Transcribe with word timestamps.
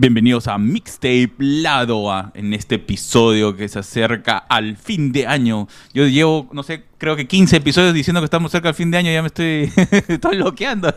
Bienvenidos 0.00 0.48
a 0.48 0.56
Mixtape 0.56 1.34
Lado 1.36 2.10
A 2.10 2.32
en 2.32 2.54
este 2.54 2.76
episodio 2.76 3.54
que 3.54 3.68
se 3.68 3.80
acerca 3.80 4.38
al 4.38 4.78
fin 4.78 5.12
de 5.12 5.26
año. 5.26 5.68
Yo 5.92 6.06
llevo, 6.06 6.48
no 6.52 6.62
sé, 6.62 6.84
creo 6.96 7.16
que 7.16 7.28
15 7.28 7.58
episodios 7.58 7.92
diciendo 7.92 8.22
que 8.22 8.24
estamos 8.24 8.50
cerca 8.50 8.70
al 8.70 8.74
fin 8.74 8.90
de 8.90 8.96
año, 8.96 9.12
ya 9.12 9.20
me 9.20 9.26
estoy, 9.26 9.70
estoy 10.08 10.38
bloqueando. 10.38 10.94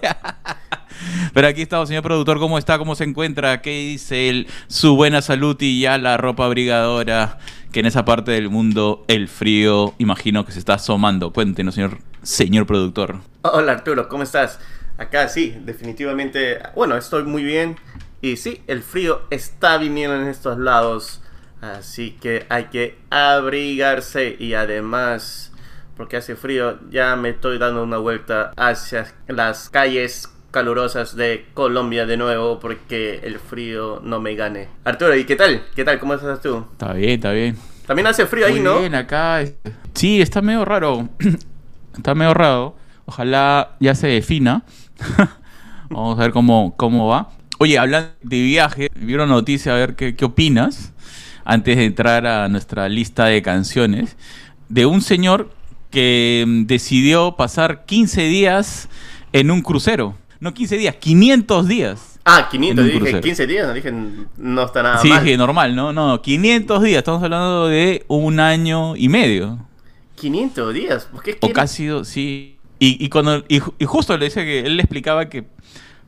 Pero 1.33 1.47
aquí 1.49 1.63
estamos, 1.63 1.89
señor 1.89 2.01
productor, 2.03 2.39
¿cómo 2.39 2.57
está? 2.57 2.77
¿Cómo 2.77 2.95
se 2.95 3.03
encuentra? 3.03 3.61
¿Qué 3.61 3.71
dice 3.71 4.29
él? 4.29 4.47
Su 4.67 4.95
buena 4.95 5.21
salud 5.21 5.57
y 5.59 5.81
ya 5.81 5.97
la 5.97 6.15
ropa 6.15 6.45
abrigadora, 6.45 7.39
que 7.73 7.81
en 7.81 7.87
esa 7.87 8.05
parte 8.05 8.31
del 8.31 8.49
mundo 8.49 9.03
el 9.09 9.27
frío, 9.27 9.95
imagino 9.97 10.45
que 10.45 10.53
se 10.53 10.59
está 10.59 10.75
asomando. 10.75 11.33
Cuéntenos, 11.33 11.75
señor, 11.75 11.97
señor 12.21 12.65
productor. 12.65 13.17
Hola 13.41 13.73
Arturo, 13.73 14.07
¿cómo 14.07 14.23
estás? 14.23 14.61
Acá 14.97 15.27
sí, 15.27 15.57
definitivamente, 15.65 16.59
bueno, 16.73 16.95
estoy 16.95 17.23
muy 17.23 17.43
bien. 17.43 17.75
Y 18.23 18.37
sí, 18.37 18.61
el 18.67 18.83
frío 18.83 19.23
está 19.31 19.77
viniendo 19.77 20.15
en 20.15 20.29
estos 20.29 20.57
lados. 20.57 21.21
Así 21.59 22.11
que 22.21 22.45
hay 22.47 22.67
que 22.67 22.97
abrigarse 23.09 24.37
y 24.39 24.53
además, 24.53 25.51
porque 25.97 26.15
hace 26.15 26.37
frío, 26.37 26.79
ya 26.89 27.17
me 27.17 27.31
estoy 27.31 27.57
dando 27.57 27.83
una 27.83 27.97
vuelta 27.97 28.53
hacia 28.55 29.13
las 29.27 29.69
calles 29.69 30.29
calurosas 30.51 31.17
de 31.17 31.47
Colombia 31.53 32.05
de 32.05 32.15
nuevo 32.15 32.61
porque 32.61 33.19
el 33.23 33.39
frío 33.39 33.99
no 34.01 34.21
me 34.21 34.35
gane. 34.35 34.69
Arturo, 34.85 35.13
¿y 35.17 35.25
qué 35.25 35.35
tal? 35.35 35.61
¿Qué 35.75 35.83
tal? 35.83 35.99
¿Cómo 35.99 36.13
estás 36.13 36.41
tú? 36.41 36.65
Está 36.71 36.93
bien, 36.93 37.09
está 37.15 37.33
bien. 37.33 37.57
También 37.85 38.07
hace 38.07 38.25
frío 38.25 38.45
ahí, 38.45 38.53
Muy 38.53 38.61
¿no? 38.61 38.79
bien, 38.79 38.95
acá. 38.95 39.43
Sí, 39.95 40.21
está 40.21 40.41
medio 40.41 40.63
raro. 40.63 41.09
está 41.97 42.15
medio 42.15 42.33
raro. 42.33 42.77
Ojalá 43.03 43.75
ya 43.81 43.93
se 43.95 44.07
defina. 44.07 44.63
Vamos 45.89 46.17
a 46.17 46.21
ver 46.21 46.31
cómo, 46.31 46.73
cómo 46.77 47.09
va. 47.09 47.29
Oye, 47.63 47.77
hablando 47.79 48.11
de 48.23 48.41
viaje, 48.41 48.89
vi 48.93 49.13
una 49.13 49.25
noticia 49.25 49.71
a 49.73 49.77
ver 49.77 49.95
qué, 49.95 50.17
qué 50.17 50.25
opinas 50.25 50.91
antes 51.45 51.77
de 51.77 51.85
entrar 51.85 52.27
a 52.27 52.49
nuestra 52.49 52.89
lista 52.89 53.27
de 53.27 53.41
canciones 53.41 54.17
de 54.67 54.85
un 54.85 55.01
señor 55.01 55.49
que 55.89 56.43
mm, 56.45 56.65
decidió 56.65 57.37
pasar 57.37 57.85
15 57.85 58.23
días 58.23 58.89
en 59.31 59.49
un 59.49 59.61
crucero. 59.61 60.17
No 60.41 60.53
15 60.53 60.77
días, 60.77 60.95
500 60.97 61.65
días. 61.69 62.19
Ah, 62.25 62.49
500, 62.51 62.79
En 62.79 62.83
un 62.83 62.87
dije 62.87 62.99
crucero. 62.99 63.21
15 63.21 63.47
días, 63.47 63.67
no 63.67 63.73
dije, 63.73 63.93
no 64.35 64.63
está 64.65 64.83
nada 64.83 64.97
sí, 64.97 65.07
mal. 65.07 65.23
dije 65.23 65.37
normal, 65.37 65.73
¿no? 65.73 65.93
No, 65.93 66.21
500 66.21 66.83
días. 66.83 66.97
Estamos 66.97 67.23
hablando 67.23 67.69
de 67.69 68.03
un 68.09 68.41
año 68.41 68.97
y 68.97 69.07
medio. 69.07 69.57
500 70.15 70.73
días, 70.73 71.05
¿por 71.05 71.23
qué 71.23 71.37
O 71.39 71.49
casi, 71.51 71.87
sí. 72.03 72.57
Y, 72.77 73.05
y, 73.05 73.07
cuando, 73.07 73.37
y, 73.47 73.61
ju- 73.61 73.73
y 73.79 73.85
justo 73.85 74.17
le 74.17 74.25
dice 74.25 74.43
que 74.43 74.59
él 74.65 74.75
le 74.75 74.83
explicaba 74.83 75.29
que 75.29 75.45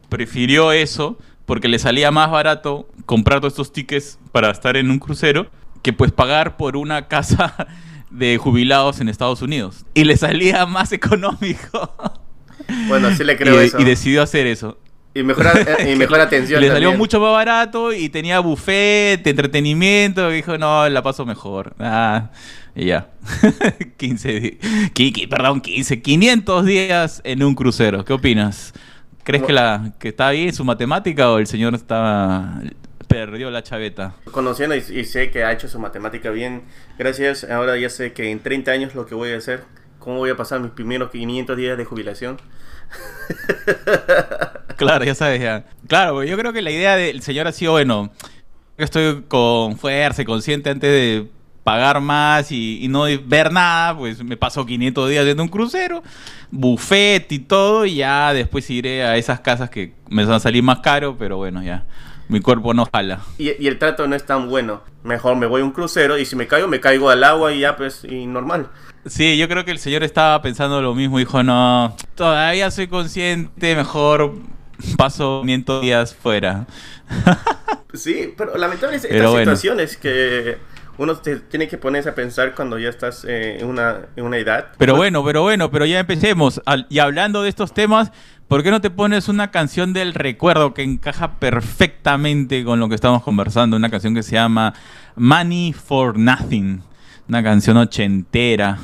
prefirió 0.09 0.73
eso 0.73 1.17
porque 1.45 1.67
le 1.67 1.79
salía 1.79 2.11
más 2.11 2.31
barato 2.31 2.87
comprar 3.05 3.39
todos 3.39 3.53
estos 3.53 3.71
tickets 3.71 4.19
para 4.31 4.49
estar 4.51 4.77
en 4.77 4.89
un 4.89 4.99
crucero 4.99 5.47
que 5.81 5.93
pues 5.93 6.11
pagar 6.11 6.57
por 6.57 6.77
una 6.77 7.07
casa 7.07 7.67
de 8.09 8.37
jubilados 8.37 8.99
en 8.99 9.09
Estados 9.09 9.41
Unidos. 9.41 9.85
Y 9.93 10.03
le 10.03 10.17
salía 10.17 10.65
más 10.65 10.91
económico. 10.91 11.93
Bueno, 12.87 13.15
sí 13.15 13.23
le 13.23 13.33
y, 13.33 13.35
creo 13.35 13.59
eso. 13.59 13.79
y 13.79 13.83
decidió 13.83 14.23
hacer 14.23 14.47
eso. 14.47 14.79
Y 15.13 15.23
mejor, 15.23 15.45
eh, 15.55 15.91
y 15.91 15.95
mejor 15.97 16.19
atención 16.19 16.59
Le 16.59 16.67
salió 16.67 16.89
también. 16.89 16.97
mucho 16.97 17.19
más 17.19 17.31
barato 17.31 17.93
y 17.93 18.09
tenía 18.09 18.39
buffet, 18.39 19.25
entretenimiento. 19.27 20.31
Y 20.31 20.37
dijo, 20.37 20.57
no, 20.57 20.87
la 20.89 21.03
paso 21.03 21.25
mejor. 21.25 21.75
Ah, 21.79 22.31
y 22.75 22.85
ya. 22.85 23.09
15 23.97 24.39
días. 24.39 24.55
Kiki, 24.93 25.27
perdón, 25.27 25.61
15. 25.61 26.01
500 26.01 26.65
días 26.65 27.21
en 27.23 27.43
un 27.43 27.53
crucero. 27.55 28.03
¿Qué 28.03 28.13
opinas? 28.13 28.73
¿Crees 29.25 29.43
que, 29.43 29.53
la, 29.53 29.91
que 29.99 30.09
está 30.09 30.29
bien 30.29 30.53
su 30.53 30.63
matemática 30.63 31.31
o 31.31 31.39
el 31.39 31.47
señor 31.47 31.73
está 31.75 32.61
perdió 33.07 33.51
la 33.51 33.63
chaveta? 33.63 34.15
Conociendo 34.31 34.75
y, 34.75 34.79
y 34.79 35.03
sé 35.05 35.31
que 35.31 35.43
ha 35.43 35.51
hecho 35.51 35.67
su 35.67 35.79
matemática 35.79 36.29
bien, 36.29 36.63
gracias. 36.97 37.43
Ahora 37.43 37.75
ya 37.77 37.89
sé 37.89 38.13
que 38.13 38.31
en 38.31 38.39
30 38.39 38.71
años 38.71 38.95
lo 38.95 39.05
que 39.05 39.15
voy 39.15 39.31
a 39.31 39.37
hacer, 39.37 39.63
cómo 39.99 40.19
voy 40.19 40.29
a 40.29 40.37
pasar 40.37 40.59
mis 40.59 40.71
primeros 40.71 41.11
500 41.11 41.57
días 41.57 41.77
de 41.77 41.85
jubilación. 41.85 42.37
Claro, 44.77 45.05
ya 45.05 45.15
sabes, 45.15 45.41
ya. 45.41 45.63
Claro, 45.87 46.21
yo 46.23 46.37
creo 46.37 46.51
que 46.51 46.61
la 46.61 46.69
idea 46.69 46.97
del 46.97 47.21
señor 47.21 47.47
ha 47.47 47.53
sido, 47.53 47.71
bueno, 47.71 48.11
yo 48.77 48.83
estoy 48.83 49.23
con 49.29 49.77
fuerza 49.77 50.21
y 50.21 50.25
consciente 50.25 50.69
antes 50.69 50.89
de 50.89 51.29
pagar 51.65 51.99
más 51.99 52.51
y, 52.51 52.77
y 52.85 52.87
no 52.87 53.05
ver 53.25 53.51
nada, 53.51 53.97
pues 53.97 54.23
me 54.23 54.37
paso 54.37 54.67
500 54.67 55.09
días 55.09 55.25
en 55.25 55.41
un 55.41 55.47
crucero, 55.47 56.03
buffet 56.51 57.29
y 57.31 57.39
todo, 57.39 57.87
y 57.87 57.95
ya 57.95 58.33
después 58.33 58.69
iré 58.69 59.03
a 59.03 59.17
esas 59.17 59.39
casas 59.39 59.71
que 59.71 59.93
me 60.07 60.23
van 60.23 60.35
a 60.35 60.39
salir 60.39 60.61
más 60.61 60.81
caro, 60.81 61.17
pero 61.17 61.37
bueno, 61.37 61.63
ya, 61.63 61.83
mi 62.29 62.39
cuerpo 62.39 62.75
no 62.75 62.87
jala. 62.93 63.21
Y, 63.39 63.51
y 63.61 63.67
el 63.67 63.79
trato 63.79 64.07
no 64.07 64.15
es 64.15 64.23
tan 64.23 64.47
bueno. 64.47 64.83
Mejor 65.03 65.37
me 65.37 65.47
voy 65.47 65.61
a 65.61 65.63
un 65.65 65.71
crucero 65.71 66.19
y 66.19 66.25
si 66.25 66.35
me 66.35 66.45
caigo, 66.45 66.67
me 66.67 66.79
caigo 66.79 67.09
al 67.09 67.23
agua 67.23 67.51
y 67.51 67.61
ya, 67.61 67.75
pues, 67.75 68.03
y 68.03 68.27
normal. 68.27 68.69
Sí, 69.07 69.35
yo 69.35 69.47
creo 69.49 69.65
que 69.65 69.71
el 69.71 69.79
señor 69.79 70.03
estaba 70.03 70.39
pensando 70.43 70.83
lo 70.83 70.93
mismo, 70.93 71.17
dijo, 71.17 71.41
no, 71.41 71.95
todavía 72.13 72.69
soy 72.69 72.87
consciente, 72.87 73.75
mejor 73.75 74.35
paso 74.97 75.41
500 75.41 75.81
días 75.81 76.13
fuera. 76.13 76.67
Sí, 77.95 78.33
pero 78.35 78.57
lamentablemente 78.57 79.07
estas 79.07 79.31
bueno. 79.31 79.55
situaciones 79.55 79.95
que 79.95 80.57
uno 80.97 81.15
te- 81.15 81.39
tiene 81.39 81.67
que 81.67 81.77
ponerse 81.77 82.09
a 82.09 82.15
pensar 82.15 82.53
cuando 82.55 82.77
ya 82.79 82.89
estás 82.89 83.25
eh, 83.27 83.57
en, 83.59 83.67
una, 83.67 83.97
en 84.15 84.23
una 84.25 84.37
edad. 84.37 84.67
Pero 84.77 84.95
bueno, 84.95 85.23
pero 85.23 85.41
bueno, 85.41 85.69
pero 85.71 85.85
ya 85.85 85.99
empecemos. 85.99 86.61
Al- 86.65 86.87
y 86.89 86.99
hablando 86.99 87.41
de 87.43 87.49
estos 87.49 87.73
temas, 87.73 88.11
¿por 88.47 88.63
qué 88.63 88.71
no 88.71 88.81
te 88.81 88.89
pones 88.89 89.27
una 89.27 89.51
canción 89.51 89.91
del 89.93 90.13
recuerdo 90.13 90.73
que 90.73 90.83
encaja 90.83 91.39
perfectamente 91.39 92.63
con 92.63 92.79
lo 92.79 92.89
que 92.89 92.95
estamos 92.95 93.23
conversando? 93.23 93.75
Una 93.77 93.89
canción 93.89 94.15
que 94.15 94.23
se 94.23 94.33
llama 94.33 94.73
Money 95.15 95.73
for 95.73 96.17
Nothing. 96.17 96.81
Una 97.27 97.43
canción 97.43 97.77
ochentera. 97.77 98.77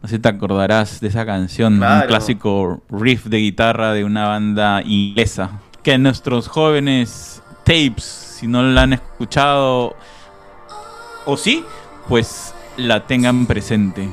No 0.00 0.08
sé 0.08 0.16
si 0.16 0.22
te 0.22 0.28
acordarás 0.28 1.00
de 1.00 1.08
esa 1.08 1.26
canción, 1.26 1.78
Claro. 1.78 2.02
un 2.02 2.08
clásico 2.08 2.82
riff 2.88 3.26
de 3.26 3.38
guitarra 3.38 3.92
de 3.92 4.04
una 4.04 4.28
banda 4.28 4.80
inglesa. 4.84 5.60
Que 5.82 5.98
nuestros 5.98 6.48
jóvenes 6.48 7.42
tapes, 7.64 8.04
si 8.04 8.46
no 8.46 8.62
la 8.62 8.82
han 8.82 8.92
escuchado 8.92 9.96
o 11.28 11.36
sí, 11.36 11.62
pues 12.08 12.54
la 12.78 13.06
tengan 13.06 13.44
presente. 13.44 14.08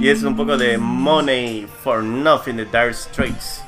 Y 0.00 0.08
es 0.08 0.22
un 0.22 0.34
poco 0.34 0.56
de 0.56 0.78
Money 0.78 1.66
for 1.84 2.02
Nothing 2.02 2.56
de 2.56 2.64
Dire 2.64 2.94
Straits. 2.94 3.62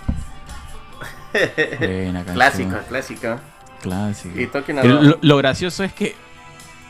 Clásica, 2.33 2.85
clásica. 2.89 3.41
Clásico. 3.83 4.41
Y 4.41 4.49
Lo, 4.83 5.19
lo 5.21 5.37
gracioso 5.37 5.85
es 5.85 5.93
que 5.93 6.17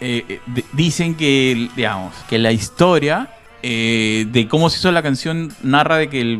eh, 0.02 0.24
eh, 0.28 0.40
di- 0.46 0.64
dicen 0.72 1.14
que, 1.14 1.68
digamos, 1.76 2.12
que 2.28 2.38
la 2.38 2.52
historia 2.52 3.28
eh, 3.62 4.26
de 4.28 4.48
cómo 4.48 4.68
se 4.70 4.78
hizo 4.78 4.90
la 4.90 5.02
canción 5.02 5.54
narra 5.62 5.96
de 5.96 6.08
que 6.08 6.20
el 6.20 6.38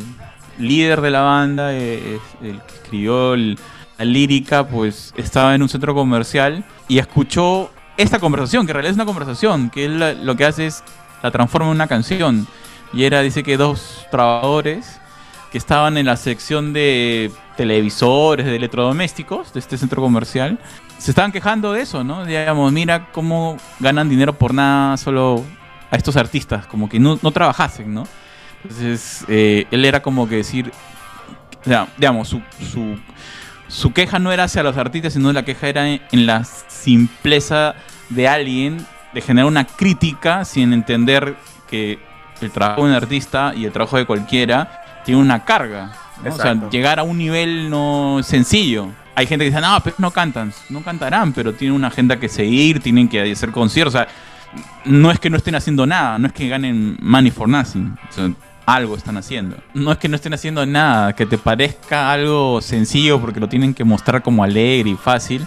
líder 0.59 0.99
de 0.99 1.09
la 1.09 1.21
banda, 1.21 1.73
eh, 1.73 2.17
es- 2.17 2.47
el 2.49 2.59
que 2.61 2.73
escribió 2.73 3.33
el- 3.33 3.57
la 3.97 4.05
lírica, 4.05 4.67
pues 4.67 5.13
estaba 5.15 5.55
en 5.55 5.61
un 5.61 5.69
centro 5.69 5.93
comercial 5.95 6.65
y 6.89 6.97
escuchó 6.97 7.71
esta 7.95 8.19
conversación, 8.19 8.65
que 8.65 8.71
en 8.71 8.75
realidad 8.75 8.91
es 8.91 8.97
una 8.97 9.05
conversación, 9.05 9.69
que 9.69 9.85
él 9.85 10.25
lo 10.25 10.35
que 10.35 10.45
hace 10.45 10.65
es 10.65 10.83
la 11.21 11.31
transforma 11.31 11.67
en 11.69 11.75
una 11.75 11.87
canción. 11.87 12.45
Y 12.91 13.05
era, 13.05 13.21
dice 13.21 13.41
que 13.43 13.55
dos 13.55 14.05
trabajadores 14.11 14.99
que 15.51 15.57
estaban 15.57 15.97
en 15.97 16.07
la 16.07 16.17
sección 16.17 16.73
de 16.73 17.31
televisores, 17.55 18.45
de 18.47 18.55
electrodomésticos 18.55 19.53
de 19.53 19.59
este 19.59 19.77
centro 19.77 20.01
comercial, 20.01 20.59
se 21.03 21.11
estaban 21.11 21.33
quejando 21.33 21.73
de 21.73 21.81
eso, 21.81 22.05
¿no? 22.05 22.23
Digamos, 22.23 22.71
mira 22.71 23.11
cómo 23.11 23.57
ganan 23.81 24.07
dinero 24.07 24.31
por 24.37 24.53
nada 24.53 24.95
solo 24.95 25.43
a 25.91 25.97
estos 25.97 26.15
artistas, 26.15 26.65
como 26.65 26.87
que 26.87 26.97
no, 26.97 27.19
no 27.21 27.31
trabajasen, 27.31 27.93
¿no? 27.93 28.07
Entonces, 28.63 29.25
eh, 29.27 29.67
él 29.69 29.83
era 29.83 30.01
como 30.01 30.29
que 30.29 30.37
decir, 30.37 30.71
o 31.59 31.65
sea, 31.65 31.89
digamos, 31.97 32.29
su, 32.29 32.41
su, 32.71 32.97
su 33.67 33.91
queja 33.91 34.17
no 34.17 34.31
era 34.31 34.45
hacia 34.45 34.63
los 34.63 34.77
artistas, 34.77 35.11
sino 35.11 35.33
la 35.33 35.43
queja 35.43 35.67
era 35.67 35.89
en, 35.89 36.01
en 36.13 36.25
la 36.25 36.45
simpleza 36.45 37.75
de 38.07 38.29
alguien 38.29 38.85
de 39.13 39.19
generar 39.19 39.47
una 39.47 39.65
crítica 39.65 40.45
sin 40.45 40.71
entender 40.71 41.35
que 41.69 41.99
el 42.39 42.49
trabajo 42.49 42.85
de 42.85 42.91
un 42.91 42.95
artista 42.95 43.51
y 43.53 43.65
el 43.65 43.73
trabajo 43.73 43.97
de 43.97 44.05
cualquiera 44.05 45.01
tiene 45.03 45.19
una 45.19 45.43
carga. 45.43 45.91
¿no? 46.23 46.33
O 46.33 46.37
sea, 46.37 46.69
llegar 46.69 46.99
a 46.99 47.03
un 47.03 47.17
nivel 47.17 47.69
no 47.69 48.21
sencillo. 48.23 49.02
Hay 49.15 49.27
gente 49.27 49.45
que 49.45 49.51
dice, 49.51 49.61
no, 49.61 49.79
pero 49.83 49.95
no 49.99 50.11
cantan. 50.11 50.51
No 50.69 50.81
cantarán, 50.81 51.33
pero 51.33 51.53
tienen 51.53 51.75
una 51.75 51.87
agenda 51.87 52.19
que 52.19 52.27
seguir, 52.29 52.79
tienen 52.79 53.07
que 53.07 53.31
hacer 53.31 53.51
conciertos. 53.51 53.93
O 53.95 53.97
sea, 53.97 54.07
no 54.85 55.11
es 55.11 55.19
que 55.19 55.29
no 55.29 55.37
estén 55.37 55.55
haciendo 55.55 55.85
nada, 55.85 56.17
no 56.17 56.27
es 56.27 56.33
que 56.33 56.47
ganen 56.47 56.97
money 57.01 57.31
for 57.31 57.47
nothing. 57.47 57.95
O 58.09 58.13
sea, 58.13 58.31
algo 58.65 58.95
están 58.95 59.17
haciendo. 59.17 59.57
No 59.73 59.91
es 59.91 59.97
que 59.97 60.07
no 60.09 60.15
estén 60.15 60.33
haciendo 60.33 60.65
nada, 60.65 61.13
que 61.13 61.25
te 61.25 61.37
parezca 61.37 62.11
algo 62.11 62.61
sencillo 62.61 63.19
porque 63.19 63.39
lo 63.39 63.49
tienen 63.49 63.73
que 63.73 63.83
mostrar 63.83 64.21
como 64.23 64.43
alegre 64.43 64.91
y 64.91 64.95
fácil. 64.95 65.45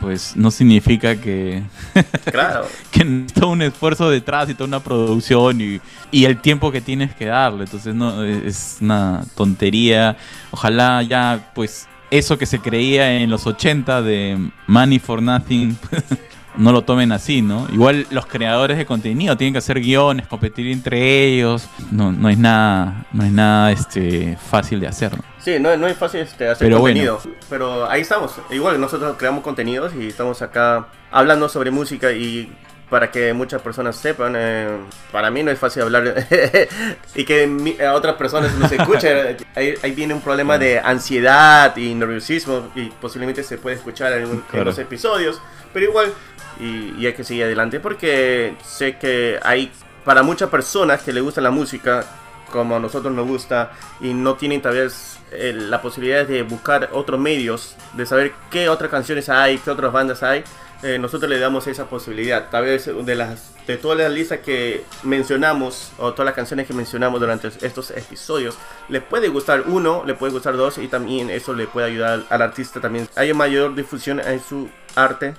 pues 0.00 0.34
no 0.34 0.50
significa 0.50 1.14
que, 1.16 1.62
Claro. 2.32 2.66
que 2.90 3.04
necesita 3.04 3.46
un 3.46 3.62
esfuerzo 3.62 4.08
detrás 4.10 4.48
y 4.48 4.54
toda 4.54 4.66
una 4.68 4.80
producción 4.80 5.60
y, 5.60 5.80
y 6.10 6.24
el 6.24 6.40
tiempo 6.40 6.72
que 6.72 6.80
tienes 6.80 7.14
que 7.14 7.26
darle. 7.26 7.64
Entonces 7.64 7.94
no 7.94 8.24
es 8.24 8.78
una 8.80 9.22
tontería. 9.36 10.16
Ojalá 10.50 11.02
ya 11.02 11.52
pues 11.54 11.86
eso 12.10 12.38
que 12.38 12.46
se 12.46 12.60
creía 12.60 13.12
en 13.20 13.30
los 13.30 13.46
80 13.46 14.02
de 14.02 14.50
Money 14.66 14.98
for 14.98 15.22
Nothing 15.22 15.76
no 16.56 16.72
lo 16.72 16.82
tomen 16.82 17.12
así, 17.12 17.42
¿no? 17.42 17.66
Igual 17.72 18.06
los 18.10 18.26
creadores 18.26 18.76
de 18.76 18.86
contenido 18.86 19.36
tienen 19.36 19.54
que 19.54 19.58
hacer 19.58 19.80
guiones, 19.80 20.26
competir 20.26 20.70
entre 20.70 21.24
ellos. 21.24 21.68
No, 21.90 22.12
no 22.12 22.28
es 22.28 22.38
nada, 22.38 23.06
no 23.12 23.24
es 23.24 23.32
nada 23.32 23.72
este, 23.72 24.36
fácil 24.36 24.80
de 24.80 24.88
hacer, 24.88 25.16
¿no? 25.16 25.24
Sí, 25.38 25.58
no, 25.60 25.76
no 25.76 25.86
es 25.86 25.96
fácil 25.96 26.20
este, 26.20 26.48
hacer 26.48 26.66
Pero 26.66 26.80
contenido. 26.80 27.20
Pero 27.48 27.88
ahí 27.88 28.02
estamos. 28.02 28.34
Igual 28.50 28.80
nosotros 28.80 29.16
creamos 29.16 29.42
contenidos 29.42 29.94
y 29.94 30.08
estamos 30.08 30.42
acá 30.42 30.88
hablando 31.10 31.48
sobre 31.48 31.70
música 31.70 32.12
y 32.12 32.52
para 32.90 33.10
que 33.10 33.32
muchas 33.32 33.62
personas 33.62 33.96
sepan, 33.96 34.34
eh, 34.36 34.68
para 35.12 35.30
mí 35.30 35.42
no 35.44 35.50
es 35.52 35.58
fácil 35.58 35.82
hablar 35.82 36.26
y 37.14 37.24
que 37.24 37.46
mi- 37.46 37.80
a 37.80 37.94
otras 37.94 38.16
personas 38.16 38.52
nos 38.56 38.70
escuchen. 38.72 39.36
ahí, 39.54 39.74
ahí 39.82 39.92
viene 39.92 40.12
un 40.12 40.20
problema 40.20 40.58
de 40.58 40.78
ansiedad 40.80 41.74
y 41.76 41.94
nerviosismo 41.94 42.68
y 42.74 42.86
posiblemente 42.90 43.42
se 43.44 43.58
puede 43.58 43.76
escuchar 43.76 44.12
en, 44.14 44.24
un- 44.26 44.30
en 44.32 44.40
Claro. 44.50 44.64
los 44.66 44.78
episodios. 44.78 45.40
Pero 45.72 45.86
igual, 45.86 46.12
y, 46.58 46.94
y 46.98 47.06
hay 47.06 47.12
que 47.12 47.22
seguir 47.24 47.44
adelante 47.44 47.78
porque 47.80 48.54
sé 48.64 48.98
que 48.98 49.38
hay 49.42 49.70
para 50.04 50.22
muchas 50.22 50.48
personas 50.48 51.02
que 51.02 51.12
le 51.12 51.20
gusta 51.20 51.40
la 51.40 51.50
música 51.52 52.04
como 52.50 52.74
a 52.74 52.80
nosotros 52.80 53.14
nos 53.14 53.28
gusta 53.28 53.70
y 54.00 54.12
no 54.12 54.34
tienen 54.34 54.60
tal 54.60 54.74
vez 54.74 55.20
eh, 55.30 55.52
la 55.56 55.80
posibilidad 55.80 56.26
de 56.26 56.42
buscar 56.42 56.88
otros 56.92 57.20
medios, 57.20 57.76
de 57.92 58.04
saber 58.04 58.32
qué 58.50 58.68
otras 58.68 58.90
canciones 58.90 59.28
hay, 59.28 59.58
qué 59.58 59.70
otras 59.70 59.92
bandas 59.92 60.24
hay, 60.24 60.42
eh, 60.82 60.98
nosotros 60.98 61.28
le 61.30 61.38
damos 61.38 61.66
esa 61.66 61.86
posibilidad. 61.86 62.48
Tal 62.50 62.64
vez 62.64 62.90
de 63.04 63.14
las 63.14 63.50
de 63.66 63.76
todas 63.76 63.98
las 63.98 64.10
listas 64.10 64.38
que 64.40 64.82
mencionamos 65.02 65.92
o 65.98 66.12
todas 66.12 66.26
las 66.26 66.34
canciones 66.34 66.66
que 66.66 66.72
mencionamos 66.72 67.20
durante 67.20 67.48
estos 67.48 67.90
episodios, 67.92 68.56
le 68.88 69.00
puede 69.00 69.28
gustar 69.28 69.64
uno, 69.66 70.02
le 70.06 70.14
puede 70.14 70.32
gustar 70.32 70.56
dos 70.56 70.78
y 70.78 70.88
también 70.88 71.30
eso 71.30 71.54
le 71.54 71.66
puede 71.66 71.86
ayudar 71.88 72.22
al 72.30 72.42
artista 72.42 72.80
también. 72.80 73.08
Hay 73.16 73.32
mayor 73.34 73.74
difusión 73.74 74.18
en 74.20 74.40
su 74.42 74.68
arte. 74.96 75.34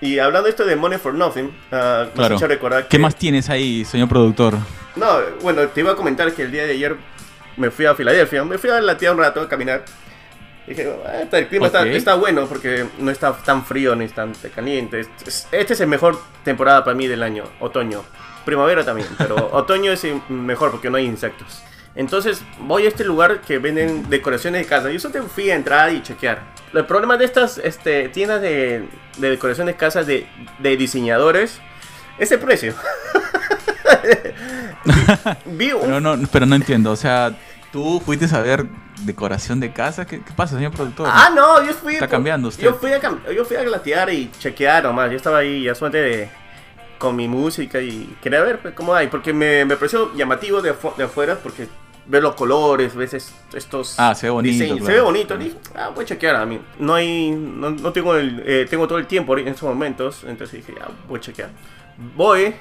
Y 0.00 0.18
hablando 0.18 0.48
esto 0.48 0.64
de 0.64 0.76
Money 0.76 0.98
for 0.98 1.14
Nothing, 1.14 1.46
me 1.70 1.76
has 1.78 2.08
Claro. 2.10 2.36
hecho 2.36 2.46
recordar 2.46 2.82
¿Qué 2.84 2.88
que- 2.96 2.98
más 2.98 3.16
tienes 3.16 3.48
ahí, 3.50 3.84
señor 3.84 4.08
productor? 4.08 4.54
no, 4.96 5.18
bueno, 5.42 5.66
te 5.68 5.80
iba 5.80 5.92
a 5.92 5.96
comentar 5.96 6.32
que 6.32 6.42
el 6.42 6.52
día 6.52 6.64
de 6.66 6.72
ayer 6.72 6.96
me 7.56 7.70
fui 7.70 7.86
a 7.86 7.94
Filadelfia, 7.94 8.44
me 8.44 8.58
fui 8.58 8.70
a 8.70 8.80
la 8.80 8.96
tía 8.98 9.12
un 9.12 9.18
rato 9.18 9.40
a 9.40 9.48
caminar. 9.48 9.84
Dije, 10.66 10.90
"Ah, 11.06 11.22
está- 11.22 11.38
el 11.38 11.48
clima 11.48 11.66
está, 11.66 11.80
Ok. 11.82 11.86
está 11.88 12.14
bueno 12.14 12.46
porque 12.46 12.86
no 12.98 13.10
está 13.10 13.32
tan 13.34 13.64
frío 13.64 13.94
ni 13.94 14.08
tan 14.08 14.32
caliente. 14.54 15.00
Este 15.00 15.72
es- 15.72 15.80
el 15.80 15.86
mejor 15.86 16.18
temporada 16.44 16.84
para 16.84 16.96
mí 16.96 17.06
del 17.06 17.22
año, 17.22 17.44
otoño. 17.60 18.02
Primavera 18.44 18.84
también, 18.84 19.08
pero 19.18 19.34
otoño 19.52 19.92
es 19.92 20.06
mejor 20.28 20.70
porque 20.70 20.90
no 20.90 20.96
hay 20.96 21.06
insectos. 21.06 21.62
Entonces 21.96 22.42
voy 22.58 22.86
a 22.86 22.88
este 22.88 23.04
lugar 23.04 23.40
que 23.42 23.58
venden 23.58 24.08
decoraciones 24.10 24.62
de 24.62 24.68
casa. 24.68 24.90
Yo 24.90 24.98
solo 24.98 25.22
fui 25.24 25.50
a 25.50 25.54
entrar 25.54 25.92
y 25.92 26.02
chequear. 26.02 26.42
El 26.72 26.86
problema 26.86 27.16
de 27.16 27.24
estas 27.24 27.58
este, 27.58 28.08
tiendas 28.08 28.40
de, 28.42 28.88
de 29.18 29.30
decoraciones 29.30 29.74
de 29.74 29.78
casa 29.78 30.02
de, 30.02 30.26
de 30.58 30.76
diseñadores 30.76 31.60
es 32.18 32.32
el 32.32 32.40
precio. 32.40 32.74
Vi 35.46 35.72
un 35.72 35.80
Pero 35.82 36.00
no, 36.00 36.18
pero 36.32 36.46
no 36.46 36.54
entiendo, 36.56 36.90
o 36.90 36.96
sea, 36.96 37.32
tú 37.74 38.00
fuiste 38.00 38.24
a 38.32 38.40
ver 38.40 38.66
decoración 39.04 39.58
de 39.58 39.72
casa, 39.72 40.06
¿qué, 40.06 40.20
qué 40.22 40.32
pasa, 40.36 40.54
señor 40.54 40.70
productor? 40.70 41.08
Ah, 41.10 41.28
no, 41.34 41.60
yo 41.66 41.72
fui. 41.72 41.94
Está 41.94 42.06
cambiando 42.06 42.46
usted. 42.46 42.62
Yo 42.62 42.74
fui 42.74 42.92
a, 42.92 43.00
yo 43.34 43.44
fui 43.44 43.56
a 43.56 43.64
glatear 43.64 44.10
y 44.10 44.30
chequear 44.38 44.84
nomás. 44.84 45.10
Yo 45.10 45.16
estaba 45.16 45.38
ahí 45.38 45.64
ya 45.64 45.74
suerte 45.74 45.98
de, 46.00 46.28
con 46.98 47.16
mi 47.16 47.26
música 47.26 47.80
y 47.80 48.16
quería 48.22 48.42
ver 48.42 48.60
pues, 48.62 48.74
cómo 48.74 48.94
hay. 48.94 49.08
Porque 49.08 49.32
me, 49.32 49.64
me 49.64 49.74
pareció 49.74 50.14
llamativo 50.14 50.62
de, 50.62 50.72
afu- 50.72 50.94
de 50.94 51.02
afuera 51.02 51.36
porque 51.42 51.66
ver 52.06 52.22
los 52.22 52.36
colores, 52.36 52.94
ves 52.94 53.14
es- 53.14 53.34
estos 53.52 53.98
Ah, 53.98 54.14
se 54.14 54.26
ve 54.26 54.30
bonito, 54.30 54.52
diseños. 54.52 54.76
claro. 54.78 54.86
Se 54.86 54.92
ve 54.92 55.00
bonito. 55.00 55.36
Dije, 55.36 55.56
ah, 55.74 55.90
voy 55.92 56.04
a 56.04 56.06
chequear 56.06 56.36
a 56.36 56.46
mí. 56.46 56.60
No 56.78 56.94
hay, 56.94 57.32
no, 57.32 57.70
no 57.70 57.92
tengo 57.92 58.14
el, 58.14 58.40
eh, 58.46 58.66
tengo 58.70 58.86
todo 58.86 58.98
el 58.98 59.08
tiempo 59.08 59.36
en 59.36 59.48
estos 59.48 59.64
momentos. 59.68 60.22
Entonces 60.28 60.64
dije, 60.64 60.78
ah, 60.80 60.90
voy 61.08 61.18
a 61.18 61.20
chequear. 61.20 61.50
Voy 62.16 62.54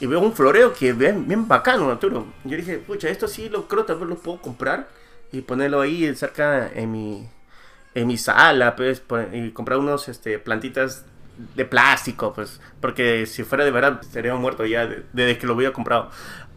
y 0.00 0.06
veo 0.06 0.20
un 0.20 0.32
floreo 0.32 0.72
que 0.72 0.90
es 0.90 0.98
bien, 0.98 1.26
bien 1.26 1.46
bacano, 1.48 1.90
Arturo. 1.90 2.26
Yo 2.44 2.56
dije, 2.56 2.78
pucha, 2.78 3.08
esto 3.08 3.26
sí 3.28 3.48
lo 3.48 3.66
creo, 3.68 3.84
tal 3.84 3.96
vez 3.98 4.08
lo 4.08 4.16
puedo 4.16 4.40
comprar 4.40 4.88
y 5.32 5.40
ponerlo 5.42 5.80
ahí 5.80 6.14
cerca 6.14 6.70
en 6.74 6.92
mi, 6.92 7.28
en 7.94 8.06
mi 8.06 8.16
sala, 8.16 8.76
pues, 8.76 9.02
y 9.32 9.50
comprar 9.50 9.78
unos 9.78 10.08
este, 10.08 10.38
plantitas 10.38 11.04
de 11.54 11.64
plástico, 11.64 12.32
pues, 12.32 12.60
porque 12.80 13.26
si 13.26 13.44
fuera 13.44 13.64
de 13.64 13.70
verdad 13.70 13.98
estaría 14.02 14.34
muerto 14.34 14.64
ya 14.66 14.86
de- 14.86 15.04
desde 15.12 15.38
que 15.38 15.46
lo 15.46 15.54
había 15.54 15.72
comprado. 15.72 16.10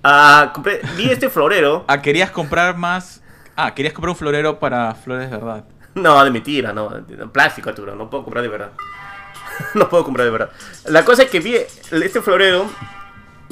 Ah, 0.04 0.52
compré, 0.54 0.82
vi 0.98 1.10
este 1.12 1.30
florero, 1.30 1.86
Ah, 1.88 2.02
querías 2.02 2.32
comprar 2.32 2.76
más. 2.78 3.22
Ah, 3.56 3.74
querías 3.76 3.94
comprar 3.94 4.12
un 4.12 4.16
florero 4.16 4.60
para 4.60 4.94
flores 4.96 5.30
de 5.30 5.38
verdad. 5.38 5.66
no, 5.96 6.24
de 6.24 6.32
mentira, 6.32 6.74
no, 6.74 6.90
de 6.90 7.28
plástico, 7.28 7.70
Arturo, 7.70 7.96
no 7.96 8.10
puedo 8.10 8.24
comprar 8.24 8.42
de 8.44 8.50
verdad. 8.50 8.72
no 9.76 9.90
puedo 9.90 10.04
comprar 10.04 10.26
de 10.26 10.32
verdad. 10.32 10.50
La 10.86 11.04
cosa 11.06 11.24
es 11.24 11.30
que 11.30 11.40
vi 11.40 11.56
este 11.56 12.22
florero, 12.22 12.66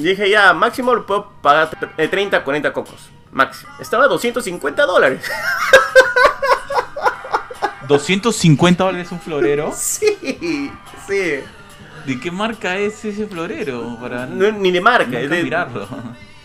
y 0.00 0.02
dije 0.02 0.30
ya, 0.30 0.54
máximo 0.54 0.94
lo 0.94 1.04
puedo 1.04 1.30
pagar 1.42 1.70
de 1.96 2.08
30 2.08 2.38
a 2.38 2.42
40 2.42 2.72
cocos, 2.72 3.10
máximo. 3.32 3.70
Estaba 3.78 4.04
a 4.04 4.08
250 4.08 4.86
dólares. 4.86 5.22
250 7.86 8.82
dólares 8.82 9.12
un 9.12 9.20
florero. 9.20 9.72
sí, 9.76 10.16
sí. 11.06 11.40
¿De 12.06 12.18
qué 12.18 12.30
marca 12.30 12.78
es 12.78 13.04
ese 13.04 13.26
florero? 13.26 13.98
Para 14.00 14.24
No, 14.24 14.50
ni 14.52 14.70
de 14.70 14.80
marca, 14.80 15.20
es 15.20 15.28
de, 15.28 15.42
mirarlo. 15.42 15.86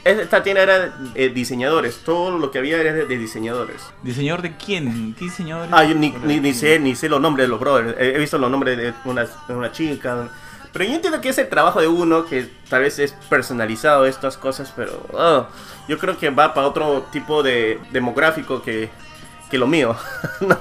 Esta 0.04 0.44
tienda 0.44 0.64
era 0.64 0.90
de 0.90 1.30
diseñadores, 1.30 2.00
todo 2.04 2.38
lo 2.38 2.52
que 2.52 2.60
había 2.60 2.78
era 2.82 2.92
de, 2.92 3.18
diseñadores. 3.18 3.82
¿Diseñador 4.04 4.42
de 4.42 4.58
quién? 4.58 5.16
¿Qué 5.18 5.26
diseñador? 5.26 5.70
Ah, 5.72 5.86
yo 5.86 5.96
ni, 5.96 6.12
ni, 6.26 6.42
ni 6.42 6.54
sé, 6.54 6.78
ni 6.78 6.94
sé 6.94 7.08
los 7.08 7.22
nombres 7.22 7.46
de 7.46 7.48
los 7.48 7.60
brothers. 7.62 7.98
He, 7.98 8.16
he 8.16 8.20
visto 8.20 8.38
los 8.38 8.52
nombres 8.52 8.78
de 8.78 8.94
una, 9.06 9.26
de 9.26 9.56
una 9.56 9.72
chica. 9.72 10.28
Pero 10.76 10.90
yo 10.90 10.96
entiendo 10.96 11.22
que 11.22 11.30
es 11.30 11.38
el 11.38 11.48
trabajo 11.48 11.80
de 11.80 11.88
uno, 11.88 12.26
que 12.26 12.50
tal 12.68 12.82
vez 12.82 13.00
es 13.00 13.14
personalizado 13.30 14.06
estas 14.06 14.36
cosas, 14.36 14.74
pero 14.76 15.08
ah, 15.18 15.48
yo 15.88 15.98
creo 15.98 16.18
que 16.18 16.30
va 16.32 16.54
para 16.54 16.68
otro 16.68 17.06
tipo 17.14 17.44
de 17.44 17.80
demográfico 17.92 18.62
que, 18.62 18.90
que 19.50 19.58
lo 19.58 19.68
mío. 19.68 19.96
no, 20.42 20.58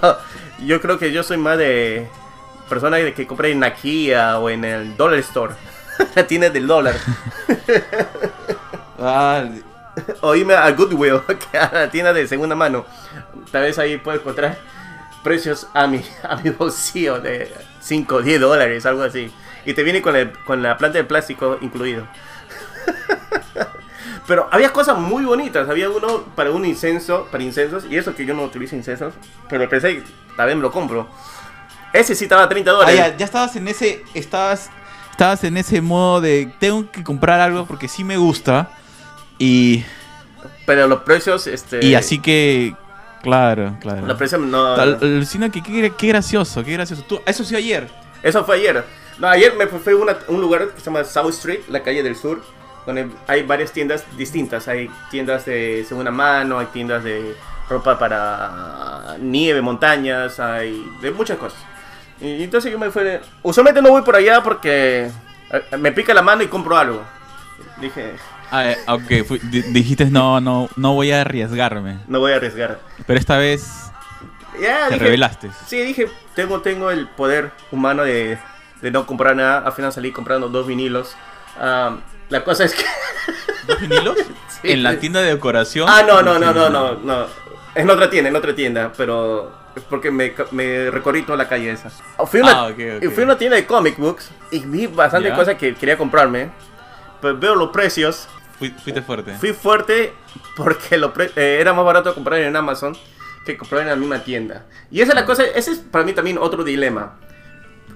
yo 0.64 0.80
creo 0.80 1.00
que 1.00 1.10
yo 1.10 1.24
soy 1.24 1.36
más 1.36 1.58
de 1.58 2.06
persona 2.68 2.98
de 2.98 3.12
que 3.12 3.26
compré 3.26 3.50
en 3.50 3.58
Nakia 3.58 4.38
o 4.38 4.50
en 4.50 4.64
el 4.64 4.96
Dollar 4.96 5.18
Store. 5.18 5.54
La 6.14 6.24
tienda 6.28 6.48
del 6.48 6.68
dólar. 6.68 6.94
Ah, 8.96 9.44
o 10.20 10.34
irme 10.34 10.54
a 10.54 10.70
Goodwill, 10.70 11.20
que 11.26 11.58
a 11.58 11.70
la 11.70 11.90
tienda 11.90 12.12
de 12.12 12.26
segunda 12.26 12.54
mano. 12.54 12.86
Tal 13.50 13.62
vez 13.62 13.78
ahí 13.78 13.98
puedo 13.98 14.18
encontrar 14.18 14.56
precios 15.24 15.66
a 15.74 15.88
mi, 15.88 16.00
a 16.22 16.36
mi 16.36 16.50
bolsillo 16.50 17.18
de 17.18 17.52
5 17.80 18.14
o 18.14 18.22
10 18.22 18.40
dólares, 18.40 18.86
algo 18.86 19.02
así. 19.02 19.32
Y 19.66 19.72
te 19.72 19.82
viene 19.82 20.00
con, 20.00 20.14
el- 20.14 20.30
con 20.44 20.62
la 20.62 20.78
planta 20.78 20.98
de 20.98 21.04
plástico 21.04 21.58
incluido. 21.60 22.06
Pero 24.26 24.48
había 24.52 24.72
cosas 24.72 24.98
muy 24.98 25.24
bonitas. 25.24 25.68
Había 25.68 25.90
uno 25.90 26.24
para 26.34 26.50
un 26.50 26.64
incenso, 26.64 27.26
para 27.30 27.42
incensos. 27.42 27.84
Y 27.90 27.96
eso 27.96 28.14
que 28.14 28.24
yo 28.24 28.34
no 28.34 28.44
utilizo 28.44 28.76
incensos. 28.76 29.14
Pero 29.48 29.68
pensé, 29.68 30.02
tal 30.36 30.46
vez 30.46 30.56
me 30.56 30.62
lo 30.62 30.70
compro. 30.70 31.08
Ese 31.92 32.14
sí 32.14 32.24
estaba 32.24 32.44
a 32.44 32.48
30 32.48 32.70
ah, 32.70 32.74
dólares. 32.74 32.96
ya, 32.96 33.16
ya 33.16 33.24
estabas 33.24 33.56
en 33.56 33.68
ese. 33.68 34.02
Estabas. 34.14 34.70
Estabas 35.10 35.44
en 35.44 35.56
ese 35.56 35.80
modo 35.80 36.20
de 36.20 36.52
tengo 36.58 36.90
que 36.90 37.04
comprar 37.04 37.40
algo 37.40 37.66
porque 37.66 37.88
sí 37.88 38.02
me 38.02 38.16
gusta. 38.16 38.70
Y. 39.38 39.84
Pero 40.66 40.86
los 40.88 41.00
precios, 41.00 41.46
este... 41.46 41.84
Y 41.84 41.94
así 41.94 42.18
que. 42.18 42.74
Claro, 43.24 43.76
claro. 43.80 44.06
Los 44.06 44.16
precios 44.16 44.40
no... 44.40 44.74
Tal- 44.76 44.98
Alucina 45.00 45.50
que 45.50 45.62
qué, 45.62 45.92
qué 45.96 46.06
gracioso, 46.08 46.62
qué 46.62 46.72
gracioso. 46.74 47.02
Tú, 47.02 47.20
eso 47.26 47.42
sí 47.42 47.56
ayer. 47.56 47.88
Eso 48.22 48.44
fue 48.44 48.56
ayer. 48.56 48.84
No, 49.18 49.28
ayer 49.28 49.54
me 49.56 49.66
fui 49.66 49.92
a 49.92 49.96
un 50.28 50.40
lugar 50.40 50.68
que 50.68 50.78
se 50.80 50.86
llama 50.86 51.04
South 51.04 51.30
Street, 51.30 51.60
la 51.68 51.82
calle 51.82 52.02
del 52.02 52.16
sur, 52.16 52.42
donde 52.86 53.08
hay 53.26 53.42
varias 53.42 53.72
tiendas 53.72 54.04
distintas. 54.16 54.68
Hay 54.68 54.90
tiendas 55.10 55.44
de 55.44 55.84
segunda 55.88 56.10
mano, 56.10 56.58
hay 56.58 56.66
tiendas 56.66 57.04
de 57.04 57.34
ropa 57.68 57.98
para 57.98 59.16
nieve, 59.20 59.60
montañas, 59.62 60.38
hay 60.40 60.84
de 61.00 61.10
muchas 61.10 61.38
cosas. 61.38 61.58
Y 62.20 62.42
entonces 62.42 62.70
yo 62.72 62.78
me 62.78 62.90
fui. 62.90 63.02
Usualmente 63.42 63.82
no 63.82 63.90
voy 63.90 64.02
por 64.02 64.16
allá 64.16 64.42
porque 64.42 65.10
eh, 65.50 65.76
me 65.78 65.92
pica 65.92 66.14
la 66.14 66.22
mano 66.22 66.42
y 66.42 66.48
compro 66.48 66.76
algo. 66.76 67.02
Dije, 67.80 68.14
Ah, 68.50 68.70
eh, 68.70 68.78
ok, 68.86 69.26
fui- 69.26 69.40
di- 69.42 69.62
dijiste 69.62 70.06
no, 70.06 70.40
no, 70.40 70.68
no 70.76 70.94
voy 70.94 71.10
a 71.12 71.22
arriesgarme. 71.22 71.98
no 72.08 72.20
voy 72.20 72.32
a 72.32 72.36
arriesgar. 72.36 72.78
Pero 73.06 73.18
esta 73.18 73.36
vez 73.38 73.90
Ya, 74.60 74.86
te 74.88 74.94
dije, 74.94 75.04
revelaste. 75.04 75.50
Sí, 75.66 75.78
dije, 75.82 76.08
tengo, 76.34 76.60
tengo 76.60 76.90
el 76.90 77.08
poder 77.08 77.50
humano 77.72 78.04
de, 78.04 78.38
de 78.80 78.90
no 78.90 79.06
comprar 79.06 79.34
nada. 79.36 79.58
Al 79.66 79.72
final 79.72 79.92
salí 79.92 80.12
comprando 80.12 80.48
dos 80.48 80.66
vinilos. 80.66 81.16
Ah, 81.58 81.96
la 82.28 82.44
cosa 82.44 82.64
es 82.64 82.74
que... 82.74 82.84
¿Dos 83.66 83.80
vinilos? 83.80 84.16
En 84.62 84.82
la 84.82 84.98
tienda 84.98 85.20
de 85.20 85.30
decoración. 85.34 85.88
Ah, 85.90 86.02
no, 86.06 86.22
no, 86.22 86.38
no, 86.38 86.52
no, 86.52 86.68
no, 86.70 86.94
no. 86.94 87.26
En 87.74 87.90
otra 87.90 88.08
tienda, 88.08 88.30
en 88.30 88.36
otra 88.36 88.54
tienda. 88.54 88.92
Pero 88.96 89.52
porque 89.90 90.10
me, 90.12 90.32
me 90.52 90.90
recorrí 90.90 91.22
toda 91.22 91.36
la 91.36 91.48
calle 91.48 91.70
esa. 91.72 91.90
Fui 92.26 92.40
a 92.40 92.42
una, 92.44 92.52
Ah, 92.52 92.66
ok, 92.66 92.78
ok. 93.04 93.10
fui 93.12 93.22
a 93.22 93.26
una 93.26 93.36
tienda 93.38 93.56
de 93.56 93.66
comic 93.66 93.96
books 93.98 94.30
y 94.52 94.60
vi 94.60 94.86
bastante 94.86 95.30
Ya. 95.30 95.34
cosas 95.34 95.56
que 95.56 95.74
quería 95.74 95.96
comprarme. 95.98 96.50
Pues 97.20 97.38
veo 97.38 97.54
los 97.54 97.70
precios. 97.70 98.28
Fui- 98.58 98.70
fuiste 98.70 99.02
fuerte. 99.02 99.34
Fui 99.34 99.52
fuerte 99.52 100.12
porque 100.56 100.96
lo 100.96 101.12
pre- 101.12 101.32
eh, 101.36 101.58
era 101.60 101.72
más 101.72 101.84
barato 101.84 102.14
comprar 102.14 102.40
en 102.40 102.54
Amazon 102.54 102.96
que 103.44 103.56
comprar 103.56 103.82
en 103.82 103.88
la 103.88 103.96
misma 103.96 104.20
tienda. 104.20 104.64
Y 104.90 105.00
esa 105.00 105.12
es 105.12 105.16
la 105.16 105.24
cosa, 105.26 105.42
ese 105.44 105.72
es 105.72 105.78
para 105.78 106.04
mí 106.04 106.12
también 106.12 106.38
otro 106.38 106.64
dilema. 106.64 107.16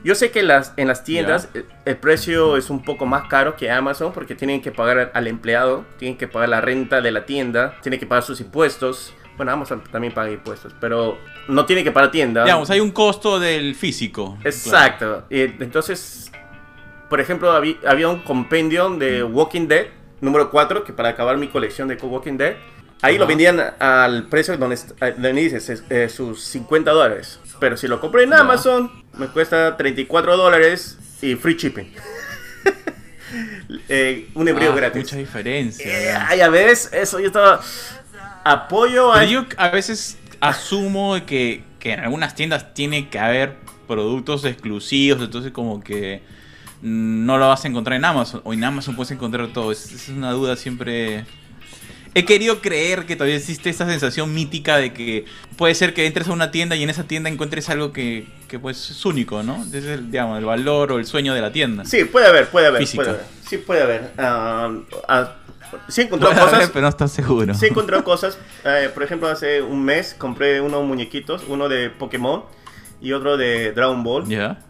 Yo 0.04 0.14
sé 0.14 0.30
que 0.30 0.42
las, 0.42 0.74
en 0.76 0.86
las 0.88 1.02
tiendas 1.04 1.48
eh, 1.54 1.64
el 1.84 1.96
precio 1.96 2.56
es 2.56 2.70
un 2.70 2.84
poco 2.84 3.06
más 3.06 3.28
caro 3.28 3.56
que 3.56 3.70
Amazon 3.70 4.12
porque 4.12 4.34
tienen 4.34 4.60
que 4.60 4.70
pagar 4.70 5.10
al- 5.14 5.26
empleado, 5.26 5.84
tienen 5.98 6.16
que 6.18 6.28
pagar 6.28 6.48
la 6.50 6.60
renta 6.60 7.00
de 7.00 7.10
la 7.12 7.24
tienda, 7.26 7.76
tienen 7.82 7.98
que 7.98 8.06
pagar 8.06 8.22
sus 8.24 8.40
impuestos. 8.40 9.14
Bueno, 9.36 9.52
Amazon 9.52 9.82
también 9.90 10.12
paga 10.12 10.30
impuestos, 10.30 10.74
pero 10.80 11.16
no 11.48 11.64
tiene 11.64 11.82
que 11.84 11.92
pagar 11.92 12.10
tienda. 12.10 12.42
Digamos, 12.44 12.70
hay 12.70 12.80
un 12.80 12.90
costo 12.90 13.38
del 13.38 13.74
físico. 13.76 14.36
Exacto. 14.44 15.24
Y 15.30 15.40
entonces, 15.42 16.30
por 17.08 17.20
ejemplo, 17.20 17.50
había, 17.52 17.76
había 17.86 18.08
un 18.08 18.20
compendio 18.20 18.88
de 18.90 19.22
Walking 19.24 19.66
Dead, 19.68 19.86
número 20.20 20.50
4, 20.50 20.84
que 20.84 20.92
para 20.92 21.10
acabar 21.10 21.36
mi 21.38 21.48
colección 21.48 21.88
de 21.88 21.94
Walking 21.96 22.36
Dead, 22.36 22.54
ahí 23.02 23.16
lo 23.18 23.26
vendían 23.26 23.60
al 23.78 24.26
precio 24.28 24.56
donde, 24.56 24.76
eh, 24.76 25.12
donde 25.16 25.32
dices 25.32 25.68
es- 25.68 25.84
eh, 25.90 26.08
sus 26.08 26.42
50 26.44 26.90
dólares. 26.90 27.38
Pero 27.60 27.76
si 27.76 27.86
lo 27.88 28.00
compré 28.00 28.24
en 28.24 28.30
Ya. 28.30 28.40
Amazon, 28.40 28.90
me 29.16 29.26
cuesta 29.28 29.76
34 29.76 30.36
dólares 30.36 30.98
y 31.22 31.34
free 31.34 31.54
shipping. 31.56 31.92
Eh, 33.90 34.28
un 34.34 34.48
envío 34.48 34.72
Ah, 34.72 34.76
gratis. 34.76 35.02
Mucha 35.04 35.16
diferencia. 35.16 35.84
Eh, 36.32 36.36
ya. 36.38 36.48
ves, 36.48 36.90
eso 36.92 37.20
yo 37.20 37.26
estaba... 37.26 37.60
Apoyo 38.44 39.12
a... 39.12 39.18
Pero 39.20 39.30
yo 39.30 39.44
a 39.58 39.68
veces 39.68 40.16
asumo 40.40 41.14
que, 41.26 41.62
que 41.78 41.92
en 41.92 42.00
algunas 42.00 42.34
tiendas 42.34 42.72
tiene 42.72 43.10
que 43.10 43.18
haber 43.18 43.56
productos 43.86 44.44
exclusivos, 44.46 45.22
entonces 45.22 45.52
como 45.52 45.82
que 45.82 46.22
no 46.82 47.38
lo 47.38 47.48
vas 47.48 47.64
a 47.64 47.68
encontrar 47.68 47.96
en 47.96 48.04
Amazon, 48.04 48.40
o 48.44 48.52
en 48.52 48.62
Amazon 48.64 48.96
puedes 48.96 49.10
encontrar 49.10 49.48
todo. 49.48 49.72
Es, 49.72 49.92
es 49.92 50.08
una 50.08 50.32
duda 50.32 50.56
siempre... 50.56 51.24
He 52.14 52.24
querido 52.24 52.60
creer 52.60 53.04
que 53.04 53.16
todavía 53.16 53.36
existe 53.36 53.68
esa 53.68 53.86
sensación 53.86 54.34
mítica 54.34 54.78
de 54.78 54.92
que 54.92 55.26
puede 55.56 55.74
ser 55.74 55.92
que 55.92 56.06
entres 56.06 56.26
a 56.28 56.32
una 56.32 56.50
tienda 56.50 56.74
y 56.74 56.82
en 56.82 56.90
esa 56.90 57.04
tienda 57.04 57.28
encuentres 57.28 57.68
algo 57.68 57.92
que, 57.92 58.26
que 58.48 58.58
pues 58.58 58.90
es 58.90 59.04
único, 59.04 59.42
¿no? 59.42 59.62
Es 59.72 59.84
el, 59.84 60.10
digamos, 60.10 60.38
el 60.38 60.44
valor 60.44 60.90
o 60.92 60.98
el 60.98 61.06
sueño 61.06 61.34
de 61.34 61.42
la 61.42 61.52
tienda. 61.52 61.84
Sí, 61.84 62.04
puede 62.04 62.26
haber, 62.26 62.48
puede 62.48 62.66
haber, 62.66 62.80
Física. 62.80 63.04
puede 63.04 63.10
haber. 63.10 63.26
Sí, 63.46 63.58
puede 63.58 63.82
haber. 63.82 64.12
Ah, 64.16 64.72
ah, 65.06 65.34
sí 65.88 66.00
he 66.00 66.04
encontrado 66.04 66.34
Puede 66.34 66.46
haber, 66.46 66.54
cosas... 66.60 66.70
pero 66.72 66.82
no 66.82 66.88
estás 66.88 67.12
seguro. 67.12 67.54
Sí 67.54 67.66
he 67.66 67.68
encontrado 67.68 68.02
cosas. 68.02 68.38
Eh, 68.64 68.90
por 68.92 69.02
ejemplo, 69.02 69.28
hace 69.28 69.60
un 69.60 69.84
mes 69.84 70.14
compré 70.16 70.60
unos 70.60 70.84
muñequitos, 70.86 71.44
uno 71.46 71.68
de 71.68 71.90
Pokémon 71.90 72.42
y 73.00 73.12
otro 73.12 73.36
de 73.36 73.72
Dragon 73.72 74.02
Ball, 74.02 74.24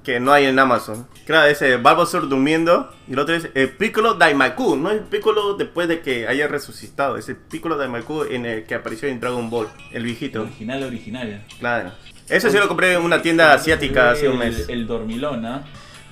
que 0.05 0.21
no 0.21 0.33
hay 0.33 0.47
en 0.47 0.59
Amazon. 0.59 1.07
Claro, 1.27 1.47
ese 1.49 1.77
Bulbasaur 1.77 2.29
durmiendo 2.29 2.93
y 3.09 3.13
el 3.15 3.19
otro 3.19 3.35
es 3.35 3.49
el 3.55 3.71
Piccolo 3.71 4.15
Daimaku, 4.15 4.77
no 4.77 4.91
es 4.91 5.01
Piccolo 5.03 5.55
después 5.55 5.89
de 5.89 6.01
que 6.01 6.27
haya 6.29 6.47
resucitado, 6.49 7.17
es 7.17 7.29
el 7.29 7.37
Piccolo 7.37 7.77
Daimaku 7.77 8.25
en 8.25 8.47
el 8.47 8.65
que 8.67 8.75
apareció 8.75 9.09
en 9.09 9.19
Dragon 9.21 9.49
Ball, 9.49 9.69
el 9.93 10.03
viejito. 10.05 10.43
Original, 10.43 10.83
original. 10.83 11.45
Claro. 11.59 11.93
Ese 12.29 12.51
sí 12.51 12.59
lo 12.59 12.69
compré 12.69 12.93
en 12.95 13.03
una 13.03 13.23
tienda 13.23 13.55
asiática 13.55 14.11
hace 14.11 14.29
un 14.29 14.43
El- 14.43 14.51
mes. 14.51 14.69
El, 14.69 14.87
dormilona. 14.87 15.63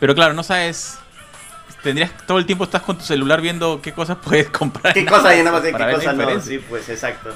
Pero 0.01 0.15
claro, 0.15 0.33
no 0.33 0.43
sabes. 0.43 0.99
Tendrías 1.83 2.11
todo 2.27 2.39
el 2.39 2.47
tiempo 2.47 2.65
estás 2.65 2.83
con 2.83 2.97
tu 2.99 3.05
celular 3.05 3.41
viendo 3.41 3.81
qué 3.83 3.93
cosas 3.93 4.17
puedes 4.25 4.49
comprar. 4.49 4.95
¿Qué 4.95 5.05
cosas 5.05 5.27
hay 5.27 5.41
en 5.41 5.49
Amazon? 5.49 5.73
¿Qué 5.77 5.93
cosas 5.93 6.17
no? 6.17 6.41
Sí, 6.41 6.59
pues 6.69 6.89
exacto. 6.89 7.35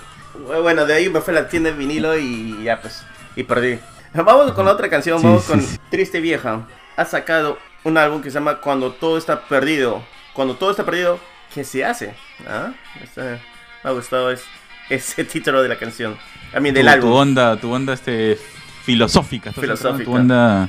Bueno, 0.63 0.87
de 0.87 0.95
ahí 0.95 1.09
me 1.11 1.21
fue 1.21 1.37
a 1.37 1.43
la 1.43 1.49
tienda 1.49 1.71
de 1.71 1.77
vinilo 1.77 2.17
y 2.19 2.63
ya 2.65 2.81
pues, 2.81 3.05
y 3.37 3.43
perdí. 3.43 3.79
Vamos 4.15 4.53
con 4.53 4.65
la 4.65 4.73
otra 4.73 4.89
canción, 4.89 5.21
Sí, 5.21 5.27
vamos 5.27 5.45
sí, 5.45 5.51
con 5.51 5.63
sí. 5.63 5.79
Triste 5.91 6.21
Vieja. 6.21 6.67
Ha 6.97 7.05
sacado 7.05 7.59
un 7.85 7.97
álbum 7.97 8.21
que 8.21 8.31
se 8.31 8.35
llama 8.35 8.57
Cuando 8.57 8.93
todo 8.93 9.17
está 9.17 9.43
perdido. 9.43 10.03
Cuando 10.33 10.57
todo 10.57 10.71
está 10.71 10.85
perdido, 10.85 11.19
¿qué 11.55 11.65
se 11.65 11.85
hace? 11.85 12.15
¿Ah? 12.47 12.73
Este, 13.03 13.21
me 13.23 13.91
ha 13.91 13.93
gustado 13.93 14.31
es, 14.31 14.45
ese 14.91 15.25
título 15.25 15.63
de 15.63 15.69
la 15.69 15.77
canción. 15.77 16.17
A 16.53 16.61
mí 16.61 16.71
del 16.71 16.87
tu, 16.87 16.91
álbum. 16.91 17.11
Tu 17.11 17.17
onda, 17.17 17.57
tu 17.57 17.73
onda 17.73 17.93
este, 17.93 18.39
filosófica. 18.85 19.53
Filosófica. 19.53 20.05
Tu 20.05 20.13
onda. 20.13 20.69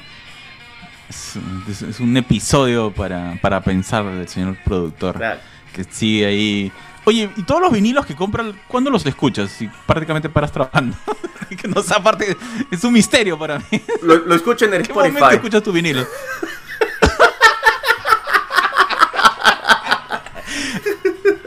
Es 1.10 2.00
un 2.00 2.16
episodio 2.16 2.92
para, 2.92 3.38
para 3.42 3.60
pensar 3.62 4.06
del 4.06 4.28
señor 4.30 4.56
productor. 4.64 5.18
Claro. 5.18 5.40
Que 5.74 5.84
sigue 5.84 6.25
ahí. 6.25 6.72
Oye, 7.06 7.30
¿y 7.36 7.44
todos 7.44 7.62
los 7.62 7.72
vinilos 7.72 8.06
que 8.06 8.16
compran, 8.16 8.60
cuándo 8.68 8.90
los 8.90 9.06
escuchas? 9.06 9.50
Si 9.51 9.70
prácticamente 9.88 10.30
paras 10.30 10.51
trabajando. 10.51 10.96
que 11.62 11.68
no 11.68 11.82
sé, 11.82 11.94
aparte, 11.96 12.38
es 12.70 12.84
un 12.84 12.94
misterio 12.94 13.38
para 13.38 13.60
mí. 13.60 13.82
Lo, 14.04 14.18
lo 14.18 14.36
escucho 14.36 14.66
en 14.66 14.74
el 14.74 14.82
¿En 14.82 14.88
qué 14.88 14.94
momento 14.94 15.18
Spotify. 15.18 15.36
escuchas 15.36 15.63
tu 15.63 15.72
vinilo? 15.72 16.06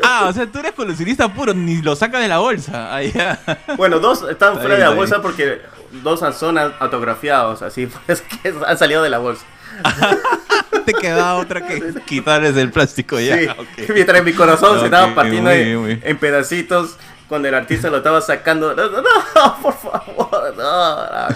ah, 0.02 0.26
o 0.28 0.32
sea, 0.32 0.46
tú 0.46 0.58
eres 0.58 0.72
coleccionista 0.72 1.32
puro, 1.32 1.54
ni 1.54 1.82
lo 1.82 1.96
sacas 1.96 2.20
de 2.20 2.28
la 2.28 2.38
bolsa. 2.38 2.90
Ah, 2.94 3.02
ya. 3.02 3.40
Bueno, 3.76 3.98
dos 3.98 4.18
están 4.18 4.52
Está 4.52 4.60
fuera 4.60 4.74
de 4.74 4.80
la 4.80 4.90
bolsa 4.90 5.20
porque 5.22 5.62
dos 6.02 6.20
son 6.36 6.58
autografiados, 6.58 7.62
así 7.62 7.88
pues 8.06 8.20
que 8.20 8.54
han 8.66 8.78
salido 8.78 9.02
de 9.02 9.10
la 9.10 9.18
bolsa. 9.18 9.44
Te 10.84 10.92
queda 10.92 11.34
otra 11.36 11.66
que 11.66 11.94
quitarles 12.06 12.56
el 12.56 12.70
plástico 12.70 13.18
ya. 13.18 13.36
Sí, 13.38 13.48
mientras 13.94 14.22
mi 14.22 14.32
corazón 14.32 14.78
se 14.80 14.86
estaba 14.86 15.14
partiendo 15.14 15.50
muy 15.50 15.60
en, 15.60 15.82
muy 15.82 16.14
pedacitos 16.14 16.96
cuando 17.28 17.48
el 17.48 17.54
artista 17.54 17.88
lo 17.90 17.98
estaba 17.98 18.20
sacando. 18.20 18.74
No, 18.74 18.90
no, 18.90 19.00
no, 19.02 19.58
por 19.62 19.74
favor, 19.74 20.54
no. 20.56 20.96
no, 20.96 21.28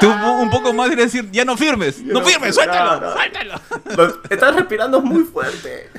Tú 0.00 0.10
un 0.10 0.50
poco 0.50 0.72
más 0.72 0.90
y 0.92 0.94
decir, 0.94 1.28
ya 1.32 1.44
no 1.44 1.56
firmes, 1.56 2.00
no, 2.00 2.20
no, 2.20 2.26
firmes, 2.26 2.54
suéltalo, 2.54 3.12
suéltalo. 3.12 3.60
Lo- 3.96 4.22
Estás 4.30 4.54
respirando 4.54 5.00
muy 5.00 5.24
fuerte. 5.24 5.90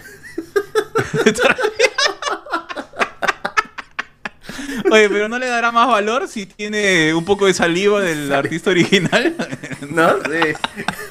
Oye, 4.91 5.09
pero 5.09 5.27
no 5.29 5.37
le 5.39 5.47
dará 5.47 5.71
más 5.71 5.87
valor 5.87 6.27
si 6.27 6.45
tiene 6.45 7.13
un 7.13 7.23
poco 7.25 7.45
de 7.45 7.53
saliva 7.53 8.01
del 8.01 8.31
artista 8.33 8.69
original. 8.71 9.35
¿No? 9.89 10.09
Sí. 10.23 10.55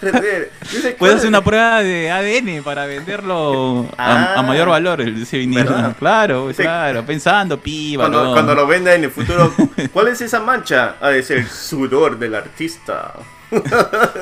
Puedes 0.98 1.16
hacer 1.16 1.28
una 1.28 1.42
prueba 1.42 1.82
de 1.82 2.10
ADN 2.10 2.62
para 2.62 2.86
venderlo 2.86 3.88
a, 3.96 4.34
a 4.34 4.38
Ah. 4.40 4.42
mayor 4.42 4.68
valor, 4.68 5.00
ese 5.00 5.38
vinilo. 5.38 5.64
¿Verdad? 5.64 5.96
Claro, 5.98 6.50
Sí. 6.52 6.62
claro, 6.62 7.04
pensando, 7.04 7.58
piba. 7.60 8.08
Cuando, 8.10 8.54
lo 8.54 8.66
venda 8.66 8.94
en 8.94 9.04
el 9.04 9.10
futuro, 9.10 9.52
¿cuál 9.92 10.08
es 10.08 10.20
esa 10.20 10.40
mancha? 10.40 10.96
Ah, 11.00 11.12
es 11.12 11.30
el 11.30 11.46
sudor 11.48 12.18
del 12.18 12.34
artista. 12.34 13.12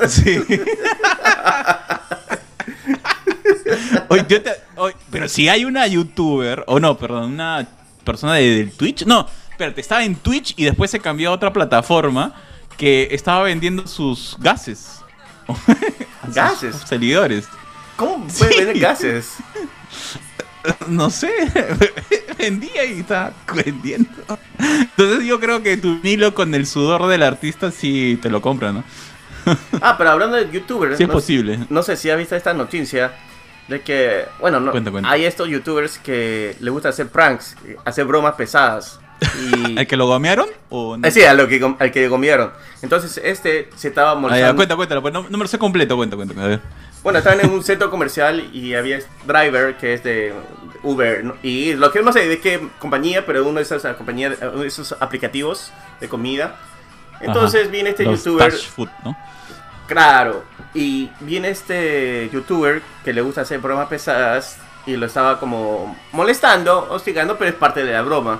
Sí. 0.07 0.43
Oye, 4.09 4.25
yo 4.27 4.41
te- 4.41 4.55
oye, 4.75 4.95
pero 5.11 5.27
si 5.27 5.49
hay 5.49 5.65
una 5.65 5.87
youtuber, 5.87 6.63
o 6.67 6.79
no, 6.79 6.97
perdón, 6.97 7.33
una 7.33 7.65
persona 8.03 8.35
de, 8.35 8.57
del 8.57 8.71
Twitch, 8.71 9.05
no, 9.05 9.27
espérate, 9.49 9.81
estaba 9.81 10.03
en 10.03 10.15
Twitch 10.15 10.53
y 10.57 10.63
después 10.65 10.91
se 10.91 10.99
cambió 10.99 11.29
a 11.29 11.33
otra 11.33 11.51
plataforma 11.53 12.33
que 12.77 13.07
estaba 13.11 13.43
vendiendo 13.43 13.85
sus 13.87 14.35
gases. 14.39 14.99
A 16.21 16.25
sus 16.27 16.35
¿Gases? 16.35 16.75
Seguidores. 16.87 17.47
¿Cómo 17.97 18.25
puede 18.27 18.51
Sí. 18.53 18.57
vender 18.59 18.79
gases? 18.79 19.33
No 20.87 21.09
sé, 21.09 21.29
vendía 22.37 22.85
y 22.85 23.01
estaba 23.01 23.33
vendiendo. 23.53 24.09
Entonces 24.57 25.25
yo 25.25 25.37
creo 25.37 25.61
que 25.61 25.75
tu 25.75 25.99
vinilo 25.99 26.33
con 26.33 26.55
el 26.55 26.65
sudor 26.65 27.07
del 27.07 27.21
artista 27.23 27.69
sí 27.69 28.17
te 28.21 28.29
lo 28.29 28.41
compra, 28.41 28.71
¿no? 28.71 28.81
Ah, 29.81 29.95
pero 29.97 30.11
hablando 30.11 30.37
de 30.37 30.49
youtubers, 30.49 30.95
Sí 30.95 31.03
es 31.03 31.09
no, 31.09 31.13
posible. 31.13 31.59
no 31.69 31.83
sé 31.83 31.97
si 31.97 32.09
has 32.09 32.17
visto 32.17 32.37
esta 32.37 32.53
noticia 32.53 33.11
de 33.67 33.81
que, 33.81 34.25
bueno, 34.39 34.59
no, 34.59 34.71
Cuenta, 34.71 34.91
cuenta. 34.91 35.09
hay 35.09 35.25
estos 35.25 35.47
youtubers 35.47 35.97
que 35.99 36.55
le 36.59 36.69
gusta 36.69 36.89
hacer 36.89 37.07
pranks, 37.07 37.55
hacer 37.85 38.05
bromas 38.05 38.35
pesadas. 38.35 38.99
Y, 39.39 39.77
¿El 39.79 39.87
que 39.87 39.95
lo 39.95 40.07
gomearon? 40.07 40.47
¿O 40.69 40.97
no? 40.97 41.07
Eh, 41.07 41.11
sí, 41.11 41.23
a 41.23 41.33
lo 41.33 41.47
que, 41.47 41.63
al 41.79 41.91
que 41.91 42.09
comieron. 42.09 42.51
Entonces 42.81 43.19
este 43.23 43.69
se 43.75 43.87
estaba 43.87 44.11
Ah, 44.11 44.15
ya, 44.15 44.19
molestando. 44.19 44.55
cuenta, 44.57 44.75
cuéntalo, 44.75 45.01
pues 45.01 45.13
no, 45.13 45.23
no 45.23 45.37
me 45.37 45.43
lo 45.45 45.47
sé 45.47 45.57
completo, 45.57 45.95
cuenta, 45.95 46.15
cuenta. 46.17 46.41
A 46.43 46.47
ver. 46.47 46.59
Bueno, 47.03 47.19
estaban 47.19 47.39
en 47.41 47.49
un 47.49 47.63
centro 47.63 47.89
comercial 47.89 48.49
y 48.53 48.75
había 48.75 48.97
este 48.97 49.09
driver 49.25 49.75
que 49.77 49.93
es 49.93 50.03
de 50.03 50.33
Uber. 50.83 51.23
¿no? 51.23 51.35
Y 51.43 51.73
lo 51.73 51.91
que 51.91 52.01
no 52.01 52.11
sé 52.13 52.27
de 52.27 52.39
qué 52.39 52.67
compañía, 52.79 53.25
pero 53.25 53.43
uno 53.47 53.57
de 53.57 53.63
esas 53.63 53.85
ah, 53.85 53.95
compañías, 53.95 54.37
uno 54.41 54.61
de 54.61 54.67
esos 54.67 54.93
aplicativos 54.99 55.71
de 56.01 56.09
comida. 56.09 56.55
Entonces 57.21 57.61
Ajá. 57.63 57.71
viene 57.71 57.91
este 57.91 58.03
Los 58.03 58.23
youtuber. 58.25 58.51
Tash 58.51 58.67
Food, 58.67 58.89
¿no? 59.05 59.15
Claro. 59.87 60.43
Y 60.73 61.11
viene 61.19 61.49
este 61.49 62.29
youtuber 62.33 62.81
que 63.03 63.13
le 63.13 63.21
gusta 63.21 63.41
hacer 63.41 63.59
bromas 63.59 63.87
pesadas 63.87 64.57
y 64.85 64.95
lo 64.97 65.05
estaba 65.05 65.39
como 65.39 65.95
molestando, 66.11 66.87
hostigando, 66.89 67.37
pero 67.37 67.49
es 67.51 67.55
parte 67.55 67.83
de 67.83 67.93
la 67.93 68.01
broma. 68.01 68.39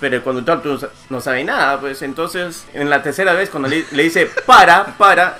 Pero 0.00 0.22
cuando 0.22 0.44
conductor 0.44 0.90
no 1.10 1.20
sabe 1.20 1.44
nada, 1.44 1.80
pues 1.80 2.02
entonces 2.02 2.66
en 2.72 2.88
la 2.90 3.02
tercera 3.02 3.32
vez 3.34 3.50
cuando 3.50 3.68
le, 3.68 3.84
dice 3.92 4.26
para, 4.46 4.86
para, 4.98 5.38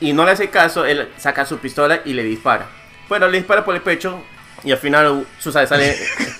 y 0.00 0.12
no 0.12 0.24
le 0.24 0.32
hace 0.32 0.50
caso, 0.50 0.84
él 0.84 1.08
saca 1.18 1.44
su 1.46 1.58
pistola 1.58 2.00
y 2.04 2.12
le 2.12 2.22
dispara. 2.22 2.66
Bueno, 3.08 3.28
le 3.28 3.38
dispara 3.38 3.64
por 3.64 3.74
el 3.74 3.82
pecho 3.82 4.22
y 4.64 4.72
al 4.72 4.78
final 4.78 5.26
su 5.38 5.52
sale, 5.52 5.66
sale, 5.66 5.96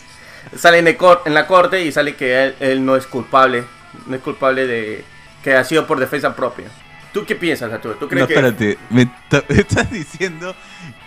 sale 0.56 0.78
en, 0.78 0.88
el 0.88 0.96
cor- 0.96 1.22
en 1.24 1.34
la 1.34 1.46
corte 1.46 1.82
y 1.82 1.92
sale 1.92 2.16
que 2.16 2.42
él, 2.44 2.54
él 2.60 2.84
no 2.84 2.96
es 2.96 3.06
culpable, 3.06 3.64
no 4.06 4.16
es 4.16 4.22
culpable 4.22 4.66
de, 4.66 5.04
que 5.42 5.54
ha 5.54 5.64
sido 5.64 5.86
por 5.86 5.98
defensa 6.00 6.34
propia. 6.36 6.66
¿Tú 7.12 7.24
qué 7.24 7.34
piensas, 7.36 7.72
Arturo? 7.72 7.94
¿Tú 7.94 8.08
crees 8.08 8.22
no, 8.22 8.26
que 8.28 8.34
espérate, 8.34 8.78
me, 8.90 9.10
estás 9.56 9.90
diciendo. 9.90 10.54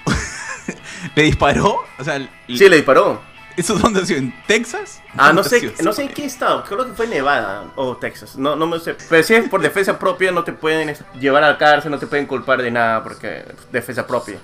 ¿Le 1.15 1.24
disparó? 1.24 1.84
O 1.98 2.03
sea, 2.03 2.17
sí 2.48 2.70
le 2.70 2.77
disparó? 2.77 3.22
¿eso 3.58 3.75
dónde 3.75 4.01
ha 4.01 4.05
sido? 4.05 4.20
¿En 4.20 4.34
Texas? 4.48 5.01
Ah, 5.17 5.34
no 5.34 5.43
¿Dónde 5.43 5.58
ha 5.58 5.75
sé, 5.75 5.84
no 5.84 5.93
sé 5.93 6.03
en 6.03 6.10
qué 6.10 6.25
estado, 6.25 6.63
creo 6.63 6.86
que 6.86 6.93
fue 6.93 7.08
Nevada 7.08 7.65
o 7.75 7.98
Texas, 7.98 8.38
no, 8.38 8.55
no 8.55 8.65
me 8.65 8.79
sé. 8.79 8.96
Pero 9.10 9.24
si 9.24 9.36
es 9.36 9.50
por 9.50 9.62
defensa 9.62 10.00
propia 10.00 10.31
no 10.31 10.43
te 10.43 10.53
pueden 10.53 10.96
llevar 11.20 11.43
a 11.43 11.51
la 11.51 11.58
cárcel, 11.58 11.91
no 11.91 12.00
te 12.00 12.08
pueden 12.08 12.25
culpar 12.25 12.62
de 12.62 12.72
nada 12.72 13.03
porque 13.03 13.43
defensa 13.72 14.08
propia. 14.08 14.38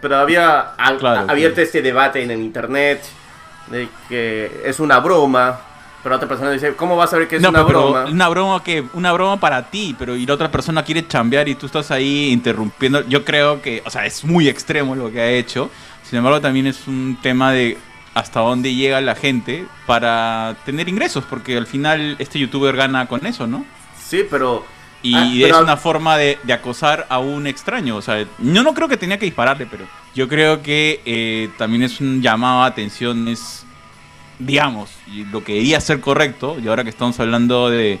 Pero 0.00 0.16
había 0.16 0.72
Claro, 0.76 1.30
abierto 1.30 1.56
claro. 1.56 1.66
este 1.66 1.82
debate 1.82 2.22
en 2.22 2.30
el 2.30 2.40
internet 2.40 3.02
de 3.68 3.88
que 4.08 4.62
es 4.64 4.80
una 4.80 5.00
broma, 5.00 5.60
pero 6.06 6.14
otra 6.14 6.28
persona 6.28 6.52
dice, 6.52 6.76
¿cómo 6.76 6.96
vas 6.96 7.08
a 7.08 7.10
saber 7.10 7.26
que 7.26 7.34
es 7.34 7.42
no, 7.42 7.48
una 7.48 7.66
pero 7.66 7.90
broma? 7.90 8.04
una 8.04 8.28
broma 8.28 8.62
que 8.62 8.84
una 8.92 9.10
broma 9.12 9.40
para 9.40 9.70
ti, 9.70 9.92
pero 9.98 10.14
y 10.14 10.24
la 10.24 10.34
otra 10.34 10.52
persona 10.52 10.84
quiere 10.84 11.04
chambear 11.04 11.48
y 11.48 11.56
tú 11.56 11.66
estás 11.66 11.90
ahí 11.90 12.30
interrumpiendo. 12.30 13.00
Yo 13.08 13.24
creo 13.24 13.60
que, 13.60 13.82
o 13.84 13.90
sea, 13.90 14.06
es 14.06 14.24
muy 14.24 14.48
extremo 14.48 14.94
lo 14.94 15.10
que 15.10 15.20
ha 15.20 15.28
hecho. 15.30 15.68
Sin 16.04 16.18
embargo, 16.18 16.40
también 16.40 16.68
es 16.68 16.86
un 16.86 17.18
tema 17.20 17.50
de 17.50 17.76
hasta 18.14 18.38
dónde 18.38 18.72
llega 18.72 19.00
la 19.00 19.16
gente 19.16 19.66
para 19.84 20.54
tener 20.64 20.88
ingresos, 20.88 21.24
porque 21.28 21.56
al 21.56 21.66
final 21.66 22.14
este 22.20 22.38
youtuber 22.38 22.76
gana 22.76 23.08
con 23.08 23.26
eso, 23.26 23.48
¿no? 23.48 23.64
Sí, 24.00 24.24
pero... 24.30 24.64
Y 25.02 25.42
Ah, 25.42 25.48
es 25.48 25.56
una 25.56 25.76
forma 25.76 26.16
de, 26.16 26.38
de 26.44 26.52
acosar 26.52 27.06
a 27.08 27.18
un 27.18 27.48
extraño. 27.48 27.96
O 27.96 28.02
sea, 28.02 28.24
yo 28.38 28.62
no 28.62 28.74
creo 28.74 28.86
que 28.86 28.96
tenía 28.96 29.18
que 29.18 29.26
dispararle, 29.26 29.66
pero 29.66 29.84
yo 30.14 30.28
creo 30.28 30.62
que 30.62 31.00
eh, 31.04 31.50
también 31.58 31.82
es 31.82 32.00
un 32.00 32.22
llamado 32.22 32.62
a 32.62 32.66
atención. 32.66 33.26
Es, 33.26 33.65
digamos, 34.38 34.90
lo 35.30 35.44
que 35.44 35.52
debería 35.52 35.80
ser 35.80 36.00
correcto, 36.00 36.56
y 36.62 36.68
ahora 36.68 36.84
que 36.84 36.90
estamos 36.90 37.18
hablando 37.20 37.70
de, 37.70 37.98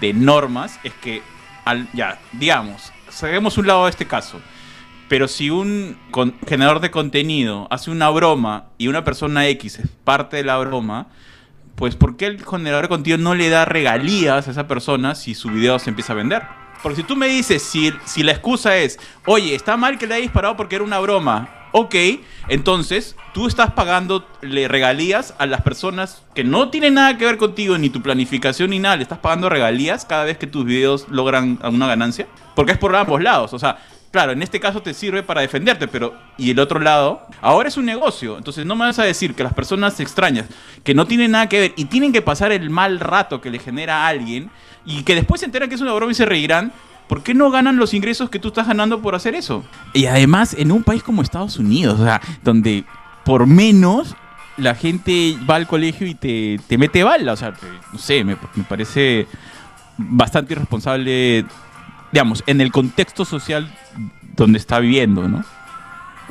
de 0.00 0.12
normas, 0.12 0.78
es 0.84 0.92
que, 0.94 1.22
al, 1.64 1.88
ya, 1.92 2.18
digamos, 2.32 2.92
saquemos 3.08 3.58
un 3.58 3.66
lado 3.66 3.84
de 3.84 3.90
este 3.90 4.06
caso. 4.06 4.40
Pero 5.08 5.28
si 5.28 5.50
un 5.50 5.98
generador 6.48 6.80
de 6.80 6.90
contenido 6.90 7.68
hace 7.70 7.90
una 7.90 8.08
broma 8.08 8.66
y 8.78 8.88
una 8.88 9.04
persona 9.04 9.46
X 9.48 9.78
es 9.78 9.88
parte 10.04 10.38
de 10.38 10.44
la 10.44 10.56
broma, 10.56 11.08
pues 11.74 11.96
¿por 11.96 12.16
qué 12.16 12.26
el 12.26 12.44
generador 12.44 12.84
de 12.84 12.88
contenido 12.88 13.18
no 13.18 13.34
le 13.34 13.50
da 13.50 13.64
regalías 13.64 14.48
a 14.48 14.50
esa 14.50 14.66
persona 14.66 15.14
si 15.14 15.34
su 15.34 15.50
video 15.50 15.78
se 15.78 15.90
empieza 15.90 16.14
a 16.14 16.16
vender? 16.16 16.42
Porque 16.82 16.96
si 16.96 17.02
tú 17.02 17.14
me 17.14 17.28
dices, 17.28 17.62
si, 17.62 17.92
si 18.06 18.22
la 18.22 18.32
excusa 18.32 18.76
es, 18.76 18.98
oye, 19.26 19.54
está 19.54 19.76
mal 19.76 19.98
que 19.98 20.06
le 20.06 20.14
haya 20.14 20.22
disparado 20.22 20.56
porque 20.56 20.76
era 20.76 20.84
una 20.84 20.98
broma, 20.98 21.61
ok, 21.72 21.94
entonces 22.48 23.16
tú 23.34 23.46
estás 23.46 23.72
pagando 23.72 24.26
regalías 24.40 25.34
a 25.38 25.46
las 25.46 25.62
personas 25.62 26.22
que 26.34 26.44
no 26.44 26.68
tienen 26.70 26.94
nada 26.94 27.18
que 27.18 27.24
ver 27.24 27.38
contigo, 27.38 27.78
ni 27.78 27.90
tu 27.90 28.02
planificación 28.02 28.70
ni 28.70 28.78
nada, 28.78 28.96
le 28.96 29.02
estás 29.02 29.18
pagando 29.18 29.48
regalías 29.48 30.04
cada 30.04 30.24
vez 30.24 30.38
que 30.38 30.46
tus 30.46 30.64
videos 30.64 31.06
logran 31.08 31.58
alguna 31.62 31.86
ganancia, 31.86 32.26
porque 32.54 32.72
es 32.72 32.78
por 32.78 32.94
ambos 32.94 33.22
lados, 33.22 33.52
o 33.52 33.58
sea, 33.58 33.78
Claro, 34.12 34.32
en 34.32 34.42
este 34.42 34.60
caso 34.60 34.82
te 34.82 34.92
sirve 34.92 35.22
para 35.22 35.40
defenderte, 35.40 35.88
pero 35.88 36.14
y 36.36 36.50
el 36.50 36.58
otro 36.58 36.78
lado, 36.78 37.22
ahora 37.40 37.70
es 37.70 37.78
un 37.78 37.86
negocio. 37.86 38.36
Entonces 38.36 38.66
no 38.66 38.76
me 38.76 38.84
vas 38.84 38.98
a 38.98 39.04
decir 39.04 39.34
que 39.34 39.42
las 39.42 39.54
personas 39.54 39.98
extrañas, 40.00 40.48
que 40.84 40.94
no 40.94 41.06
tienen 41.06 41.30
nada 41.30 41.48
que 41.48 41.60
ver 41.60 41.72
y 41.76 41.86
tienen 41.86 42.12
que 42.12 42.20
pasar 42.20 42.52
el 42.52 42.68
mal 42.68 43.00
rato 43.00 43.40
que 43.40 43.50
le 43.50 43.58
genera 43.58 44.04
a 44.04 44.08
alguien 44.08 44.50
y 44.84 45.02
que 45.04 45.14
después 45.14 45.40
se 45.40 45.46
enteran 45.46 45.70
que 45.70 45.76
es 45.76 45.80
una 45.80 45.94
broma 45.94 46.12
y 46.12 46.14
se 46.14 46.26
reirán, 46.26 46.74
¿por 47.08 47.22
qué 47.22 47.34
no 47.34 47.50
ganan 47.50 47.76
los 47.76 47.94
ingresos 47.94 48.30
que 48.30 48.38
tú 48.38 48.48
estás 48.48 48.66
ganando 48.66 49.00
por 49.00 49.14
hacer 49.14 49.34
eso? 49.34 49.64
Y 49.92 50.06
además 50.06 50.54
en 50.58 50.72
un 50.72 50.82
país 50.82 51.02
como 51.02 51.22
Estados 51.22 51.58
Unidos, 51.58 52.00
o 52.00 52.04
sea, 52.04 52.20
donde 52.42 52.84
por 53.24 53.46
menos 53.46 54.14
la 54.56 54.74
gente 54.74 55.36
va 55.48 55.56
al 55.56 55.66
colegio 55.66 56.06
y 56.06 56.14
te, 56.14 56.60
te 56.68 56.78
mete 56.78 57.02
bala, 57.04 57.32
o 57.32 57.36
sea, 57.36 57.52
te- 57.52 57.66
no 57.92 57.98
sé, 57.98 58.24
me, 58.24 58.36
me 58.54 58.64
parece 58.64 59.26
bastante 59.98 60.52
irresponsable, 60.54 61.44
digamos, 62.12 62.42
en 62.46 62.60
el 62.60 62.70
contexto 62.72 63.24
social 63.24 63.70
donde 64.36 64.58
está 64.58 64.78
viviendo, 64.78 65.28
¿no? 65.28 65.44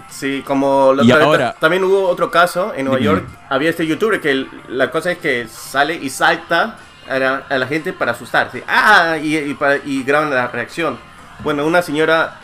Sí, 0.09 0.41
como 0.45 0.93
la 0.93 1.03
Y 1.03 1.07
otra 1.11 1.17
vez 1.17 1.25
ahora- 1.27 1.53
ta- 1.53 1.59
también 1.59 1.83
hubo 1.83 2.07
otro 2.07 2.29
caso 2.31 2.73
en 2.75 2.85
Nueva. 2.85 2.99
York. 2.99 3.27
Había 3.49 3.69
este 3.69 3.87
youtuber 3.87 4.19
que 4.19 4.45
la 4.67 4.91
cosa 4.91 5.11
es 5.11 5.17
que 5.19 5.47
sale 5.47 5.95
y 5.95 6.09
salta 6.09 6.77
a 7.11 7.19
la, 7.19 7.43
a 7.49 7.57
la 7.57 7.67
gente 7.67 7.93
para 7.93 8.11
asustarse. 8.13 8.63
Ah, 8.67 9.17
y, 9.21 9.37
y, 9.37 9.53
para- 9.53 9.77
y 9.77 10.03
graban 10.03 10.29
la 10.29 10.47
reacción. 10.47 10.97
Bueno, 11.43 11.65
una 11.65 11.81
señora 11.81 12.39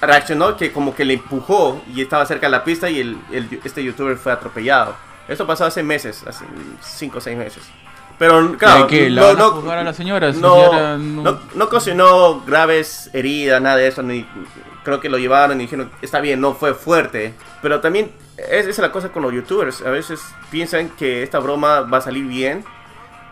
reaccionó 0.00 0.56
que 0.56 0.72
como 0.72 0.94
que 0.94 1.04
le 1.04 1.14
empujó 1.14 1.82
y 1.92 2.02
estaba 2.02 2.24
cerca 2.26 2.46
de 2.46 2.50
la 2.52 2.64
pista 2.64 2.88
y 2.88 3.00
el, 3.00 3.18
el- 3.32 3.60
este 3.64 3.82
youtuber 3.82 4.16
fue 4.16 4.32
atropellado. 4.32 4.94
Esto 5.28 5.46
pasó 5.46 5.64
hace 5.66 5.82
meses, 5.82 6.24
hace 6.26 6.44
5 6.80 7.18
o 7.18 7.20
6 7.20 7.36
meses. 7.36 7.62
Pero 8.18 8.56
claro, 8.56 8.82
¿De 8.82 8.86
qué? 8.88 9.10
¿La 9.10 9.32
van 9.34 9.78
a 9.78 9.84
la 9.84 9.92
señora? 9.92 10.32
No, 10.32 10.54
señora 10.54 10.96
no, 10.98 11.22
no- 11.22 11.40
no 11.54 11.64
ocasionó 11.66 12.40
graves 12.40 13.10
heridas, 13.12 13.60
nada 13.62 13.76
de 13.76 13.86
eso, 13.88 14.02
ni 14.02 14.26
creo 14.82 15.00
que 15.00 15.08
lo 15.08 15.18
llevaron 15.18 15.60
y 15.60 15.64
dijeron, 15.64 15.90
está 16.02 16.18
bien, 16.20 16.40
no 16.40 16.54
fue 16.54 16.74
fuerte. 16.74 17.34
Pero 17.62 17.80
también, 17.80 18.10
es- 18.36 18.60
esa 18.66 18.70
es 18.70 18.78
la 18.78 18.90
cosa 18.90 19.10
con 19.10 19.22
los 19.22 19.32
youtubers, 19.32 19.82
a 19.82 19.90
veces 19.90 20.20
piensan 20.50 20.88
que 20.90 21.22
esta 21.22 21.38
broma 21.38 21.82
va 21.82 21.98
a 21.98 22.00
salir 22.00 22.24
bien, 22.24 22.64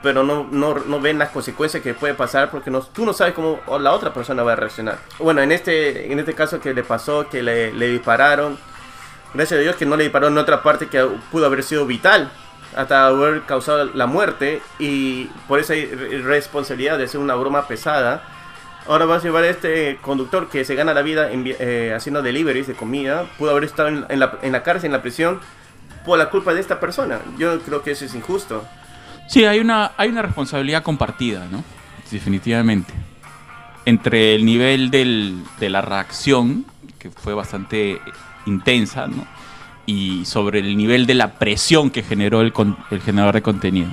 pero 0.03 0.23
no, 0.23 0.47
no, 0.51 0.75
no 0.87 1.01
ven 1.01 1.19
las 1.19 1.31
consecuencias 1.31 1.83
que 1.83 1.95
puede 1.95 2.15
pasar 2.15 2.51
porque 2.51 2.71
no, 2.71 2.81
tú 2.81 3.05
no 3.05 3.13
sabes 3.13 3.35
cómo 3.35 3.61
la 3.81 3.93
otra 3.93 4.13
persona 4.13 4.43
va 4.43 4.53
a 4.53 4.57
reaccionar. 4.57 4.99
Bueno, 5.19 5.41
en 5.43 5.53
este, 5.53 6.13
en 6.13 6.19
este 6.19 6.35
caso 6.35 6.61
que 6.61 6.75
le 6.75 6.83
pasó, 6.85 7.29
que 7.29 7.43
le, 7.43 7.73
le 7.73 7.89
dispararon, 7.89 8.59
gracias 9.35 9.59
a 9.59 9.63
Dios 9.63 9.77
que 9.77 9.87
no 9.87 9.97
le 9.97 10.05
dispararon 10.05 10.35
en 10.35 10.39
otra 10.39 10.63
parte 10.63 10.87
que 10.89 11.03
pudo 11.33 11.47
haber 11.47 11.63
sido 11.63 11.87
vital 11.87 12.31
hasta 12.77 13.07
haber 13.07 13.43
causado 13.43 13.85
la 13.95 14.07
muerte 14.07 14.61
y 14.79 15.27
por 15.49 15.59
esa 15.61 15.75
ir- 15.75 16.23
responsabilidad 16.25 16.99
de 16.99 17.05
hacer 17.05 17.21
una 17.21 17.35
broma 17.35 17.67
pesada. 17.67 18.23
Ahora 18.87 19.05
vas 19.07 19.23
a 19.23 19.25
llevar 19.25 19.45
a 19.45 19.49
este 19.49 19.99
conductor 20.03 20.49
que 20.49 20.65
se 20.65 20.75
gana 20.77 20.95
la 20.95 21.03
vida 21.03 21.33
envi- 21.33 21.57
eh, 21.59 21.93
haciendo 21.97 22.23
deliveries 22.23 22.67
de 22.69 22.75
comida. 22.75 23.25
Pudo 23.39 23.51
haber 23.51 23.65
estado 23.65 23.89
en, 23.89 24.07
en 24.09 24.21
la, 24.21 24.39
en 24.43 24.53
la 24.53 24.63
cárcel, 24.63 24.87
en 24.87 24.93
la 24.93 25.03
prisión, 25.03 25.41
por 26.05 26.19
la 26.19 26.31
culpa 26.31 26.55
de 26.55 26.61
esta 26.61 26.79
persona. 26.79 27.19
Yo 27.39 27.59
creo 27.63 27.83
que 27.83 27.91
eso 27.93 28.05
es 28.05 28.15
injusto. 28.15 28.63
Sí, 29.29 29.45
hay 29.45 29.59
una, 29.59 29.93
hay 29.97 30.09
una 30.09 30.23
responsabilidad 30.23 30.83
compartida, 30.83 31.47
¿no? 31.51 31.65
Definitivamente. 32.11 32.93
Entre 33.85 34.35
el 34.35 34.45
nivel 34.45 34.91
del- 34.91 35.43
de 35.61 35.71
la 35.71 35.81
reacción, 35.83 36.65
que 36.99 37.11
fue 37.11 37.35
bastante 37.35 38.01
intensa, 38.47 39.07
¿no? 39.07 39.27
Y 39.87 40.25
sobre 40.25 40.61
el 40.61 40.77
nivel 40.77 41.07
de 41.07 41.15
la 41.15 41.35
presión 41.35 41.91
que 41.91 42.03
generó 42.03 42.41
el, 42.41 42.53
con- 42.53 42.77
el 42.91 43.01
generador 43.01 43.35
de 43.37 43.43
contenido. 43.43 43.89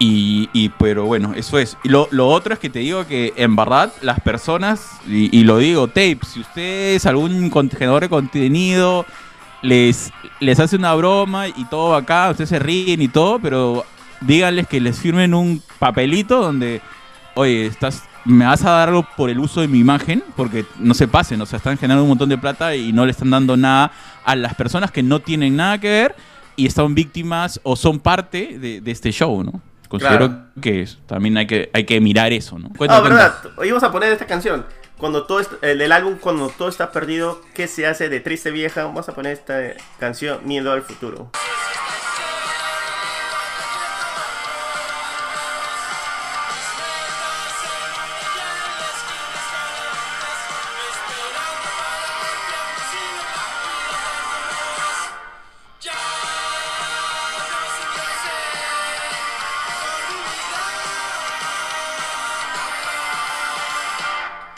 Y, 0.00 0.48
y, 0.52 0.68
pero 0.70 1.04
bueno, 1.06 1.34
eso 1.36 1.58
es. 1.58 1.76
Y 1.84 1.88
lo, 1.88 2.08
lo 2.10 2.28
otro 2.28 2.52
es 2.54 2.58
que 2.60 2.68
te 2.70 2.80
digo 2.80 3.06
que 3.06 3.32
en 3.36 3.54
verdad 3.56 3.92
las 4.02 4.20
personas, 4.20 4.90
y, 5.08 5.42
lo 5.44 5.58
digo, 5.58 5.86
tape, 5.88 6.18
si 6.28 6.40
ustedes 6.40 7.06
algún 7.06 7.50
generador 7.70 8.02
de 8.02 8.08
contenido 8.08 9.06
les, 9.62 10.12
les 10.40 10.58
hace 10.60 10.76
una 10.76 10.94
broma 10.94 11.48
y 11.48 11.64
todo 11.70 11.94
acá, 11.94 12.28
ustedes 12.30 12.50
se 12.50 12.58
ríen 12.58 13.00
y 13.02 13.08
todo, 13.08 13.38
pero 13.38 13.84
díganles 14.20 14.66
que 14.68 14.80
les 14.80 14.98
firmen 14.98 15.34
un 15.34 15.62
papelito 15.78 16.40
donde, 16.40 16.80
oye, 17.34 17.66
estás, 17.66 18.02
me 18.24 18.44
vas 18.46 18.64
a 18.64 18.70
dar 18.70 18.88
algo 18.88 19.06
por 19.16 19.30
el 19.30 19.38
uso 19.38 19.60
de 19.60 19.68
mi 19.68 19.78
imagen, 19.78 20.22
porque 20.36 20.64
no 20.78 20.94
se 20.94 21.08
pasen, 21.08 21.40
o 21.40 21.46
sea, 21.46 21.56
están 21.58 21.76
generando 21.76 22.02
un 22.04 22.08
montón 22.08 22.28
de 22.28 22.38
plata 22.38 22.74
y 22.74 22.92
no 22.92 23.04
le 23.04 23.10
están 23.12 23.30
dando 23.30 23.56
nada 23.56 23.92
a 24.24 24.34
las 24.36 24.54
personas 24.54 24.90
que 24.90 25.02
no 25.02 25.20
tienen 25.20 25.56
nada 25.56 25.78
que 25.78 25.88
ver 25.88 26.16
y 26.56 26.66
están 26.66 26.94
víctimas 26.94 27.60
o 27.64 27.76
son 27.76 27.98
parte 28.00 28.58
de, 28.58 28.80
de 28.80 28.90
este 28.90 29.10
show, 29.12 29.42
¿no? 29.42 29.60
Considero 29.88 30.28
Claro. 30.28 30.44
que 30.60 30.82
es- 30.82 30.98
también 31.06 31.36
hay 31.36 31.46
que, 31.46 31.70
hay 31.72 31.84
que 31.84 32.00
mirar 32.00 32.32
eso, 32.32 32.58
¿no? 32.58 32.68
Cuenta, 32.70 33.00
verdad. 33.00 33.34
Hoy 33.56 33.68
vamos 33.68 33.84
a 33.84 33.92
poner 33.92 34.12
esta 34.12 34.26
canción. 34.26 34.64
Cuando 34.96 35.24
todo 35.24 35.40
el 35.60 35.92
álbum 35.92 36.14
Cuando 36.20 36.48
todo 36.48 36.68
está 36.68 36.90
perdido, 36.92 37.42
¿qué 37.52 37.66
se 37.66 37.86
hace 37.86 38.08
de 38.08 38.20
triste 38.20 38.50
vieja? 38.52 38.84
Vamos 38.84 39.08
a 39.08 39.14
poner 39.14 39.32
esta 39.32 39.60
canción 39.98 40.38
Miedo 40.44 40.72
al 40.72 40.82
futuro. 40.82 41.30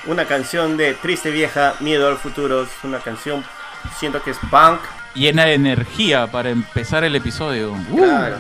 Una 0.06 0.24
canción 0.24 0.76
de 0.76 0.94
triste 0.94 1.30
vieja, 1.30 1.74
Miedo 1.80 2.08
al 2.08 2.16
futuro. 2.16 2.62
Es 2.62 2.70
una 2.84 2.98
canción, 3.00 3.44
siento 3.98 4.22
que 4.22 4.30
es 4.30 4.38
punk. 4.50 4.80
Llena 5.14 5.44
de 5.46 5.54
energía 5.54 6.26
para 6.28 6.50
empezar 6.50 7.02
el 7.04 7.16
episodio. 7.16 7.72
Uh. 7.90 7.96
Claro. 7.96 8.36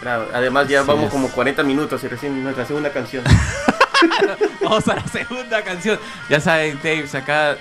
Claro, 0.00 0.28
además 0.34 0.68
ya 0.68 0.80
Así 0.80 0.88
vamos 0.88 1.06
es. 1.06 1.10
como 1.10 1.28
40 1.28 1.62
minutos 1.62 2.02
y 2.04 2.08
recién 2.08 2.42
nuestra 2.42 2.66
segunda 2.66 2.92
canción. 2.92 3.24
Vamos 4.62 4.86
a 4.88 4.96
la 4.96 5.06
segunda 5.08 5.62
canción. 5.62 5.98
Ya 6.28 6.38
saben, 6.38 6.76
tapes, 6.76 7.14
acá 7.14 7.56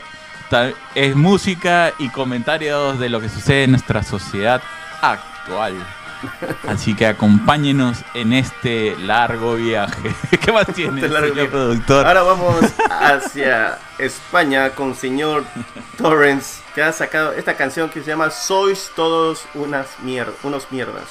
es 0.93 1.15
música 1.15 1.93
y 1.97 2.09
comentarios 2.09 2.99
de 2.99 3.09
lo 3.09 3.21
que 3.21 3.29
sucede 3.29 3.63
en 3.63 3.71
nuestra 3.71 4.03
sociedad 4.03 4.61
actual. 5.01 5.75
Así 6.67 6.95
que 6.95 7.07
acompáñenos 7.07 8.03
en 8.13 8.33
este 8.33 8.95
largo 8.97 9.55
viaje. 9.55 10.15
¿Qué 10.41 10.51
más 10.51 10.67
tiene, 10.67 11.01
Este 11.01 11.13
largo 11.13 11.33
señor 11.33 11.49
productor? 11.49 12.05
Ahora 12.05 12.23
vamos 12.23 12.55
hacia 12.89 13.79
España 13.97 14.71
con 14.71 14.95
señor 14.95 15.43
Torrens, 15.97 16.61
que 16.73 16.83
ha 16.83 16.91
sacado 16.91 17.33
esta 17.33 17.55
canción 17.55 17.89
que 17.89 18.01
se 18.01 18.07
llama 18.07 18.29
Sois 18.31 18.91
todos 18.95 19.45
unas 19.53 19.87
mier 19.99 20.27
unos 20.43 20.71
mierdas. 20.71 21.05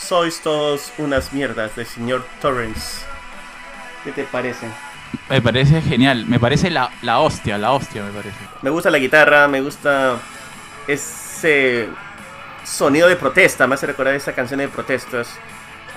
Sois 0.00 0.40
todos 0.40 0.92
unas 0.98 1.32
mierdas 1.32 1.74
del 1.76 1.86
señor 1.86 2.26
Torrens. 2.40 3.02
¿Qué 4.04 4.12
te 4.12 4.24
parece? 4.24 4.66
Me 5.28 5.40
parece 5.42 5.82
genial. 5.82 6.24
Me 6.26 6.38
parece 6.38 6.70
la, 6.70 6.90
la 7.02 7.18
hostia, 7.20 7.58
la 7.58 7.72
hostia 7.72 8.02
me 8.02 8.10
parece. 8.10 8.36
Me 8.62 8.70
gusta 8.70 8.90
la 8.90 8.98
guitarra, 8.98 9.48
me 9.48 9.60
gusta 9.60 10.16
ese 10.86 11.88
sonido 12.64 13.08
de 13.08 13.16
protesta, 13.16 13.66
me 13.66 13.74
hace 13.74 13.86
recordar 13.86 14.14
esa 14.14 14.32
canción 14.32 14.58
de 14.60 14.68
protestas. 14.68 15.28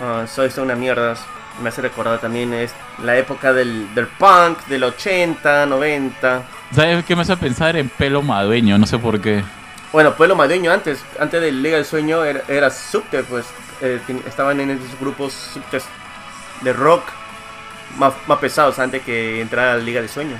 Ah, 0.02 0.26
Soy 0.28 0.50
toda 0.50 0.63
una 0.63 0.76
mierda. 0.76 1.15
Me 1.62 1.70
hace 1.70 1.82
recordar 1.82 2.20
también 2.20 2.54
es 2.54 2.74
la 3.04 3.17
época 3.17 3.52
del, 3.52 3.94
del 3.94 4.08
punk, 4.08 4.65
del 4.67 4.86
80, 4.86 5.65
90. 5.65 6.44
¿Sabes 6.74 7.04
qué 7.06 7.15
me 7.15 7.24
hace 7.24 7.36
pensar 7.36 7.76
en 7.76 7.89
pelo 7.89 8.22
madueño? 8.22 8.78
No 8.78 8.88
sé 8.88 8.98
por 8.98 9.20
qué. 9.20 9.44
Bueno, 9.91 10.13
Pueblo 10.15 10.36
Madeño 10.36 10.71
antes, 10.71 11.04
antes 11.19 11.41
del 11.41 11.62
Liga 11.62 11.75
del 11.75 11.86
Sueño 11.86 12.23
era, 12.23 12.41
era 12.47 12.69
Subte, 12.69 13.23
pues 13.23 13.45
eh, 13.82 13.99
estaban 14.25 14.60
en 14.62 14.71
esos 14.71 14.97
grupos 14.99 15.34
subtes 15.34 15.84
de 16.62 16.71
rock 16.71 17.04
más, 17.97 18.13
más 18.25 18.39
pesados 18.39 18.80
antes 18.80 19.01
que 19.01 19.41
entrara 19.41 19.73
a 19.73 19.77
la 19.77 19.84
Liga 19.84 19.99
del 19.99 20.10
Sueño. 20.10 20.39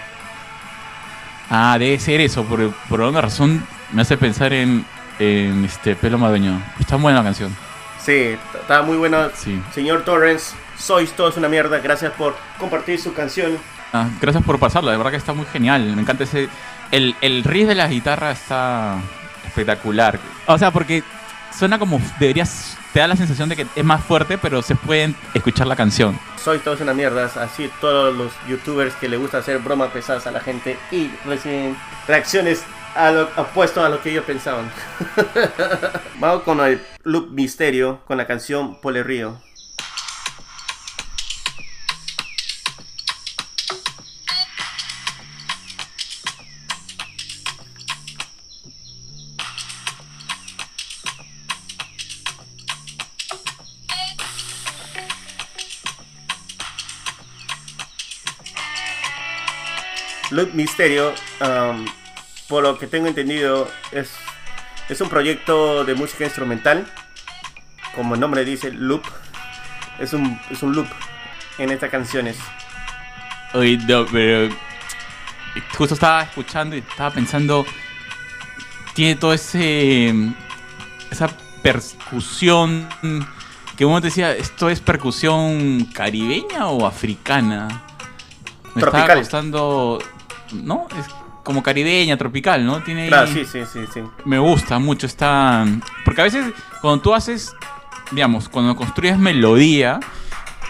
Ah, 1.50 1.76
debe 1.78 2.00
ser 2.00 2.22
eso. 2.22 2.46
Por, 2.46 2.72
por 2.88 3.02
alguna 3.02 3.20
razón 3.20 3.68
me 3.92 4.04
hace 4.04 4.18
pensar 4.18 4.54
en, 4.54 4.86
en 5.20 5.66
este 5.66 5.98
pelo 5.98 6.18
madueño. 6.18 6.62
Está 6.80 6.96
buena 6.96 7.18
la 7.18 7.26
canción. 7.26 7.54
Sí, 8.00 8.38
estaba 8.54 8.84
muy 8.84 8.96
buena. 8.96 9.32
Sí. 9.36 9.62
Señor 9.74 10.06
Torrens, 10.06 10.56
sois 10.78 11.12
todos 11.12 11.36
una 11.36 11.50
mierda. 11.50 11.80
Gracias 11.80 12.14
por 12.14 12.38
compartir 12.58 13.02
su 13.02 13.14
canción. 13.14 13.58
Ah, 13.92 14.08
gracias 14.22 14.46
por 14.46 14.60
pasarla, 14.60 14.92
de 14.92 14.98
verdad 14.98 15.12
que 15.12 15.18
está 15.18 15.34
muy 15.34 15.46
genial. 15.46 15.94
Me 15.94 16.04
encanta 16.04 16.24
ese. 16.24 16.48
El, 16.90 17.18
el 17.20 17.44
riff 17.44 17.68
de 17.68 17.76
la 17.76 17.88
guitarra 17.88 18.32
está 18.32 18.98
espectacular. 19.52 20.20
O 20.48 20.58
sea, 20.58 20.72
porque 20.72 21.04
suena 21.58 21.78
como. 21.78 22.02
Deberías. 22.20 22.78
Te 22.94 23.00
da 23.00 23.08
la 23.08 23.16
sensación 23.16 23.48
de 23.48 23.56
que 23.56 23.68
es 23.74 23.86
más 23.86 24.04
fuerte, 24.04 24.38
pero 24.38 24.62
se 24.62 24.76
pueden 24.76 25.16
escuchar 25.34 25.66
la 25.66 25.78
canción. 25.78 26.20
Sois 26.36 26.62
todos 26.62 26.82
una 26.82 26.94
mierda. 26.94 27.32
Así 27.42 27.70
todos 27.80 28.14
los 28.16 28.34
youtubers 28.50 28.94
que 28.96 29.08
le 29.08 29.16
gusta 29.16 29.38
hacer 29.38 29.60
bromas 29.60 29.92
pesadas 29.92 30.28
a 30.28 30.32
la 30.32 30.42
gente 30.42 30.78
y 30.92 31.10
reciben 31.26 31.78
reacciones 32.08 32.64
a 32.96 33.12
lo 33.12 33.30
opuesto 33.38 33.84
a 33.84 33.90
lo 33.90 34.02
que 34.02 34.12
ellos 34.12 34.26
pensaban. 34.26 34.70
Vamos 36.20 36.44
con 36.44 36.60
el 36.60 36.82
loop 37.04 37.32
misterio 37.32 38.02
con 38.06 38.18
la 38.18 38.28
canción 38.28 38.76
Pole 38.82 39.04
Río. 39.04 39.38
Misterio, 60.54 61.14
um, 61.42 61.86
por 62.48 62.64
lo 62.64 62.78
que 62.78 62.88
tengo 62.88 63.08
entendido, 63.08 63.70
es, 63.92 64.12
es 64.90 65.00
un 65.02 65.10
proyecto 65.10 65.84
de 65.86 65.96
música 65.96 66.26
instrumental. 66.26 66.86
Como 67.96 68.16
el 68.16 68.22
nombre 68.22 68.46
dice, 68.46 68.72
loop. 68.72 69.04
Es 70.00 70.14
un, 70.14 70.40
es 70.50 70.64
un 70.64 70.74
loop 70.74 70.88
en 71.58 71.72
estas 71.72 71.90
canciones. 71.90 72.38
Oye, 73.54 73.78
no, 73.78 74.06
pero. 74.06 74.54
Justo 75.78 75.96
estaba 75.96 76.24
escuchando 76.24 76.76
y 76.76 76.80
estaba 76.80 77.12
pensando. 77.12 77.66
Tiene 78.94 79.16
todo 79.16 79.34
ese. 79.34 80.14
Esa 81.10 81.30
percusión. 81.62 82.88
Que 83.78 83.86
uno 83.86 84.00
decía, 84.00 84.34
¿esto 84.34 84.70
es 84.70 84.80
percusión 84.80 85.86
caribeña 85.86 86.68
o 86.68 86.86
africana? 86.86 87.84
Me 88.76 88.82
estaba 88.82 89.16
costando. 89.16 90.00
¿No? 90.54 90.88
Es 91.00 91.06
como 91.44 91.64
caribeña, 91.64 92.18
tropical, 92.18 92.66
¿no? 92.66 92.82
Tiene. 92.84 93.04
ahí- 93.04 93.08
Claro, 93.10 93.28
sí, 93.28 93.46
sí, 93.46 93.60
sí, 93.72 93.80
sí. 93.94 94.02
me 94.26 94.38
gusta 94.40 94.80
mucho 94.80 95.06
esta. 95.08 95.66
Porque 96.06 96.22
a 96.22 96.24
veces 96.26 96.46
cuando 96.82 97.02
tú 97.02 97.14
haces, 97.14 97.54
digamos, 98.12 98.48
cuando 98.50 98.76
construyes 98.76 99.18
melodía, 99.18 100.00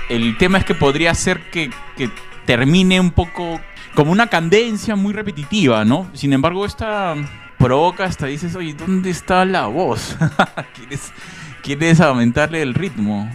el 0.10 0.38
tema 0.38 0.58
es 0.58 0.66
que 0.66 0.76
podría 0.76 1.14
ser 1.14 1.50
que, 1.52 1.70
que 1.98 2.10
termine 2.46 3.00
un 3.00 3.12
poco 3.12 3.60
como 3.96 4.12
una 4.12 4.28
cadencia 4.28 4.96
muy 4.96 5.14
repetitiva, 5.14 5.84
¿no? 5.86 6.10
Sin 6.14 6.32
embargo, 6.34 6.66
esta 6.66 7.16
provoca 7.58 8.06
hasta 8.06 8.26
dices, 8.28 8.56
oye, 8.56 8.74
¿dónde 8.74 9.10
está 9.10 9.44
la 9.46 9.68
voz? 9.68 10.16
¿Quieres, 10.76 11.12
quieres 11.62 12.00
aumentarle 12.02 12.62
el 12.62 12.74
ritmo? 12.74 13.30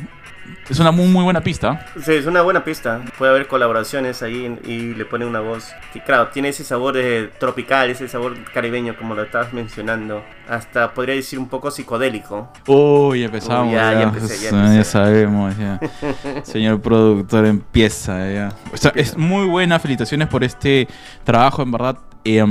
Es 0.68 0.80
una 0.80 0.90
muy, 0.90 1.06
muy 1.06 1.22
buena 1.22 1.40
pista. 1.40 1.86
Sí, 2.02 2.12
es 2.14 2.26
una 2.26 2.42
buena 2.42 2.64
pista. 2.64 3.00
Puede 3.16 3.30
haber 3.30 3.46
colaboraciones 3.46 4.22
ahí 4.22 4.58
y 4.64 4.94
le 4.94 5.04
pone 5.04 5.24
una 5.24 5.38
voz. 5.40 5.72
Que 5.92 6.02
claro, 6.02 6.28
tiene 6.28 6.48
ese 6.48 6.64
sabor 6.64 6.96
eh, 6.96 7.30
tropical, 7.38 7.88
ese 7.88 8.08
sabor 8.08 8.34
caribeño, 8.52 8.96
como 8.96 9.14
lo 9.14 9.22
estabas 9.22 9.52
mencionando. 9.52 10.24
Hasta 10.48 10.92
podría 10.92 11.14
decir 11.14 11.38
un 11.38 11.48
poco 11.48 11.70
psicodélico. 11.70 12.52
Uy, 12.66 13.22
empezamos. 13.22 13.68
Uy, 13.68 13.74
ya, 13.74 13.92
ya 13.92 14.02
empecé, 14.02 14.42
ya 14.42 14.48
empecé. 14.66 14.84
sabemos, 14.84 15.54
ya. 15.56 15.78
Señor 16.42 16.80
productor, 16.80 17.46
empieza 17.46 18.28
ya. 18.30 18.52
O 18.72 18.76
sea, 18.76 18.92
es 18.96 19.16
muy 19.16 19.46
buena. 19.46 19.78
Felicitaciones 19.78 20.26
por 20.26 20.42
este 20.42 20.88
trabajo, 21.22 21.62
en 21.62 21.70
verdad. 21.70 21.98
Eh, 22.24 22.44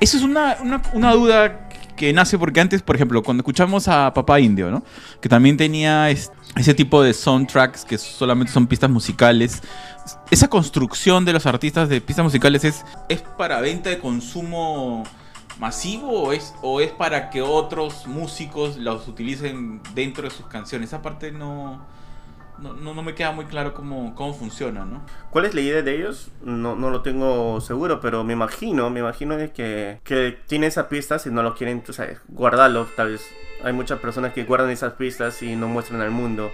eso 0.00 0.18
es 0.18 0.22
una, 0.22 0.58
una, 0.60 0.82
una 0.92 1.12
duda 1.12 1.68
que 1.96 2.12
nace 2.12 2.38
porque 2.38 2.60
antes, 2.60 2.82
por 2.82 2.96
ejemplo, 2.96 3.22
cuando 3.22 3.42
escuchamos 3.42 3.88
a 3.88 4.12
Papá 4.14 4.40
Indio, 4.40 4.70
¿no? 4.70 4.82
Que 5.20 5.28
también 5.28 5.56
tenía 5.56 6.10
es- 6.10 6.32
ese 6.56 6.74
tipo 6.74 7.02
de 7.02 7.12
soundtracks 7.14 7.84
que 7.84 7.98
solamente 7.98 8.52
son 8.52 8.66
pistas 8.66 8.90
musicales. 8.90 9.62
Esa 10.30 10.48
construcción 10.48 11.24
de 11.24 11.32
los 11.32 11.46
artistas 11.46 11.88
de 11.88 12.00
pistas 12.00 12.24
musicales 12.24 12.64
es, 12.64 12.84
es 13.08 13.22
para 13.22 13.60
venta 13.60 13.90
de 13.90 13.98
consumo 13.98 15.04
masivo 15.58 16.24
o 16.24 16.32
es, 16.32 16.52
o 16.62 16.80
es 16.80 16.90
para 16.90 17.30
que 17.30 17.40
otros 17.42 18.06
músicos 18.06 18.76
los 18.76 19.06
utilicen 19.08 19.80
dentro 19.94 20.24
de 20.28 20.30
sus 20.34 20.46
canciones. 20.46 20.88
Esa 20.90 21.00
parte 21.02 21.30
no, 21.32 21.86
no, 22.72 22.94
no, 22.94 23.02
me 23.02 23.14
queda 23.14 23.32
muy 23.32 23.44
claro 23.44 23.74
cómo, 23.74 24.14
cómo 24.14 24.32
funciona, 24.32 24.84
¿no? 24.84 25.04
¿Cuál 25.30 25.44
es 25.44 25.54
la 25.54 25.60
idea 25.60 25.82
de 25.82 25.96
ellos? 25.96 26.30
No, 26.42 26.74
no 26.76 26.90
lo 26.90 27.02
tengo 27.02 27.60
seguro, 27.60 28.00
pero 28.00 28.24
me 28.24 28.32
imagino, 28.32 28.88
me 28.88 29.00
imagino 29.00 29.36
de 29.36 29.52
que, 29.52 30.00
que 30.02 30.38
tiene 30.46 30.68
esas 30.68 30.86
pistas 30.86 31.26
y 31.26 31.30
no 31.30 31.42
lo 31.42 31.54
quieren, 31.54 31.82
tú 31.82 31.92
tal 32.96 33.10
vez. 33.10 33.28
Hay 33.62 33.72
muchas 33.72 33.98
personas 33.98 34.32
que 34.32 34.44
guardan 34.44 34.70
esas 34.70 34.94
pistas 34.94 35.42
y 35.42 35.56
no 35.56 35.68
muestran 35.68 36.00
al 36.00 36.10
mundo. 36.10 36.50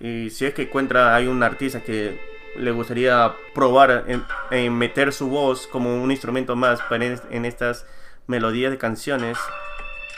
Y 0.00 0.30
si 0.30 0.44
es 0.44 0.54
que 0.54 0.62
encuentra, 0.62 1.14
hay 1.14 1.26
un 1.26 1.42
artista 1.42 1.82
que 1.82 2.20
le 2.58 2.70
gustaría 2.70 3.34
probar 3.54 4.04
en, 4.50 4.72
meter 4.74 5.12
su 5.12 5.28
voz 5.28 5.66
como 5.66 6.02
un 6.02 6.10
instrumento 6.10 6.56
más 6.56 6.80
en, 6.90 7.20
en 7.30 7.44
estas 7.44 7.86
melodías 8.26 8.70
de 8.70 8.78
canciones, 8.78 9.38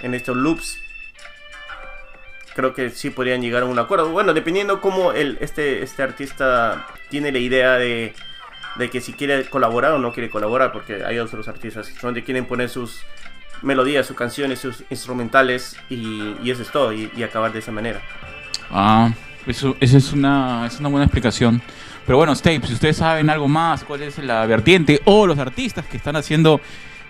en 0.00 0.14
estos 0.14 0.36
loops, 0.36 0.78
creo 2.58 2.74
que 2.74 2.90
sí 2.90 3.10
podrían 3.10 3.40
llegar 3.40 3.62
a 3.62 3.66
un 3.66 3.78
acuerdo. 3.78 4.10
Bueno, 4.10 4.34
dependiendo 4.34 4.80
cómo 4.80 5.12
el, 5.12 5.38
este, 5.40 5.84
este 5.84 6.02
artista 6.02 6.88
tiene 7.08 7.30
la 7.30 7.38
idea 7.38 7.74
de, 7.74 8.14
de 8.74 8.90
que 8.90 9.00
si 9.00 9.12
quiere 9.12 9.44
colaborar 9.44 9.92
o 9.92 10.00
no 10.00 10.12
quiere 10.12 10.28
colaborar, 10.28 10.72
porque 10.72 11.04
hay 11.04 11.20
otros 11.20 11.46
artistas 11.46 11.88
donde 12.02 12.24
quieren 12.24 12.46
poner 12.46 12.68
sus 12.68 13.02
melodías, 13.62 14.08
sus 14.08 14.16
canciones, 14.16 14.58
sus 14.58 14.82
instrumentales 14.90 15.76
y, 15.88 16.50
eso 16.50 16.62
es 16.62 16.72
todo, 16.72 16.92
y, 16.92 17.22
acabar 17.22 17.52
de 17.52 17.60
esa 17.60 17.70
manera. 17.70 18.00
Ah, 18.72 19.12
eso, 19.46 19.76
eso 19.78 19.96
es, 19.96 20.12
una, 20.12 20.66
es 20.66 20.80
una 20.80 20.88
buena 20.88 21.04
explicación. 21.04 21.62
Pero 22.06 22.18
bueno, 22.18 22.34
Stapes, 22.34 22.70
si 22.70 22.74
ustedes 22.74 22.96
saben 22.96 23.30
algo 23.30 23.46
más, 23.46 23.84
cuál 23.84 24.02
es 24.02 24.18
la 24.18 24.44
vertiente 24.46 25.00
o 25.04 25.28
los 25.28 25.38
artistas 25.38 25.86
que 25.86 25.96
están 25.96 26.16
haciendo 26.16 26.60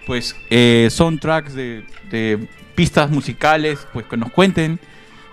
pues 0.06 0.36
eh, 0.50 0.88
soundtracks 0.90 1.54
de, 1.54 1.86
de 2.10 2.46
pistas 2.74 3.10
musicales, 3.10 3.88
pues 3.94 4.04
que 4.04 4.18
nos 4.18 4.30
cuenten, 4.30 4.78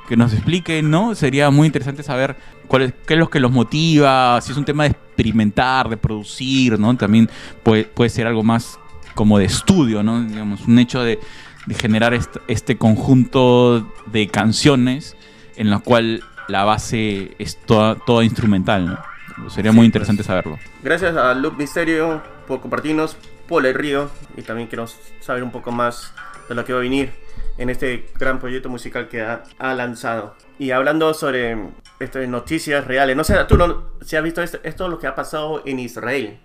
que 0.07 0.15
nos 0.17 0.33
expliquen, 0.33 0.89
¿no? 0.89 1.15
Sería 1.15 1.49
muy 1.49 1.65
interesante 1.67 2.03
saber 2.03 2.35
cuál 2.67 2.83
es, 2.83 2.93
qué 3.07 3.13
es 3.15 3.19
lo 3.19 3.29
que 3.29 3.39
los 3.39 3.51
motiva, 3.51 4.39
si 4.41 4.51
es 4.51 4.57
un 4.57 4.65
tema 4.65 4.83
de 4.83 4.89
experimentar, 4.91 5.89
de 5.89 5.97
producir, 5.97 6.77
¿no? 6.79 6.95
También 6.97 7.29
puede, 7.63 7.85
puede 7.85 8.09
ser 8.09 8.27
algo 8.27 8.43
más 8.43 8.79
como 9.15 9.39
de 9.39 9.45
estudio, 9.45 10.03
¿no? 10.03 10.21
Digamos, 10.23 10.61
un 10.67 10.77
hecho 10.79 11.01
de, 11.01 11.19
de 11.65 11.75
generar 11.75 12.13
est- 12.13 12.37
este 12.47 12.77
conjunto 12.77 13.91
de 14.07 14.27
canciones 14.27 15.15
en 15.55 15.69
la 15.69 15.79
cual 15.79 16.21
la 16.47 16.63
base 16.63 17.31
es 17.39 17.57
toda, 17.65 17.95
toda 17.95 18.23
instrumental, 18.23 18.99
¿no? 19.37 19.49
Sería 19.49 19.71
Sí, 19.71 19.75
muy 19.75 19.83
pues. 19.83 19.87
interesante 19.87 20.23
saberlo. 20.23 20.59
Gracias 20.83 21.15
a 21.17 21.33
Luke 21.33 21.57
Misterio 21.57 22.21
por 22.47 22.61
compartirnos 22.61 23.17
Paul 23.49 23.65
el 23.65 23.73
Río 23.73 24.09
y 24.37 24.41
también 24.43 24.67
queremos 24.67 24.95
saber 25.19 25.43
un 25.43 25.51
poco 25.51 25.71
más 25.71 26.13
de 26.47 26.55
lo 26.55 26.63
que 26.65 26.73
va 26.73 26.79
a 26.79 26.81
venir 26.83 27.11
en 27.57 27.69
este 27.69 28.07
gran 28.19 28.39
proyecto 28.39 28.69
musical 28.69 29.07
que 29.07 29.21
ha, 29.21 29.43
ha 29.59 29.73
lanzado. 29.73 30.35
Y 30.59 30.71
hablando 30.71 31.13
sobre 31.13 31.57
este, 31.99 32.27
noticias 32.27 32.85
reales, 32.85 33.15
no 33.15 33.23
sé, 33.23 33.35
tú 33.47 33.57
no, 33.57 33.83
si 34.01 34.15
has 34.15 34.23
visto 34.23 34.41
esto, 34.41 34.59
esto 34.63 34.85
es 34.85 34.89
lo 34.89 34.99
que 34.99 35.07
ha 35.07 35.15
pasado 35.15 35.61
en 35.65 35.79
Israel. 35.79 36.39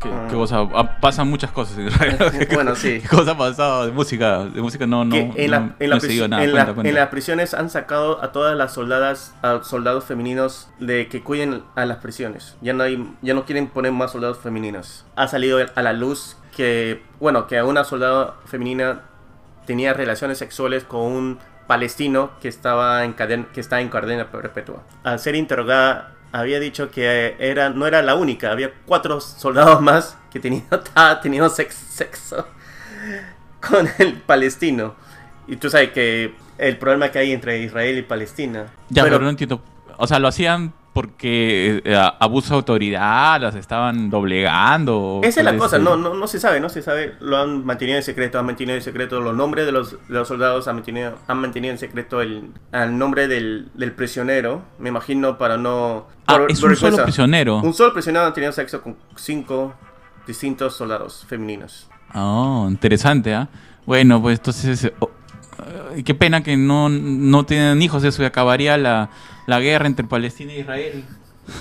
¿Qué, 0.00 0.10
Ah. 0.12 0.26
qué 0.28 0.34
cosa? 0.36 0.60
Ah, 0.74 0.98
pasan 1.00 1.28
muchas 1.28 1.50
cosas 1.52 1.78
en 1.78 1.86
Israel. 1.88 2.18
Bueno, 2.52 2.74
sí. 2.74 3.00
¿Qué 3.00 3.08
cosa 3.16 3.30
ha 3.32 3.38
pasado? 3.38 3.86
De 3.86 3.92
música, 3.92 4.44
de 4.44 4.60
música 4.60 4.86
no, 4.86 5.04
no, 5.04 5.10
que 5.12 5.32
en, 5.44 5.50
la- 5.50 5.60
no- 5.60 5.74
en, 5.78 5.90
la 5.90 5.96
no 5.96 5.98
he 5.98 6.00
seguido 6.00 6.26
pris- 6.26 6.28
nada. 6.30 6.44
en 6.44 6.48
la- 6.50 6.54
Cuenta, 6.56 6.74
cuenta. 6.74 6.88
en 6.90 6.94
las 6.94 7.08
prisiones 7.08 7.54
han 7.54 7.70
sacado 7.70 8.22
a 8.22 8.30
todas 8.32 8.56
las 8.56 8.72
soldadas, 8.74 9.34
a 9.42 9.62
soldados 9.62 10.04
femeninos 10.04 10.68
de 10.80 11.08
que 11.08 11.22
cuiden 11.22 11.62
a 11.76 11.86
las 11.86 11.98
prisiones. 11.98 12.56
Ya 12.60 12.72
no 12.74 12.82
hay, 12.82 13.10
ya 13.22 13.32
no 13.34 13.44
quieren 13.46 13.68
poner 13.68 13.92
más 13.92 14.12
soldados 14.12 14.38
femeninos. 14.38 15.06
Ha 15.16 15.28
salido 15.28 15.58
a 15.74 15.82
la 15.82 15.92
luz 15.94 16.36
que, 16.54 17.02
bueno, 17.18 17.46
que 17.46 17.62
una 17.62 17.84
soldada 17.84 18.34
femenina 18.46 19.00
tenía 19.66 19.92
relaciones 19.92 20.38
sexuales 20.38 20.84
con 20.84 21.02
un 21.02 21.38
palestino 21.66 22.30
que 22.40 22.48
estaba 22.48 23.04
en 23.04 23.12
cadena, 23.12 23.46
que 23.52 23.60
está 23.60 23.80
en 23.80 23.88
cadena 23.88 24.30
perpetua. 24.30 24.82
Al 25.02 25.18
ser 25.18 25.34
interrogada 25.34 26.12
había 26.32 26.60
dicho 26.60 26.90
que 26.90 27.36
era, 27.38 27.70
no 27.70 27.86
era 27.86 28.02
la 28.02 28.14
única, 28.14 28.50
había 28.52 28.72
cuatro 28.86 29.20
soldados 29.20 29.80
más 29.80 30.16
que 30.30 30.38
tenían, 30.40 30.64
sex- 31.54 31.74
sexo 31.74 32.46
con 33.68 33.88
el 33.98 34.14
palestino. 34.22 34.94
Y 35.48 35.56
tú 35.56 35.70
sabes 35.70 35.90
que 35.90 36.34
el 36.58 36.76
problema 36.78 37.10
que 37.10 37.18
hay 37.18 37.32
entre 37.32 37.58
Israel 37.60 37.98
y 37.98 38.02
Palestina. 38.02 38.66
Ya, 38.88 39.02
pero, 39.02 39.16
Pero- 39.16 39.24
no 39.24 39.30
entiendo. 39.30 39.62
O 39.98 40.06
sea, 40.06 40.18
lo 40.18 40.28
hacían 40.28 40.72
porque 40.96 41.82
eh, 41.84 42.10
abuso 42.20 42.54
de 42.54 42.56
autoridad, 42.56 43.38
las 43.38 43.54
estaban 43.54 44.08
doblegando. 44.08 45.20
Esa 45.22 45.40
es 45.40 45.44
la 45.44 45.50
cuál 45.52 45.58
cosa, 45.58 45.76
el- 45.76 45.84
no, 45.84 45.94
no, 45.98 46.14
no 46.14 46.26
se 46.26 46.40
sabe, 46.40 46.58
no 46.58 46.70
se 46.70 46.80
sabe. 46.80 47.16
Lo 47.20 47.36
han 47.36 47.66
mantenido 47.66 47.98
en 47.98 48.02
secreto, 48.02 48.38
han 48.38 48.46
mantenido 48.46 48.74
en 48.76 48.82
secreto 48.82 49.20
los 49.20 49.36
nombres 49.36 49.66
de 49.66 49.72
los, 49.72 49.90
de 49.92 49.98
los 50.14 50.26
soldados, 50.26 50.68
han 50.68 50.76
mantenido, 50.76 51.18
han 51.26 51.38
mantenido 51.38 51.72
en 51.72 51.78
secreto 51.78 52.22
el, 52.22 52.50
el 52.72 52.96
nombre 52.96 53.28
del, 53.28 53.68
del 53.74 53.92
prisionero, 53.92 54.62
me 54.78 54.88
imagino, 54.88 55.36
para 55.36 55.58
no... 55.58 56.06
Ah, 56.26 56.38
por- 56.38 56.50
es 56.50 56.60
por 56.62 56.70
un 56.70 56.76
solo 56.76 57.02
prisionero. 57.02 57.58
Un 57.58 57.74
solo 57.74 57.92
prisionero 57.92 58.24
ha 58.24 58.32
tenido 58.32 58.52
sexo 58.52 58.80
con 58.80 58.96
cinco 59.16 59.74
distintos 60.26 60.74
soldados 60.76 61.26
femeninos. 61.28 61.90
Oh, 62.14 62.66
interesante, 62.70 63.34
¿ah? 63.34 63.48
Bueno, 63.84 64.22
pues 64.22 64.38
entonces. 64.38 64.90
Ay, 65.92 66.02
qué 66.02 66.14
pena 66.14 66.42
que 66.42 66.56
no, 66.56 66.88
no 66.88 67.44
tienen 67.46 67.80
hijos, 67.82 68.04
eso 68.04 68.22
y 68.22 68.26
acabaría 68.26 68.76
la, 68.76 69.10
la 69.46 69.60
guerra 69.60 69.86
entre 69.86 70.06
Palestina 70.06 70.52
e 70.52 70.60
Israel. 70.60 71.04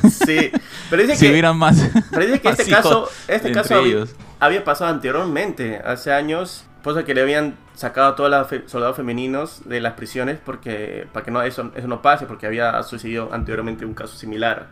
Sí, 0.09 0.51
pero 0.89 1.01
dice 1.03 1.15
Si 1.17 1.25
que... 1.25 1.31
hubieran 1.31 1.57
más. 1.57 1.77
Pero 2.11 2.25
dice 2.25 2.41
que 2.41 2.49
este 2.49 2.65
caso, 2.69 3.09
este 3.27 3.51
caso 3.51 3.75
había, 4.39 4.63
pasado 4.63 4.91
anteriormente, 4.91 5.81
hace 5.85 6.11
años, 6.11 6.65
cosa 6.83 7.03
que 7.05 7.13
le 7.13 7.21
habían 7.21 7.55
sacado 7.75 8.07
a 8.07 8.15
todos 8.15 8.29
los 8.29 8.47
fe- 8.47 8.63
soldados 8.67 8.95
femeninos 8.95 9.61
de 9.65 9.81
las 9.81 9.93
prisiones 9.93 10.39
porque 10.43 11.07
para 11.11 11.25
que 11.25 11.31
no 11.31 11.41
eso, 11.41 11.71
eso 11.75 11.87
no 11.87 12.01
pase, 12.01 12.25
porque 12.25 12.45
había 12.47 12.81
sucedido 12.83 13.29
anteriormente 13.33 13.85
un 13.85 13.93
caso 13.93 14.15
similar. 14.17 14.67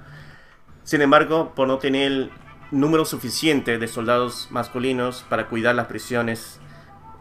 Sin 0.84 1.02
embargo, 1.02 1.54
por 1.56 1.68
no 1.68 1.78
tener 1.78 2.12
el 2.12 2.32
número 2.72 3.06
suficiente 3.06 3.78
de 3.78 3.88
soldados 3.88 4.48
masculinos 4.52 5.24
para 5.30 5.48
cuidar 5.48 5.76
las 5.76 5.88
prisiones, 5.88 6.60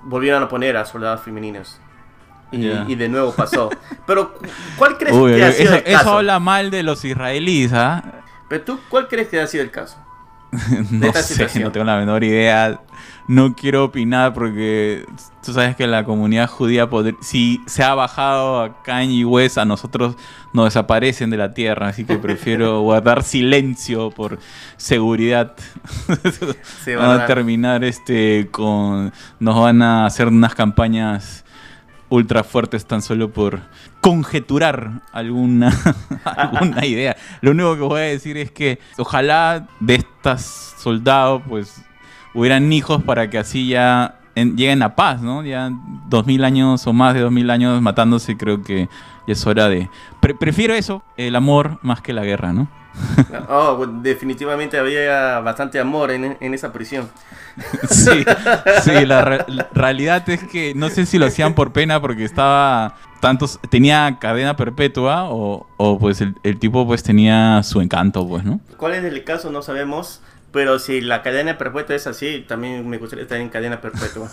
volvieron 0.03 0.43
a 0.43 0.49
poner 0.49 0.77
a 0.77 0.85
soldados 0.85 1.21
femeninos. 1.23 1.79
Y, 2.53 2.95
de 2.95 3.09
nuevo 3.09 3.33
pasó. 3.33 3.71
Pero, 4.07 4.35
cu- 4.35 4.47
¿cuál 4.77 4.99
crees 4.99 5.17
Uy, 5.17 5.35
que 5.37 5.45
ha 5.45 5.53
sido 5.53 5.75
eso, 5.75 5.75
el 5.77 5.83
caso? 5.85 6.01
eso 6.01 6.19
habla 6.19 6.39
mal 6.39 6.71
de 6.71 6.83
los 6.83 7.05
israelíes, 7.05 7.73
¿ah? 7.73 8.03
Pero 8.49 8.63
tú, 8.65 8.81
¿cuál 8.89 9.09
crees 9.09 9.29
que 9.29 9.41
ha 9.41 9.47
sido 9.47 9.65
el 9.65 9.71
caso? 9.71 9.97
No 10.91 11.07
esta 11.07 11.23
sé, 11.23 11.35
situación. 11.35 11.65
no 11.65 11.73
tengo 11.73 11.87
la 11.87 11.97
menor 11.99 12.23
idea. 12.25 12.81
No 13.29 13.55
quiero 13.55 13.85
opinar 13.85 14.35
porque 14.35 15.07
tú 15.45 15.53
sabes 15.53 15.77
que 15.77 15.87
la 15.87 16.05
comunidad 16.05 16.49
judía, 16.49 16.89
si 17.21 17.63
se 17.67 17.85
ha 17.85 17.95
bajado 17.95 18.61
a 18.61 18.83
Kanye 18.83 19.25
West, 19.25 19.59
a 19.59 19.65
nosotros 19.65 20.17
nos 20.53 20.65
desaparecen 20.67 21.31
de 21.31 21.37
la 21.37 21.55
tierra. 21.55 21.89
Así 21.89 22.05
que 22.05 22.19
prefiero 22.19 22.81
guardar 22.83 23.23
silencio 23.23 24.11
por 24.11 24.39
seguridad. 24.77 25.55
Sí, 26.85 26.95
van 26.97 27.21
a 27.21 27.27
terminar 27.27 27.85
este 27.85 28.49
con. 28.51 29.13
Nos 29.39 29.59
van 29.59 29.81
a 29.83 30.05
hacer 30.05 30.27
unas 30.27 30.55
campañas 30.57 31.45
ultra 32.13 32.45
fuertes 32.45 32.85
tan 32.87 33.01
solo 33.01 33.31
por 33.33 33.61
conjeturar 34.03 35.01
alguna, 35.13 35.73
alguna 36.25 36.85
idea. 36.87 37.17
Lo 37.41 37.53
único 37.53 37.75
que 37.75 37.81
voy 37.83 38.01
a 38.01 38.05
decir 38.05 38.37
es 38.37 38.51
que 38.51 38.79
ojalá 38.99 39.67
de 39.81 39.95
estas 39.95 40.75
soldados 40.79 41.43
pues 41.49 41.83
hubieran 42.35 42.71
hijos 42.73 43.03
para 43.03 43.31
que 43.31 43.39
así 43.39 43.67
ya 43.69 44.17
en- 44.35 44.57
lleguen 44.57 44.83
a 44.83 44.95
paz, 44.95 45.23
¿no? 45.23 45.43
Ya 45.45 45.71
dos 46.09 46.27
mil 46.27 46.45
años 46.45 46.87
o 46.87 46.93
más 46.93 47.15
de 47.15 47.21
dos 47.21 47.33
mil 47.33 47.49
años 47.51 47.81
matándose 47.81 48.37
creo 48.37 48.63
que 48.63 48.89
ya 49.27 49.33
es 49.33 49.47
hora 49.47 49.69
de... 49.69 49.89
Pre- 50.21 50.35
prefiero 50.35 50.75
eso, 50.75 51.03
el 51.17 51.35
amor 51.37 51.79
más 51.83 52.03
que 52.03 52.13
la 52.13 52.25
guerra, 52.25 52.53
¿no? 52.53 52.69
Oh, 53.49 53.77
bueno, 53.77 54.01
definitivamente 54.03 54.79
había 54.79 55.41
bastante 55.41 55.79
amor 55.81 56.11
en, 56.11 56.37
en 56.41 56.55
esa 56.55 56.73
prisión. 56.73 57.09
Sí, 57.89 58.25
sí 58.83 59.05
la, 59.07 59.23
re- 59.25 59.45
la 59.49 59.69
realidad 59.75 60.27
es 60.31 60.43
que 60.45 60.73
no 60.75 60.89
sé 60.89 61.05
si 61.05 61.19
lo 61.19 61.27
hacían 61.27 61.55
por 61.55 61.73
pena 61.73 62.01
porque 62.01 62.25
estaba 62.25 62.97
tantos 63.21 63.61
tenía 63.71 64.17
cadena 64.21 64.57
perpetua 64.57 65.25
o, 65.29 65.67
o 65.77 65.99
pues 65.99 66.23
el, 66.23 66.35
el 66.45 66.59
tipo 66.59 66.87
pues 66.87 67.03
tenía 67.03 67.63
su 67.63 67.81
encanto 67.83 68.27
pues 68.27 68.43
no 68.45 68.59
¿Cuál 68.79 68.95
es 68.95 69.05
el 69.05 69.23
caso? 69.25 69.51
No 69.51 69.61
sabemos. 69.63 70.21
Pero 70.51 70.79
si 70.79 71.01
la 71.01 71.23
cadena 71.23 71.57
perpetua 71.57 71.97
es 71.97 72.07
así, 72.07 72.45
también 72.47 72.87
me 72.89 72.99
gustaría 72.99 73.23
estar 73.23 73.39
en 73.39 73.49
cadena 73.49 73.81
perpetua. 73.81 74.29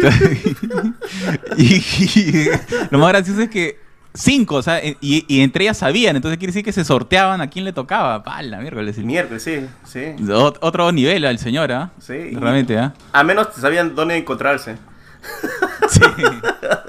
y, 1.56 1.74
y 1.76 2.50
lo 2.90 2.98
más 2.98 3.08
gracioso 3.10 3.42
es 3.42 3.50
que 3.50 3.78
cinco 4.14 4.56
o 4.56 4.62
sea 4.62 4.80
y, 4.84 4.96
y 5.00 5.40
entre 5.42 5.64
ellas 5.64 5.78
sabían 5.78 6.16
entonces 6.16 6.36
quiere 6.38 6.50
decir 6.52 6.64
que 6.64 6.72
se 6.72 6.84
sorteaban 6.84 7.40
a 7.40 7.48
quién 7.48 7.64
le 7.64 7.72
tocaba 7.72 8.22
pala 8.24 8.58
miércoles 8.58 8.98
El 8.98 9.04
miércoles, 9.04 9.42
sí, 9.42 9.66
sí. 9.84 10.00
Ot- 10.24 10.58
otro 10.60 10.90
nivel 10.90 11.24
al 11.26 11.38
señor 11.38 11.70
¿ah? 11.72 11.90
Sí, 12.00 12.14
y- 12.32 12.34
realmente 12.36 12.76
¿ah? 12.78 12.92
A 13.12 13.22
menos 13.22 13.48
sabían 13.56 13.94
dónde 13.94 14.16
encontrarse. 14.16 14.76
Sí. 15.88 16.00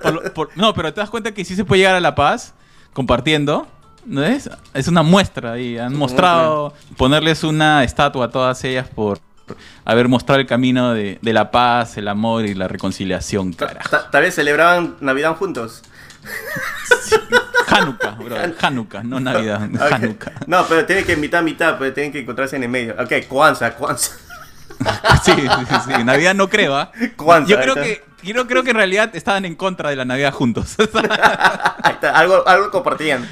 Por 0.04 0.14
lo- 0.14 0.34
por- 0.34 0.50
no, 0.56 0.74
pero 0.74 0.94
te 0.94 1.00
das 1.02 1.10
cuenta 1.10 1.32
que 1.34 1.44
sí 1.44 1.56
se 1.56 1.66
puede 1.66 1.80
llegar 1.82 1.96
a 1.96 2.00
la 2.00 2.14
paz 2.16 2.54
compartiendo. 2.94 3.68
¿No 4.06 4.24
es? 4.24 4.50
Es 4.74 4.88
una 4.88 5.04
muestra 5.04 5.60
y 5.60 5.78
han 5.78 5.96
mostrado 5.96 6.74
ponerles 6.98 7.44
una 7.44 7.84
estatua 7.84 8.26
a 8.26 8.30
todas 8.30 8.64
ellas 8.64 8.88
por 8.88 9.20
haber 9.86 10.08
mostrado 10.08 10.40
el 10.42 10.48
camino 10.48 10.94
de, 10.94 11.20
de 11.22 11.34
la 11.34 11.52
paz, 11.52 11.98
el 11.98 12.08
amor 12.08 12.46
y 12.46 12.54
la 12.56 12.68
reconciliación, 12.68 13.54
Tal 13.54 14.22
vez 14.24 14.34
celebraban 14.36 14.96
Navidad 15.02 15.36
juntos. 15.36 15.84
Hanukkah, 17.68 18.16
bro. 18.18 18.36
Hanukkah, 18.60 19.04
no 19.04 19.20
Navidad. 19.20 19.62
Hanukkah. 19.62 20.34
No, 20.48 20.66
pero 20.68 20.86
tienen 20.86 21.06
que 21.06 21.16
mitad, 21.16 21.42
mitad, 21.42 21.78
pero 21.78 21.94
tienen 21.94 22.12
que 22.12 22.20
encontrarse 22.20 22.56
en 22.56 22.64
el 22.64 22.70
medio. 22.70 22.96
Ok, 23.00 23.28
Kwanzaa, 23.28 23.72
Kwanzaa. 23.72 24.16
Sí, 25.24 25.32
sí, 25.34 25.76
sí. 25.86 26.04
Navidad 26.04 26.34
no 26.34 26.50
creo, 26.50 26.76
¿ah? 26.76 26.92
Kwanzaa, 27.16 27.50
Yo 27.50 27.62
creo 27.62 27.76
que, 27.76 28.04
yo 28.24 28.48
creo 28.48 28.64
que 28.64 28.72
en 28.72 28.78
realidad 28.78 29.16
estaban 29.16 29.46
en 29.46 29.56
contra 29.56 29.90
de 29.90 29.96
la 29.96 30.06
Navidad 30.06 30.34
juntos. 30.34 30.76
Ahí 31.84 31.94
está, 31.94 32.18
algo, 32.18 32.48
algo 32.48 32.72
compartían. 32.72 33.28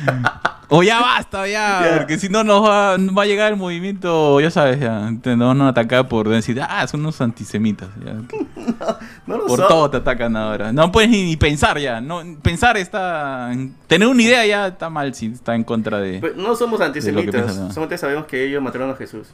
O 0.71 0.83
ya 0.83 0.99
basta, 1.01 1.47
ya, 1.47 1.95
porque 1.97 2.19
si 2.19 2.29
no 2.29 2.43
nos 2.43 2.63
va, 2.63 2.95
va 2.97 3.23
a 3.23 3.25
llegar 3.25 3.51
el 3.51 3.57
movimiento, 3.57 4.39
ya 4.39 4.51
sabes, 4.51 4.79
ya, 4.79 5.09
nos 5.09 5.39
van 5.39 5.61
a 5.63 5.69
atacar 5.69 6.07
por 6.07 6.29
decir, 6.29 6.61
ah, 6.61 6.85
son 6.85 6.99
unos 6.99 7.19
antisemitas. 7.21 7.89
ya. 8.05 8.13
No 9.25 9.37
lo 9.37 9.45
Por 9.47 9.59
son. 9.59 9.67
todo 9.67 9.89
te 9.89 9.97
atacan 9.97 10.35
ahora. 10.35 10.71
No 10.71 10.91
puedes 10.91 11.09
ni, 11.09 11.35
pensar 11.37 11.77
ya. 11.79 12.01
No, 12.01 12.23
pensar 12.41 12.77
está. 12.77 13.51
Tener 13.87 14.07
una 14.07 14.21
idea 14.21 14.45
ya 14.45 14.67
está 14.67 14.89
mal 14.89 15.13
si 15.13 15.27
está 15.27 15.55
en 15.55 15.63
contra 15.63 15.99
de. 15.99 16.19
Pero 16.19 16.35
no 16.35 16.55
somos 16.55 16.81
antisemitas, 16.81 17.55
¿no? 17.55 17.71
solamente 17.71 17.97
sabemos 17.97 18.25
que 18.25 18.45
ellos 18.45 18.61
mataron 18.61 18.91
a 18.91 18.95
Jesús. 18.95 19.27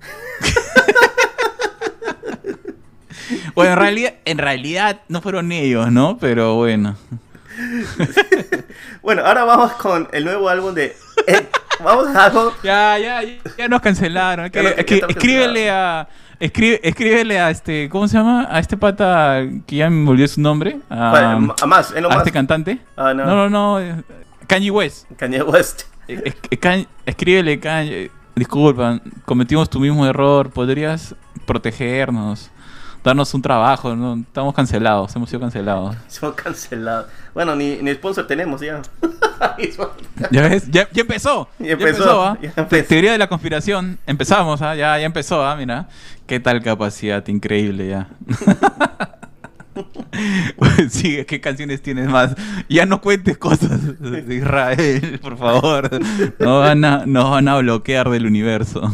Bueno, 3.56 3.72
en 3.72 3.78
realidad, 3.78 4.14
en 4.24 4.38
realidad 4.38 5.00
no 5.08 5.20
fueron 5.20 5.50
ellos, 5.50 5.90
¿no? 5.90 6.16
Pero 6.18 6.54
bueno. 6.54 6.96
Bueno, 9.02 9.22
ahora 9.24 9.44
vamos 9.44 9.72
con 9.74 10.08
el 10.12 10.24
nuevo 10.24 10.48
álbum 10.48 10.74
de... 10.74 10.96
eh, 11.26 11.46
vamos 11.82 12.08
a 12.14 12.26
algo... 12.26 12.52
Ya, 12.62 12.98
ya, 12.98 13.20
ya, 13.56 13.68
nos 13.68 13.80
cancelaron. 13.80 14.50
Que- 14.50 14.62
Ya 14.62 14.74
ya 14.98 15.06
escríbele 15.08 15.70
a. 15.70 16.08
Escribe, 16.38 16.80
escríbele 16.82 17.38
a 17.40 17.50
este. 17.50 17.88
¿Cómo 17.88 18.08
se 18.08 18.18
llama? 18.18 18.46
A 18.50 18.58
este 18.58 18.76
pata 18.76 19.42
que 19.66 19.76
ya 19.76 19.88
me 19.88 20.10
olvidó 20.10 20.28
su 20.28 20.40
nombre. 20.40 20.78
A, 20.90 21.38
más, 21.66 21.92
a 21.92 22.16
este 22.18 22.32
cantante. 22.32 22.78
Ah, 22.96 23.14
no. 23.14 23.24
No, 23.24 23.36
no, 23.36 23.48
no. 23.48 23.80
eh, 23.80 24.02
Kanye 24.46 24.70
West. 24.70 25.06
Kanye 25.16 25.42
West. 25.42 25.84
Es- 26.08 26.20
es- 26.50 26.60
Kanye- 26.60 26.88
escríbele 27.06 27.58
Kanye. 27.58 28.10
disculpa, 28.34 29.00
cometimos 29.24 29.70
tu 29.70 29.80
mismo 29.80 30.04
error, 30.06 30.50
podrías 30.50 31.14
protegernos, 31.46 32.50
darnos 33.06 33.32
un 33.34 33.40
trabajo, 33.40 33.94
¿no? 33.94 34.14
Estamos 34.14 34.52
cancelados, 34.52 35.14
hemos 35.14 35.30
sido 35.30 35.40
cancelados. 35.40 35.96
Somos 36.08 36.34
cancelados. 36.34 37.06
Bueno, 37.32 37.54
ni, 37.54 37.76
ni 37.76 37.94
sponsor 37.94 38.26
tenemos 38.26 38.60
ya. 38.60 38.82
¿Ya 40.30 40.42
ves? 40.42 40.68
Ya, 40.70 40.88
ya 40.90 41.02
empezó. 41.02 41.48
Ya 41.58 41.72
empezó, 41.72 42.22
¿ah? 42.22 42.36
ya 42.42 42.52
empezó. 42.56 42.88
Teoría 42.88 43.12
de 43.12 43.18
la 43.18 43.28
conspiración. 43.28 43.98
Empezamos, 44.06 44.60
¿ah? 44.60 44.74
ya, 44.74 44.98
ya 44.98 45.06
empezó, 45.06 45.46
¿ah? 45.46 45.56
mira. 45.56 45.88
Qué 46.26 46.40
tal 46.40 46.62
capacidad, 46.62 47.26
increíble 47.28 47.88
ya. 47.88 48.08
Sigue, 50.90 51.26
¿qué 51.26 51.40
canciones 51.40 51.82
tienes 51.82 52.08
más? 52.08 52.34
Ya 52.68 52.86
no 52.86 53.00
cuentes 53.00 53.38
cosas 53.38 54.00
de 54.00 54.34
Israel, 54.34 55.20
por 55.22 55.38
favor. 55.38 55.90
No 56.40 56.60
van 56.60 56.84
a, 56.84 57.06
nos 57.06 57.30
van 57.30 57.46
a 57.46 57.58
bloquear 57.58 58.10
del 58.10 58.26
universo. 58.26 58.92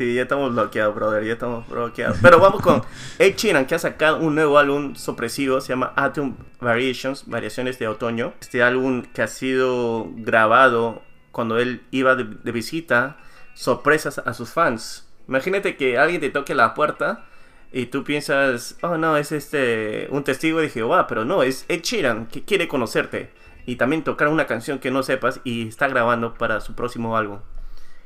Sí, 0.00 0.14
ya 0.14 0.22
estamos 0.22 0.54
bloqueados, 0.54 0.94
brother, 0.94 1.22
ya 1.24 1.34
estamos 1.34 1.68
bloqueados. 1.68 2.16
Pero 2.22 2.40
vamos 2.40 2.62
con 2.62 2.82
Ed 3.18 3.36
Sheeran, 3.36 3.66
que 3.66 3.74
ha 3.74 3.78
sacado 3.78 4.16
un 4.16 4.34
nuevo 4.34 4.56
álbum 4.56 4.94
sorpresivo, 4.94 5.60
se 5.60 5.74
llama 5.74 5.92
Autumn 5.94 6.38
Variations, 6.58 7.28
Variaciones 7.28 7.78
de 7.78 7.86
Otoño. 7.86 8.32
Este 8.40 8.62
álbum 8.62 9.02
que 9.02 9.20
ha 9.20 9.26
sido 9.26 10.08
grabado 10.16 11.02
cuando 11.32 11.58
él 11.58 11.82
iba 11.90 12.14
de, 12.14 12.24
de 12.24 12.50
visita, 12.50 13.18
sorpresas 13.52 14.22
a 14.24 14.32
sus 14.32 14.48
fans. 14.48 15.06
Imagínate 15.28 15.76
que 15.76 15.98
alguien 15.98 16.22
te 16.22 16.30
toque 16.30 16.54
la 16.54 16.72
puerta 16.72 17.26
y 17.70 17.84
tú 17.84 18.02
piensas, 18.02 18.78
oh 18.80 18.96
no, 18.96 19.18
es 19.18 19.32
este 19.32 20.08
un 20.12 20.24
testigo 20.24 20.60
de 20.60 20.70
Jehová, 20.70 21.08
pero 21.08 21.26
no, 21.26 21.42
es 21.42 21.66
Ed 21.68 21.82
Sheeran 21.82 22.26
que 22.28 22.42
quiere 22.42 22.68
conocerte 22.68 23.34
y 23.66 23.76
también 23.76 24.02
tocar 24.02 24.28
una 24.28 24.46
canción 24.46 24.78
que 24.78 24.90
no 24.90 25.02
sepas 25.02 25.42
y 25.44 25.68
está 25.68 25.88
grabando 25.88 26.32
para 26.32 26.62
su 26.62 26.74
próximo 26.74 27.18
álbum. 27.18 27.40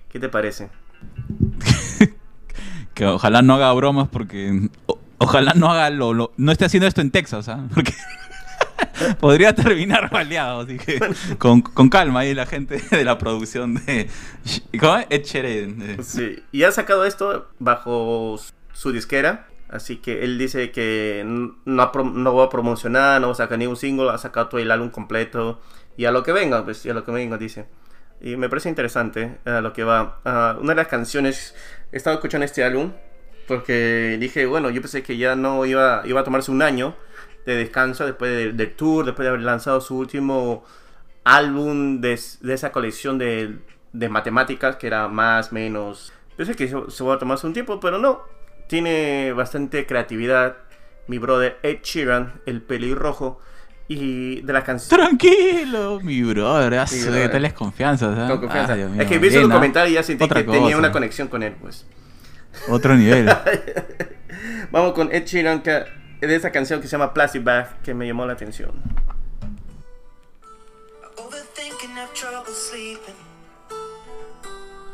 ¿Qué 0.09 0.19
te 0.19 0.29
parece? 0.29 0.71
Que 2.95 3.07
ojalá 3.07 3.43
no 3.43 3.55
haga 3.55 3.73
bromas 3.73 4.09
porque... 4.09 4.69
o- 4.87 4.99
ojalá 5.19 5.53
no 5.55 5.71
haga 5.71 5.91
lo, 5.91 6.13
lo- 6.15 6.33
No 6.37 6.53
esté 6.53 6.65
haciendo 6.65 6.87
esto 6.87 7.01
en 7.01 7.11
Texas, 7.11 7.49
¿ah? 7.49 7.65
Porque... 7.75 7.93
Podría 9.21 9.55
terminar 9.55 10.11
baleado, 10.11 10.61
así 10.61 10.79
que 10.79 11.01
con, 11.39 11.63
con 11.63 11.89
calma 11.89 12.21
ahí 12.21 12.35
la 12.35 12.47
gente 12.47 12.81
de 12.91 13.05
la 13.05 13.19
producción 13.19 13.75
de... 13.75 14.09
¿Cómo 14.79 14.97
es? 14.97 15.07
Ed 15.11 15.23
Sheeran. 15.25 16.05
Sí, 16.05 16.43
y 16.53 16.63
ha 16.65 16.73
sacado 16.73 17.05
esto 17.05 17.49
bajo 17.59 18.39
su 18.73 18.93
disquera. 18.93 19.49
Así 19.69 19.97
que 19.97 20.23
él 20.23 20.39
dice 20.39 20.71
que 20.71 21.23
no, 21.27 21.59
no 21.65 22.35
va 22.37 22.45
a 22.45 22.49
promocionar, 22.49 23.21
no 23.21 23.29
va 23.29 23.33
a 23.33 23.37
sacar 23.37 23.59
ni 23.59 23.67
un 23.67 23.77
single, 23.77 24.11
ha 24.11 24.19
sacado 24.19 24.49
todo 24.49 24.61
el 24.61 24.71
álbum 24.71 24.91
completo. 24.91 25.61
Y 25.97 26.05
a 26.05 26.13
lo 26.13 26.23
que 26.23 26.33
venga, 26.33 26.65
pues, 26.65 26.85
y 26.87 26.91
a 26.91 26.95
lo 26.95 27.03
que 27.05 27.11
venga, 27.11 27.37
dice. 27.39 27.67
Y 28.21 28.37
me 28.37 28.49
parece 28.49 28.69
interesante 28.69 29.39
a 29.45 29.61
lo 29.61 29.73
que 29.73 29.83
va. 29.83 30.21
Ah, 30.25 30.57
una 30.61 30.71
de 30.71 30.77
las 30.77 30.87
canciones, 30.89 31.57
he 31.95 31.99
estado 31.99 32.17
escuchando 32.17 32.45
este 32.45 32.65
álbum 32.65 32.93
porque 33.49 34.17
dije, 34.21 34.47
bueno, 34.47 34.71
yo 34.71 34.81
pensé 34.83 35.03
que 35.03 35.17
ya 35.17 35.37
no 35.37 35.65
iba, 35.67 36.03
iba 36.07 36.21
a 36.21 36.25
tomarse 36.25 36.51
un 36.51 36.63
año 36.63 36.95
de 37.47 37.57
descanso 37.57 38.07
después 38.07 38.31
de- 38.31 38.53
del 38.53 38.73
tour, 38.75 39.05
después 39.07 39.25
de 39.25 39.31
haber 39.31 39.43
lanzado 39.43 39.81
su 39.81 39.97
último 39.99 40.65
álbum 41.25 42.01
de, 42.01 42.19
de 42.41 42.55
esa 42.55 42.73
colección 42.73 43.19
de, 43.19 43.59
de 43.93 44.09
matemáticas 44.09 44.77
que 44.77 44.87
era 44.87 45.09
más, 45.09 45.53
menos. 45.53 46.13
Pensé 46.37 46.55
que 46.57 46.69
se, 46.69 46.77
se 46.89 47.05
va 47.05 47.15
a 47.15 47.19
tomarse 47.19 47.47
un 47.47 47.53
tiempo, 47.53 47.81
pero 47.81 47.99
no. 47.99 48.23
Tiene 48.67 49.33
bastante 49.35 49.87
creatividad. 49.87 50.57
Mi 51.07 51.19
brother 51.19 51.59
Ed 51.63 51.79
Sheeran, 51.83 52.41
el 52.47 52.63
pelirrojo. 52.63 53.41
Y 53.87 54.41
de 54.41 54.53
la 54.53 54.65
canción. 54.65 54.99
Tranquilo, 54.99 56.01
mi 56.01 56.23
brother. 56.23 56.75
Ah, 56.79 56.87
Sí, 56.87 57.03
brother. 57.03 57.31
Tales 57.31 57.53
confianzas. 57.53 58.19
¿ah? 58.19 58.29
Con 58.29 58.41
confianza. 58.41 58.75
Mío, 58.77 59.03
es 59.03 59.09
que 59.09 59.19
vi 59.19 59.31
su 59.31 59.41
¿ah? 59.41 59.51
comentario 59.51 59.91
y 59.91 59.95
ya 59.95 60.03
sentí 60.03 60.25
Otra 60.25 60.41
que 60.41 60.51
tenía 60.51 60.63
cosa. 60.63 60.79
una 60.79 60.93
conexión 60.93 61.29
con 61.29 61.43
él, 61.43 61.55
pues. 61.61 61.87
Otro 62.69 62.97
nivel. 62.97 63.27
Vamos 64.71 64.95
con 64.95 65.13
Ed 65.13 65.27
Sheeran, 65.27 65.63
que, 65.63 65.85
de 66.21 66.35
esa 66.35 66.51
canción 66.51 66.81
que 66.81 66.89
se 66.89 66.93
llama 66.93 67.13
Plastic 67.13 67.45
Bag, 67.45 67.83
que 67.83 67.93
me 67.93 68.07
llamó 68.07 68.25
la 68.27 68.33
atención. 68.33 68.73
Overthinking, 71.19 71.97
have 71.97 72.13
trouble 72.15 72.53
sleeping. 72.55 73.15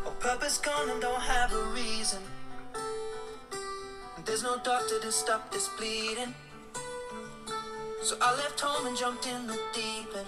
All 0.04 0.12
purpose 0.18 0.58
gone 0.58 0.90
and 0.90 1.00
don't 1.00 1.20
have 1.22 1.52
a 1.52 1.72
reason. 1.74 2.20
There's 4.24 4.42
no 4.42 4.56
doctor 4.56 5.00
to 5.00 5.10
stop 5.12 5.50
this 5.50 5.68
bleeding. 5.78 6.34
So 8.02 8.16
I 8.22 8.34
left 8.36 8.58
home 8.58 8.86
and 8.86 8.96
jumped 8.96 9.26
in 9.26 9.46
the 9.46 9.58
deep 9.74 10.08
end. 10.16 10.26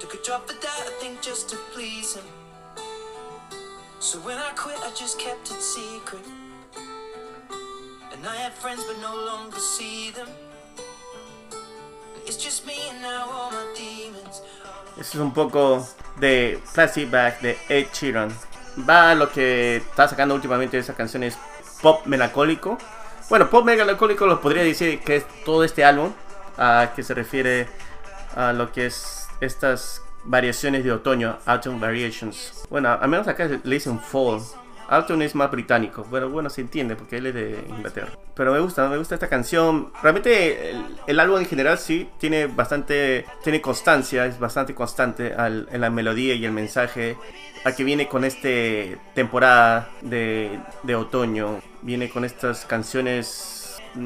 Took 0.00 0.14
a 0.14 0.22
drop 0.24 0.48
of 0.48 0.58
that, 0.60 0.80
I 0.86 0.90
think 0.98 1.20
just 1.20 1.50
to 1.50 1.56
please 1.74 2.16
him. 2.16 2.24
So 3.98 4.18
when 4.20 4.38
I 4.38 4.50
quit, 4.56 4.78
I 4.78 4.90
just 4.94 5.18
kept 5.18 5.50
it 5.50 5.60
secret. 5.60 6.24
And 8.12 8.26
I 8.26 8.34
had 8.36 8.54
friends, 8.54 8.82
but 8.88 8.98
no 9.02 9.14
longer 9.14 9.58
see 9.58 10.10
them. 10.10 10.28
It's 12.26 12.42
just 12.42 12.66
me 12.66 12.76
and 12.88 13.02
now 13.02 13.28
all 13.30 13.50
my 13.50 13.66
demons. 13.76 14.40
Este 14.98 15.16
es 15.16 15.20
un 15.20 15.32
poco 15.32 15.86
de 16.18 16.62
Bag 17.10 17.40
de 17.42 17.58
Ed 17.68 17.88
Sheeran. 17.92 18.32
Va 18.88 19.10
a 19.10 19.14
lo 19.14 19.30
que 19.30 19.76
está 19.76 20.08
sacando 20.08 20.34
últimamente 20.34 20.78
esa 20.78 20.94
canción 20.94 21.24
es 21.24 21.36
pop 21.82 22.06
melancólico. 22.06 22.78
Bueno, 23.30 23.48
pop 23.48 23.64
melancólico 23.64 24.26
lo 24.26 24.40
podría 24.40 24.64
decir 24.64 24.98
que 24.98 25.14
es 25.14 25.24
todo 25.44 25.62
este 25.62 25.84
álbum 25.84 26.12
a 26.58 26.90
que 26.96 27.04
se 27.04 27.14
refiere 27.14 27.68
a 28.34 28.52
lo 28.52 28.72
que 28.72 28.86
es 28.86 29.28
estas 29.40 30.02
variaciones 30.24 30.82
de 30.82 30.90
otoño, 30.90 31.38
Autumn 31.46 31.78
Variations. 31.78 32.64
Bueno, 32.70 32.90
al 32.90 33.08
menos 33.08 33.28
acá 33.28 33.44
le 33.44 33.60
dicen 33.62 34.00
Fall. 34.00 34.40
Autumn 34.90 35.22
es 35.22 35.34
más 35.34 35.50
británico. 35.50 36.04
Bueno, 36.10 36.28
bueno, 36.28 36.50
se 36.50 36.60
entiende 36.60 36.96
porque 36.96 37.16
él 37.18 37.26
es 37.26 37.34
de 37.34 37.64
Inglaterra. 37.68 38.08
Pero 38.34 38.52
me 38.52 38.60
gusta, 38.60 38.88
me 38.88 38.98
gusta 38.98 39.14
esta 39.14 39.28
canción. 39.28 39.92
Realmente 40.02 40.70
el, 40.70 40.84
el 41.06 41.20
álbum 41.20 41.38
en 41.38 41.46
general 41.46 41.78
sí 41.78 42.08
tiene 42.18 42.46
bastante, 42.46 43.24
tiene 43.42 43.60
constancia, 43.60 44.26
es 44.26 44.38
bastante 44.38 44.74
constante 44.74 45.32
al- 45.34 45.68
en 45.70 45.80
la 45.80 45.90
melodía 45.90 46.34
y 46.34 46.44
el 46.44 46.52
mensaje. 46.52 47.16
A 47.64 47.72
que 47.72 47.84
viene 47.84 48.08
con 48.08 48.24
este 48.24 48.98
temporada 49.14 49.90
de, 50.00 50.58
de 50.82 50.94
otoño. 50.96 51.60
Viene 51.82 52.08
con 52.10 52.24
estas 52.24 52.64
canciones 52.64 53.56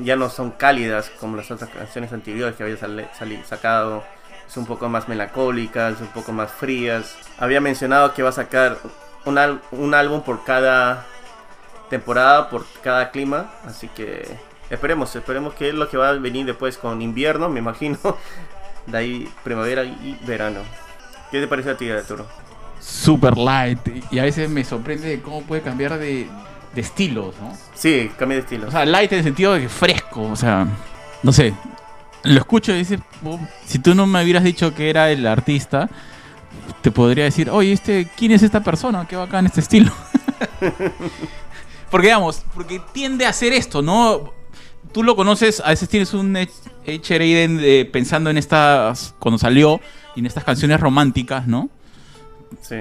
ya 0.03 0.16
no 0.16 0.31
son 0.31 0.51
cálidas 0.53 1.11
como 1.20 1.37
las 1.37 1.51
otras 1.51 1.68
canciones 1.70 2.12
anteriores 2.12 2.57
que 2.57 2.62
había 2.62 2.77
sale- 2.77 3.09
sali- 3.18 3.42
sacado. 3.44 4.03
Es 4.47 4.57
un 4.57 4.66
poco 4.66 4.88
más 4.88 5.09
melancólicas, 5.09 6.01
un 6.01 6.09
poco 6.09 6.33
más 6.33 6.51
frías. 6.53 7.16
Había 7.38 7.61
mencionado 7.61 8.12
que 8.12 8.23
va 8.23 8.29
a 8.29 8.33
sacar 8.33 8.77
un, 9.25 9.39
al- 9.39 9.61
un 9.73 9.95
álbum 9.95 10.23
por 10.23 10.45
cada 10.45 11.07
temporada, 11.91 12.49
por 12.51 12.65
cada 12.83 13.11
clima. 13.11 13.51
Así 13.67 13.89
que 13.89 14.29
esperemos, 14.71 15.15
esperemos 15.15 15.55
que 15.55 15.69
es 15.69 15.75
lo 15.75 15.89
que 15.89 15.97
va 15.97 16.11
a 16.11 16.13
venir 16.15 16.47
después 16.47 16.77
con 16.79 17.01
invierno, 17.03 17.49
me 17.49 17.61
imagino. 17.61 17.99
De 18.87 18.99
ahí 18.99 19.29
primavera 19.43 19.83
y 19.85 20.19
verano. 20.27 20.61
¿Qué 21.31 21.41
te 21.41 21.47
parece 21.49 21.71
a 21.71 21.77
ti, 21.77 21.89
Arturo? 21.91 22.27
Super 22.79 23.39
light. 23.39 23.79
Y 24.11 24.19
a 24.19 24.25
veces 24.25 24.51
me 24.51 24.63
sorprende 24.63 25.09
de 25.09 25.23
cómo 25.23 25.41
puede 25.43 25.63
cambiar 25.63 25.99
de, 25.99 26.29
de 26.75 26.81
estilos, 26.83 27.35
¿no? 27.41 27.57
Sí, 27.75 28.11
cambia 28.19 28.37
de 28.37 28.43
estilo. 28.43 28.69
O 28.69 28.71
sea, 28.71 28.85
light 28.85 29.11
en 29.13 29.19
el 29.21 29.25
sentido 29.25 29.55
de 29.55 29.63
que 29.63 29.69
fresco, 29.71 30.23
o 30.25 30.37
sea, 30.37 30.67
no 31.23 31.33
sé. 31.33 31.55
Lo 32.25 32.39
escucho 32.41 32.73
y 32.73 32.77
dice, 32.79 32.99
"Oh, 33.25 33.39
si 33.65 33.79
tú 33.79 33.95
no 33.95 34.07
me 34.07 34.23
hubieras 34.23 34.45
dicho 34.45 34.75
que 34.75 34.91
era 34.91 35.11
el 35.11 35.27
artista, 35.27 35.89
te 36.83 36.90
podría 36.90 37.25
decir, 37.25 37.49
oye, 37.51 37.73
este, 37.73 38.09
¿quién 38.17 38.33
es 38.33 38.43
esta 38.43 38.62
persona? 38.62 39.07
Qué 39.09 39.17
bacán 39.17 39.47
este 39.47 39.61
estilo. 39.61 39.93
porque 41.90 42.09
digamos, 42.09 42.45
porque 42.55 42.81
tiende 42.93 43.27
a 43.27 43.31
hacer 43.31 43.53
esto, 43.53 43.83
¿no? 43.83 44.33
Tú 44.93 45.03
lo 45.03 45.17
conoces, 45.17 45.61
a 45.61 45.69
veces 45.71 45.88
tienes 45.88 46.12
un 46.14 46.37
Ed 46.37 46.49
Sheeran 46.87 47.57
de- 47.57 47.88
pensando 47.90 48.31
en 48.31 48.38
estas, 48.38 49.14
cuando 49.19 49.38
salió, 49.38 49.81
y 50.14 50.21
en 50.21 50.27
estas 50.27 50.45
canciones 50.45 50.79
románticas, 50.81 51.46
¿no? 51.46 51.69
Sí. 52.61 52.77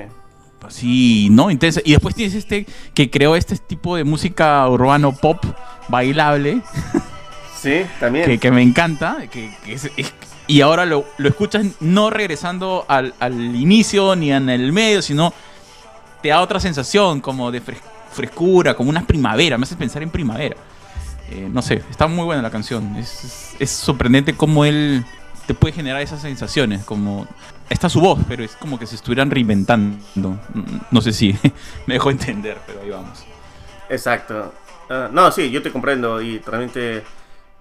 así, 0.66 1.28
¿no? 1.32 1.50
Intensa. 1.52 1.82
Y 1.84 1.92
después 1.92 2.16
tienes 2.16 2.36
este 2.36 2.66
que 2.94 3.10
creó 3.10 3.36
este 3.36 3.58
tipo 3.58 3.96
de 3.96 4.04
música 4.04 4.68
urbano 4.70 5.14
pop 5.16 5.44
bailable 5.90 6.62
Sí, 7.60 7.82
también. 8.00 8.26
que, 8.26 8.38
que 8.38 8.52
me 8.52 8.62
encanta. 8.62 9.18
Que, 9.32 9.54
que 9.66 9.74
es- 9.74 9.90
es- 9.98 10.14
y 10.48 10.62
ahora 10.62 10.86
lo, 10.86 11.06
lo 11.18 11.30
escuchas 11.30 11.66
no 11.80 12.10
regresando 12.10 12.86
al, 12.88 13.14
al 13.20 13.34
inicio 13.56 14.16
ni 14.16 14.32
en 14.32 14.50
el 14.50 14.72
medio, 14.74 15.02
sino 15.02 15.34
te 16.22 16.30
da 16.30 16.42
otra 16.42 16.60
sensación 16.60 17.22
como 17.22 17.52
de 17.52 17.62
fres- 17.62 17.82
frescura, 18.12 18.74
como 18.76 18.90
una 18.90 19.06
primavera. 19.06 19.58
Me 19.58 19.64
hace 19.64 19.76
pensar 19.76 20.04
en 20.04 20.10
primavera. 20.10 20.56
Eh, 21.30 21.50
no 21.52 21.62
sé, 21.62 21.82
está 21.90 22.08
muy 22.08 22.26
buena 22.26 22.42
la 22.42 22.50
canción. 22.52 22.96
Es, 22.98 23.56
es- 23.60 23.72
sorprendente 23.72 24.36
cómo 24.36 24.66
él 24.66 25.04
te 25.48 25.54
puede 25.54 25.74
generar 25.74 26.02
esas 26.02 26.22
sensaciones. 26.22 26.84
Como 26.84 27.28
está 27.70 27.90
su 27.90 28.00
voz, 28.02 28.20
pero 28.28 28.44
es 28.44 28.56
como 28.56 28.78
que 28.78 28.86
se 28.86 28.96
estuvieran 28.96 29.32
reinventando. 29.32 30.38
No 30.92 31.02
sé 31.02 31.12
si 31.14 31.36
me 31.88 31.96
dejó 31.96 32.12
entender, 32.12 32.58
pero 32.68 32.82
ahí 32.82 32.90
vamos. 32.90 33.24
Exacto. 33.90 34.54
Ah, 34.90 35.10
no, 35.12 35.32
sí, 35.32 35.50
yo 35.50 35.62
te 35.62 35.72
comprendo 35.72 36.22
y 36.22 36.40
realmente 36.40 37.04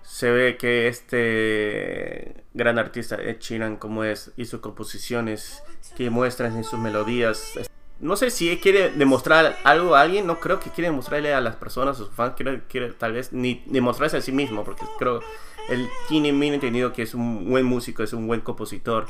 se 0.03 0.31
ve 0.31 0.57
que 0.57 0.89
este 0.89 2.45
gran 2.55 2.79
artista 2.79 3.17
Ed 3.17 3.39
Sheeran 3.39 3.77
como 3.77 4.05
es 4.05 4.33
y 4.37 4.47
sus 4.47 4.61
composiciones 4.61 5.63
que 5.97 6.11
muestran 6.11 6.57
en 6.57 6.65
sus 6.65 6.79
melodías 6.79 7.55
no 8.03 8.17
sé 8.17 8.31
si 8.31 8.57
quiere 8.59 8.91
demostrar 8.91 9.57
algo 9.63 9.95
a 9.95 10.01
alguien, 10.01 10.27
no 10.27 10.41
creo 10.41 10.59
que 10.59 10.71
quiere 10.71 10.91
demostrarle 10.91 11.33
a 11.33 11.41
las 11.41 11.55
personas, 11.55 11.95
a 11.95 11.99
sus 11.99 12.11
fans, 12.11 12.35
quiere, 12.35 12.63
quiere 12.69 12.91
tal 12.91 13.13
vez 13.13 13.33
ni 13.33 13.63
demostrarse 13.67 14.17
a 14.17 14.21
sí 14.21 14.33
mismo, 14.33 14.65
porque 14.65 14.85
creo 14.99 15.21
él 15.69 15.89
tiene 16.09 16.33
bien 16.33 16.55
entendido 16.55 16.93
que 16.93 17.03
es 17.03 17.15
un 17.15 17.49
buen 17.49 17.65
músico, 17.65 18.03
es 18.03 18.13
un 18.13 18.27
buen 18.27 18.41
compositor. 18.41 19.07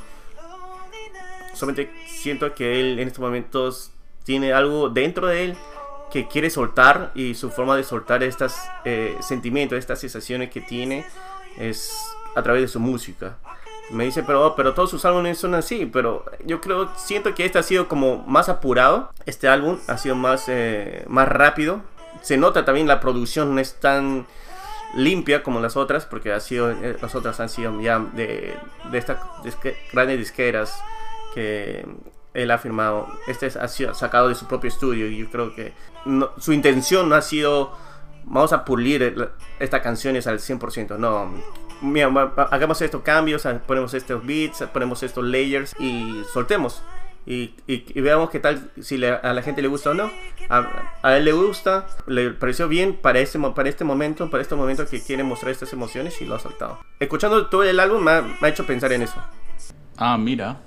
Solamente 1.54 1.90
siento 2.06 2.54
que 2.54 2.80
él 2.80 2.98
en 2.98 3.08
estos 3.08 3.20
momentos 3.20 3.92
tiene 4.24 4.52
algo 4.52 4.90
dentro 4.90 5.26
de 5.26 5.44
él 5.44 5.56
que 6.12 6.28
quiere 6.28 6.50
soltar 6.50 7.10
y 7.14 7.34
su 7.34 7.50
forma 7.50 7.74
de 7.76 7.84
soltar 7.84 8.22
estos 8.22 8.54
eh, 8.84 9.16
sentimientos, 9.20 9.78
estas 9.78 10.00
sensaciones 10.00 10.50
que 10.50 10.60
tiene 10.60 11.06
es 11.58 11.92
a 12.36 12.42
través 12.42 12.62
de 12.62 12.68
su 12.68 12.80
música. 12.80 13.38
Me 13.90 14.04
dice, 14.04 14.22
pero, 14.22 14.54
pero 14.56 14.74
todos 14.74 14.90
sus 14.90 15.04
álbumes 15.04 15.38
son 15.38 15.54
así, 15.54 15.86
pero 15.86 16.24
yo 16.44 16.60
creo, 16.60 16.90
siento 16.96 17.34
que 17.34 17.44
este 17.44 17.58
ha 17.58 17.62
sido 17.62 17.88
como 17.88 18.18
más 18.26 18.48
apurado, 18.48 19.10
este 19.26 19.48
álbum 19.48 19.78
ha 19.88 19.98
sido 19.98 20.14
más, 20.14 20.44
eh, 20.48 21.04
más 21.08 21.28
rápido. 21.28 21.80
Se 22.22 22.36
nota 22.36 22.64
también 22.64 22.86
la 22.86 23.00
producción 23.00 23.54
no 23.54 23.60
es 23.60 23.74
tan 23.80 24.26
limpia 24.94 25.42
como 25.42 25.60
las 25.60 25.76
otras, 25.76 26.04
porque 26.06 26.32
ha 26.32 26.40
sido, 26.40 26.70
eh, 26.70 26.96
las 27.00 27.14
otras 27.14 27.40
han 27.40 27.48
sido 27.48 27.80
ya 27.80 27.98
de, 27.98 28.54
de 28.90 28.98
estas 28.98 29.18
disque- 29.42 29.76
grandes 29.92 30.18
disqueras 30.18 30.78
que 31.34 31.86
él 32.34 32.50
ha 32.50 32.58
firmado. 32.58 33.08
Este 33.26 33.46
es- 33.46 33.56
ha 33.56 33.68
sido 33.68 33.94
sacado 33.94 34.28
de 34.28 34.34
su 34.34 34.46
propio 34.46 34.68
estudio 34.68 35.06
y 35.08 35.18
yo 35.18 35.30
creo 35.30 35.54
que 35.54 35.72
no- 36.04 36.30
su 36.38 36.52
intención 36.52 37.08
no 37.08 37.14
ha 37.14 37.22
sido 37.22 37.72
vamos 38.24 38.52
a 38.52 38.64
pulir 38.64 39.30
estas 39.58 39.80
canciones 39.82 40.26
al 40.28 40.38
100%. 40.38 40.96
No, 40.96 41.28
mira, 41.80 42.06
hagamos 42.52 42.80
estos 42.80 43.02
cambios, 43.02 43.44
ah, 43.46 43.60
ponemos 43.66 43.94
estos 43.94 44.24
beats, 44.24 44.62
ponemos 44.72 45.02
estos 45.02 45.24
layers 45.24 45.74
y 45.78 46.22
soltemos. 46.32 46.82
Y, 47.26 47.54
y- 47.68 47.84
y 47.88 48.00
veamos 48.00 48.30
qué 48.30 48.40
tal, 48.40 48.70
si 48.80 48.96
le- 48.96 49.10
a 49.10 49.32
la 49.32 49.42
gente 49.42 49.60
le 49.62 49.68
gusta 49.68 49.90
o 49.90 49.94
no. 49.94 50.10
A, 50.48 50.68
a 51.02 51.16
él 51.16 51.24
le 51.24 51.32
gusta, 51.32 51.86
le 52.06 52.30
pareció 52.30 52.66
bien 52.68 52.94
para 52.96 53.18
este, 53.20 53.38
para 53.40 53.68
este 53.68 53.84
momento, 53.84 54.30
para 54.30 54.42
este 54.42 54.54
momento 54.54 54.86
que 54.86 55.00
quiere 55.02 55.22
mostrar 55.24 55.50
estas 55.52 55.72
emociones 55.72 56.20
y 56.20 56.24
lo 56.24 56.34
ha 56.36 56.38
soltado. 56.40 56.78
Escuchando 57.00 57.46
todo 57.48 57.62
el 57.64 57.78
álbum 57.80 58.02
me 58.04 58.10
ha, 58.12 58.22
me 58.22 58.36
ha 58.42 58.48
hecho 58.48 58.64
pensar 58.66 58.92
en 58.92 59.02
eso. 59.02 59.20
Ah, 59.96 60.16
mira. 60.18 60.60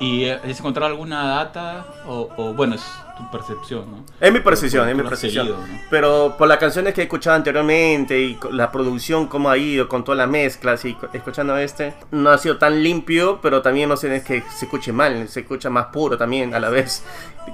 ¿Y 0.00 0.24
has 0.28 0.58
encontrado 0.58 0.90
alguna 0.90 1.24
data? 1.26 1.84
O, 2.06 2.30
o, 2.38 2.54
bueno, 2.54 2.74
es 2.74 2.82
tu 3.18 3.30
percepción, 3.30 3.84
¿no? 3.90 4.04
Es 4.18 4.32
mi 4.32 4.40
percepción, 4.40 4.88
es 4.88 4.96
mi 4.96 5.02
percepción. 5.02 5.46
seguido, 5.46 5.58
¿no? 5.66 5.80
Pero 5.90 6.36
por 6.38 6.48
las 6.48 6.56
canciones 6.56 6.94
que 6.94 7.02
he 7.02 7.04
escuchado 7.04 7.36
anteriormente 7.36 8.18
y 8.18 8.38
la 8.50 8.72
producción, 8.72 9.26
cómo 9.26 9.50
ha 9.50 9.58
ido, 9.58 9.88
con 9.88 10.02
todas 10.02 10.16
las 10.16 10.28
mezclas 10.28 10.82
y 10.86 10.96
escuchando 11.12 11.54
este, 11.58 11.92
no 12.12 12.30
ha 12.30 12.38
sido 12.38 12.56
tan 12.56 12.82
limpio, 12.82 13.40
pero 13.42 13.60
también 13.60 13.90
no 13.90 13.96
sé 13.98 14.16
es 14.16 14.24
que 14.24 14.42
se 14.56 14.64
escuche 14.64 14.90
mal, 14.90 15.28
se 15.28 15.40
escucha 15.40 15.68
más 15.68 15.86
puro 15.86 16.16
también 16.16 16.54
a 16.54 16.60
la 16.60 16.70
vez. 16.70 17.04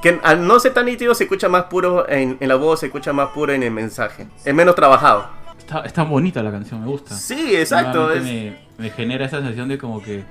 Que 0.01 0.21
al 0.23 0.47
no 0.47 0.61
ser 0.61 0.73
tan 0.73 0.87
nítido, 0.87 1.17
se 1.17 1.25
escucha 1.25 1.49
más 1.49 1.65
puro 1.65 2.09
en, 2.09 2.37
en 2.39 2.49
la 2.49 2.55
voz, 2.55 2.79
se 2.81 2.87
escucha 2.87 3.13
más 3.13 3.31
puro 3.31 3.53
en 3.55 3.65
el 3.65 3.73
mensaje. 3.73 4.29
Es 4.45 4.55
menos 4.55 4.77
trabajado. 4.77 5.27
Está, 5.59 5.81
está 5.81 6.05
bonita 6.05 6.45
la 6.45 6.53
canción, 6.53 6.81
me 6.81 6.87
gusta. 6.87 7.13
Sí, 7.17 7.57
exacto. 7.57 8.13
Es- 8.13 8.23
me, 8.23 8.57
me 8.79 8.91
genera 8.91 9.25
esa 9.27 9.39
sensación 9.39 9.69
de 9.69 9.79
como 9.79 10.01
que. 10.01 10.23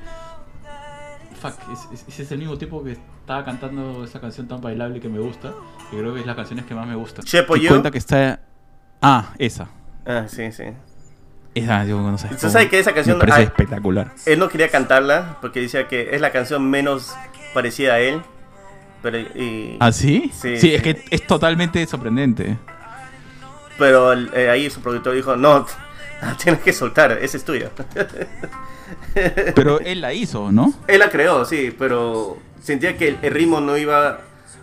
Fuck, 1.51 1.71
es- 1.71 1.87
es- 2.01 2.05
ese 2.07 2.23
es 2.23 2.31
el 2.31 2.39
mismo 2.39 2.57
tipo 2.57 2.83
que 2.83 2.93
estaba 2.93 3.43
cantando 3.45 4.03
esa 4.03 4.19
canción 4.19 4.47
tan 4.47 4.61
bailable 4.61 4.99
que 4.99 5.09
me 5.09 5.19
gusta. 5.19 5.53
Que 5.91 5.97
creo 5.97 6.13
que 6.13 6.21
es 6.21 6.25
las 6.25 6.35
canciones 6.35 6.65
que 6.65 6.73
más 6.75 6.87
me 6.87 6.95
gustan. 6.95 7.23
Chepo 7.25 7.55
Y 7.57 7.61
Yo. 7.61 7.69
cuenta 7.69 7.91
que 7.91 7.97
está. 7.97 8.39
Ah, 9.01 9.33
esa. 9.37 9.67
Ah, 10.05 10.25
sí, 10.27 10.51
sí. 10.51 10.63
Esa, 11.53 11.85
digo, 11.85 11.99
no 12.01 12.17
sé. 12.17 12.27
Tú 12.29 12.49
sabes 12.49 12.69
que 12.69 12.79
esa 12.79 12.93
canción- 12.93 13.17
Me 13.17 13.21
parece 13.21 13.39
ay- 13.39 13.45
espectacular. 13.45 14.11
Él 14.25 14.39
no 14.39 14.49
quería 14.49 14.69
cantarla 14.69 15.37
porque 15.41 15.61
decía 15.61 15.87
que 15.87 16.13
es 16.15 16.19
la 16.21 16.31
canción 16.31 16.69
menos 16.69 17.13
parecida 17.53 17.93
a 17.93 17.99
él. 17.99 18.21
Pero, 19.01 19.19
y- 19.19 19.77
¿Ah, 19.79 19.91
sí? 19.91 20.31
Sí, 20.33 20.55
Sí, 20.55 20.59
sí. 20.59 20.75
es 20.75 20.81
que 20.81 21.05
es 21.11 21.25
totalmente 21.27 21.85
sorprendente. 21.85 22.57
Pero 23.77 24.13
eh, 24.13 24.49
ahí 24.49 24.69
su 24.69 24.81
productor 24.81 25.13
dijo, 25.15 25.35
no, 25.35 25.65
tienes 26.43 26.61
que 26.61 26.73
soltar, 26.73 27.11
ese 27.13 27.37
es 27.37 27.45
tuyo. 27.45 27.69
Pero 29.55 29.79
él 29.79 30.01
la 30.01 30.13
hizo, 30.13 30.51
¿no? 30.51 30.73
Él 30.87 30.99
la 30.99 31.09
creó, 31.09 31.45
sí, 31.45 31.73
pero 31.77 32.37
sentía 32.61 32.97
que 32.97 33.17
el, 33.21 33.31
ritmo 33.31 33.61
no 33.61 33.77
iba 33.77 34.19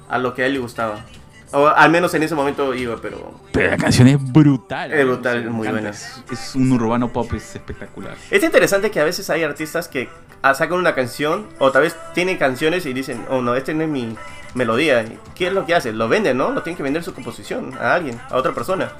a 0.08 0.18
lo 0.18 0.34
que 0.34 0.42
a 0.42 0.46
él 0.46 0.54
le 0.54 0.58
gustaba. 0.58 1.04
O 1.52 1.66
al 1.66 1.90
menos 1.90 2.14
en 2.14 2.22
ese 2.22 2.34
momento 2.34 2.72
iba, 2.74 2.96
pero... 2.96 3.38
Pero 3.52 3.70
la 3.70 3.76
canción 3.76 4.08
es 4.08 4.32
brutal. 4.32 4.90
Es 4.90 5.04
brutal, 5.04 5.44
es 5.44 5.50
muy 5.50 5.68
buena. 5.68 5.90
Es, 5.90 6.22
es 6.30 6.54
un 6.54 6.72
urbano 6.72 7.12
pop, 7.12 7.30
es 7.34 7.54
espectacular. 7.54 8.16
Es 8.30 8.42
interesante 8.42 8.90
que 8.90 9.00
a 9.00 9.04
veces 9.04 9.28
hay 9.28 9.42
artistas 9.42 9.86
que 9.86 10.08
ah, 10.40 10.54
sacan 10.54 10.78
una 10.78 10.94
canción 10.94 11.46
o 11.58 11.70
tal 11.70 11.82
vez 11.82 11.96
tienen 12.14 12.38
canciones 12.38 12.86
y 12.86 12.92
dicen, 12.92 13.24
oh 13.28 13.42
no, 13.42 13.54
este 13.54 13.74
no 13.74 13.82
es 13.82 13.88
mi 13.88 14.16
melodía. 14.54 15.04
¿Qué 15.34 15.48
es 15.48 15.52
lo 15.52 15.66
que 15.66 15.74
hace? 15.74 15.92
Lo 15.92 16.08
venden, 16.08 16.38
¿no? 16.38 16.50
Lo 16.52 16.62
tienen 16.62 16.76
que 16.76 16.82
vender 16.82 17.02
su 17.02 17.14
composición 17.14 17.74
a 17.78 17.94
alguien, 17.94 18.20
a 18.30 18.36
otra 18.36 18.52
persona, 18.52 18.90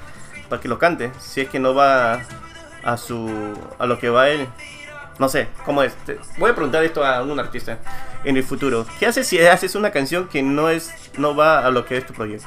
para 0.49 0.61
que 0.61 0.69
lo 0.69 0.79
cante. 0.79 1.11
Si 1.21 1.41
es 1.41 1.49
que 1.49 1.59
no 1.59 1.75
va 1.75 2.21
a 2.85 2.97
su 2.97 3.31
a 3.79 3.87
lo 3.87 3.99
que 3.99 4.11
va 4.11 4.29
él. 4.29 4.47
No 5.19 5.29
sé, 5.29 5.49
¿cómo 5.65 5.83
es? 5.83 5.95
Te- 6.07 6.19
voy 6.39 6.51
a 6.51 6.55
preguntar 6.55 6.83
esto 6.85 7.05
a 7.05 7.23
un 7.23 7.39
artista 7.39 7.79
en 8.25 8.37
el 8.37 8.43
futuro. 8.45 8.87
¿Qué 8.99 9.07
haces 9.07 9.27
si 9.27 9.39
haces 9.41 9.75
una 9.75 9.91
canción 9.91 10.29
que 10.29 10.43
no 10.43 10.69
es 10.69 10.93
no 11.19 11.35
va 11.37 11.65
a 11.67 11.71
lo 11.71 11.85
que 11.85 11.97
es 11.99 12.07
tu 12.07 12.13
proyecto? 12.13 12.47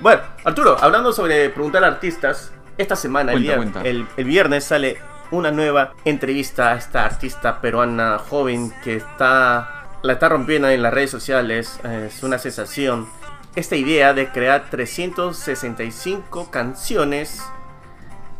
Bueno, 0.00 0.22
Arturo, 0.44 0.76
hablando 0.80 1.12
sobre 1.12 1.48
preguntar 1.50 1.84
a 1.84 1.88
artistas, 1.88 2.52
esta 2.78 2.96
semana, 2.96 3.32
el, 3.32 3.46
Cuenta, 3.54 3.82
el 3.82 4.24
viernes 4.24 4.64
sale 4.64 4.98
una 5.30 5.50
nueva 5.50 5.92
entrevista 6.04 6.72
a 6.72 6.76
esta 6.76 7.04
artista 7.04 7.60
peruana 7.60 8.18
joven 8.18 8.72
que 8.82 8.96
está 8.96 9.70
la 10.02 10.12
está 10.12 10.28
rompiendo 10.28 10.68
en 10.68 10.82
las 10.82 10.92
redes 10.92 11.10
sociales, 11.10 11.80
eh, 11.82 12.10
es 12.14 12.22
una 12.22 12.38
sensación. 12.38 13.08
Esta 13.56 13.74
idea 13.76 14.12
de 14.12 14.28
crear 14.30 14.66
365 14.70 16.50
canciones 16.50 17.42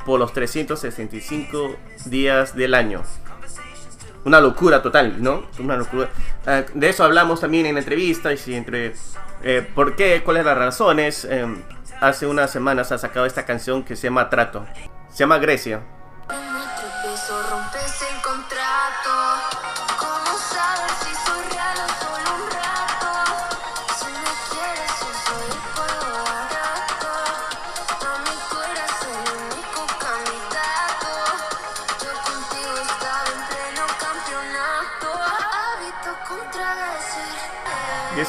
por 0.04 0.20
los 0.20 0.32
365 0.34 1.76
días 2.04 2.54
del 2.54 2.74
año. 2.74 3.02
Una 4.24 4.40
locura 4.40 4.82
total, 4.82 5.22
¿no? 5.22 5.44
Una 5.58 5.76
locura. 5.76 6.08
Eh, 6.46 6.66
de 6.72 6.88
eso 6.88 7.04
hablamos 7.04 7.40
también 7.40 7.66
en 7.66 7.76
entrevistas 7.76 8.48
y 8.48 8.54
entre 8.54 8.94
eh, 9.42 9.68
por 9.74 9.96
qué, 9.96 10.22
cuáles 10.24 10.44
las 10.44 10.56
razones. 10.56 11.26
Eh, 11.30 11.46
hace 12.00 12.26
unas 12.26 12.50
semanas 12.50 12.90
ha 12.92 12.98
sacado 12.98 13.26
esta 13.26 13.44
canción 13.44 13.82
que 13.82 13.96
se 13.96 14.04
llama 14.08 14.30
Trato. 14.30 14.64
Se 15.10 15.18
llama 15.18 15.38
Grecia. 15.38 15.82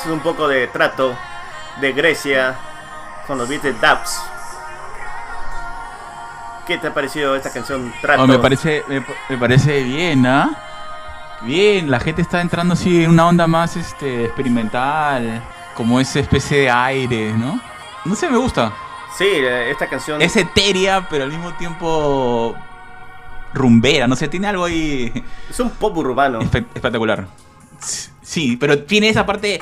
Eso 0.06 0.14
es 0.14 0.18
un 0.18 0.20
poco 0.24 0.48
de 0.48 0.68
Trato 0.68 1.18
de 1.82 1.92
Grecia 1.92 2.56
con 3.26 3.40
los 3.40 3.50
beats 3.50 3.64
de 3.64 3.74
Daps. 3.74 4.22
¿Qué 6.68 6.78
te 6.78 6.88
ha 6.88 6.94
parecido 6.94 7.36
esta 7.36 7.52
canción 7.52 7.92
Trato? 8.02 8.22
Oh, 8.22 8.28
me 8.28 8.38
parece 8.38 8.84
me, 8.88 9.04
me 9.30 9.38
parece 9.38 9.82
bien, 9.84 10.26
¿ah? 10.28 10.52
Bien, 11.42 11.90
la 11.90 12.00
gente 12.00 12.22
está 12.22 12.40
entrando 12.42 12.76
así 12.76 13.04
en 13.04 13.10
una 13.10 13.28
onda 13.28 13.48
más 13.48 13.76
este 13.78 14.26
experimental, 14.26 15.42
como 15.76 16.00
esa 16.00 16.20
especie 16.20 16.60
de 16.62 16.70
aire, 16.70 17.34
¿no? 17.34 17.60
No 18.06 18.16
sé, 18.16 18.30
me 18.30 18.38
gusta. 18.38 18.72
Sí, 19.18 19.26
esta 19.28 19.88
canción. 19.88 20.22
Es 20.22 20.36
etérea, 20.36 21.08
pero 21.10 21.24
al 21.24 21.32
mismo 21.32 21.52
tiempo 21.56 22.56
rumbera, 23.56 24.08
no 24.08 24.16
sé, 24.16 24.28
tiene 24.28 24.48
algo 24.48 24.66
ahí 24.66 25.12
Es 25.50 25.60
un 25.60 25.72
pop 25.72 25.98
urbano. 25.98 26.40
espe- 26.42 26.66
espectacular. 26.76 27.26
Sí, 28.22 28.58
pero 28.58 28.84
tiene 28.84 29.10
esa 29.10 29.26
parte 29.26 29.62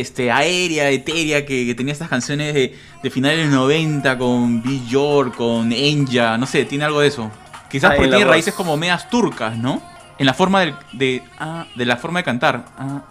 este, 0.00 0.30
aérea, 0.32 0.90
etérea 0.90 1.44
que, 1.46 1.66
que 1.66 1.74
tenía 1.74 1.92
estas 1.92 2.08
canciones 2.08 2.54
de, 2.54 2.78
de 3.02 3.10
finales 3.10 3.38
de 3.38 3.44
los 3.44 3.52
90 3.54 4.18
con 4.18 4.62
Bill 4.62 4.86
York, 4.88 5.34
con 5.36 5.72
Enya, 5.72 6.36
no 6.38 6.46
sé, 6.46 6.64
tiene 6.64 6.84
algo 6.84 7.00
de 7.00 7.08
eso. 7.08 7.30
Quizás 7.70 7.90
Ah, 7.90 7.94
porque 7.96 8.08
tiene 8.08 8.24
voz. 8.24 8.32
raíces 8.32 8.54
como 8.54 8.76
medias 8.76 9.10
turcas, 9.10 9.56
¿no? 9.56 9.82
En 10.18 10.26
la 10.26 10.34
forma 10.34 10.60
del- 10.60 10.74
de, 10.92 11.22
ah, 11.38 11.66
de 11.74 11.84
la 11.86 11.96
forma 11.96 12.20
de 12.20 12.24
cantar, 12.24 12.64
ah, 12.78 13.02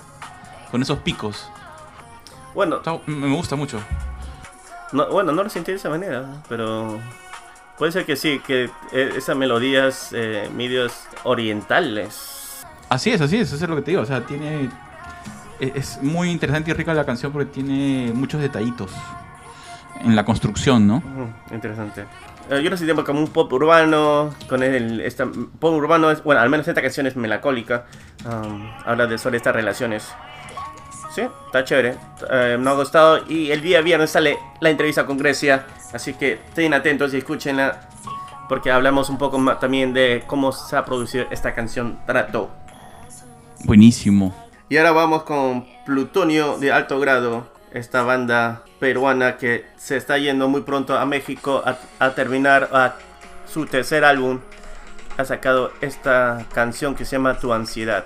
con 0.71 0.81
esos 0.81 0.99
picos. 0.99 1.49
Bueno, 2.55 2.77
Está- 2.77 2.99
me 3.05 3.27
gusta 3.35 3.55
mucho. 3.55 3.79
no, 4.91 5.07
bueno, 5.09 5.31
no 5.31 5.43
lo 5.43 5.49
sentí 5.49 5.71
de 5.71 5.77
esa 5.77 5.89
manera, 5.89 6.25
pero 6.49 6.99
puede 7.77 7.91
ser 7.91 8.05
que 8.05 8.15
sí, 8.15 8.41
que 8.45 8.69
eh, 8.91 9.13
esas 9.15 9.35
melodías 9.37 10.09
eh, 10.13 10.49
medios 10.55 10.93
orientales. 11.23 12.65
Así 12.89 13.11
es, 13.11 13.21
así 13.21 13.37
es, 13.37 13.51
eso 13.51 13.63
es 13.63 13.69
lo 13.69 13.75
que 13.75 13.81
te 13.83 13.91
digo. 13.91 14.01
O 14.01 14.05
sea, 14.05 14.25
tiene. 14.25 14.69
Es 15.59 15.75
es 15.75 16.03
muy 16.03 16.29
interesante 16.29 16.71
y 16.71 16.73
rica 16.73 16.93
la 16.93 17.05
canción 17.05 17.31
porque 17.31 17.51
tiene 17.51 18.11
muchos 18.13 18.41
detallitos 18.41 18.91
en 20.01 20.15
la 20.15 20.25
construcción, 20.25 20.87
¿no? 20.87 21.01
Interesante. 21.51 22.05
Eh, 22.49 22.61
yo 22.63 22.69
lo 22.69 22.77
sentí 22.77 22.93
como 23.03 23.19
un 23.19 23.27
pop 23.27 23.51
urbano, 23.51 24.33
con 24.47 24.63
el 24.63 25.01
esta, 25.01 25.25
pop 25.25 25.73
urbano 25.73 26.11
es, 26.11 26.23
bueno, 26.23 26.41
al 26.41 26.49
menos 26.49 26.67
esta 26.67 26.81
canción 26.81 27.07
es 27.07 27.15
melancólica, 27.15 27.85
um, 28.25 28.69
habla 28.85 29.07
de 29.07 29.17
sobre 29.17 29.37
estas 29.37 29.55
relaciones. 29.55 30.07
Sí, 31.13 31.23
está 31.47 31.63
chévere. 31.63 31.95
Eh, 32.29 32.57
me 32.59 32.69
ha 32.69 32.73
gustado. 32.73 33.23
Y 33.27 33.49
el 33.49 33.61
día 33.61 33.81
viernes 33.81 34.11
sale 34.11 34.37
la 34.59 34.69
entrevista 34.69 35.05
con 35.07 35.17
Grecia. 35.17 35.65
Así 35.91 36.13
que 36.13 36.33
estén 36.33 36.75
atentos 36.75 37.11
y 37.15 37.17
escúchenla. 37.17 37.89
Porque 38.47 38.71
hablamos 38.71 39.09
un 39.09 39.17
poco 39.17 39.39
más 39.39 39.59
también 39.59 39.93
de 39.93 40.23
cómo 40.27 40.51
se 40.51 40.75
ha 40.75 40.85
producido 40.85 41.25
esta 41.31 41.55
canción 41.55 41.97
Trato. 42.05 42.51
Buenísimo. 43.65 44.46
Y 44.69 44.77
ahora 44.77 44.91
vamos 44.91 45.23
con 45.23 45.65
Plutonio 45.85 46.57
de 46.57 46.73
alto 46.73 46.99
grado. 46.99 47.47
Esta 47.71 48.03
banda 48.03 48.63
peruana 48.79 49.37
que 49.37 49.65
se 49.77 49.95
está 49.95 50.17
yendo 50.17 50.49
muy 50.49 50.61
pronto 50.61 50.97
a 50.97 51.05
México 51.05 51.63
a, 51.99 52.09
terminar 52.11 52.97
su 53.47 53.65
tercer 53.65 54.03
álbum. 54.03 54.39
Ha 55.17 55.23
sacado 55.23 55.71
esta 55.79 56.45
canción 56.53 56.95
que 56.95 57.05
se 57.05 57.15
llama 57.15 57.39
Tu 57.39 57.53
ansiedad. 57.53 58.05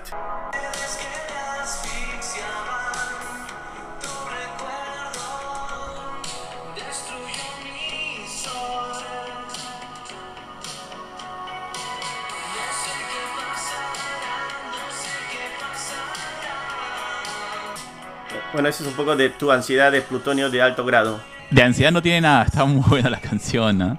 Bueno, 18.52 18.68
eso 18.68 18.82
es 18.84 18.90
un 18.90 18.94
poco 18.96 19.16
de 19.16 19.30
tu 19.30 19.50
ansiedad 19.50 19.90
de 19.92 20.02
plutonio 20.02 20.50
de 20.50 20.60
alto 20.62 20.84
grado. 20.84 21.20
De 21.50 21.62
ansiedad 21.62 21.90
no 21.92 22.02
tiene 22.02 22.20
nada, 22.22 22.44
está 22.44 22.64
muy 22.64 22.82
buena 22.88 23.10
la 23.10 23.20
canción, 23.20 23.78
¿no? 23.78 23.98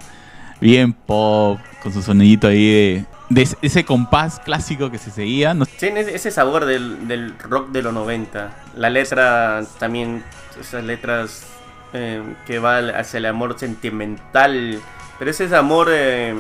Bien 0.62 0.94
pop, 0.94 1.60
con 1.82 1.92
su 1.92 2.02
sonidito 2.02 2.48
ahí 2.48 2.72
de, 2.72 3.06
de 3.30 3.48
ese- 3.62 3.84
compás 3.84 4.40
clásico 4.40 4.90
que 4.92 4.98
se 4.98 5.12
seguía. 5.12 5.54
No- 5.54 5.66
Tiene 5.66 6.02
ese 6.02 6.32
sabor 6.32 6.66
del, 6.66 7.08
del 7.08 7.38
rock 7.40 7.70
de 7.72 7.82
los 7.82 7.94
90. 7.94 8.52
La 8.78 8.90
letra 8.90 9.64
también, 9.80 10.24
esas 10.60 10.84
letras 10.84 11.44
eh, 11.94 12.22
que 12.46 12.60
va 12.60 12.78
hacia 12.78 13.18
el 13.18 13.26
amor 13.26 13.58
sentimental. 13.60 14.80
Pero 15.20 15.32
ese 15.32 15.46
es 15.46 15.54
amor... 15.54 15.88
eh, 15.92 16.36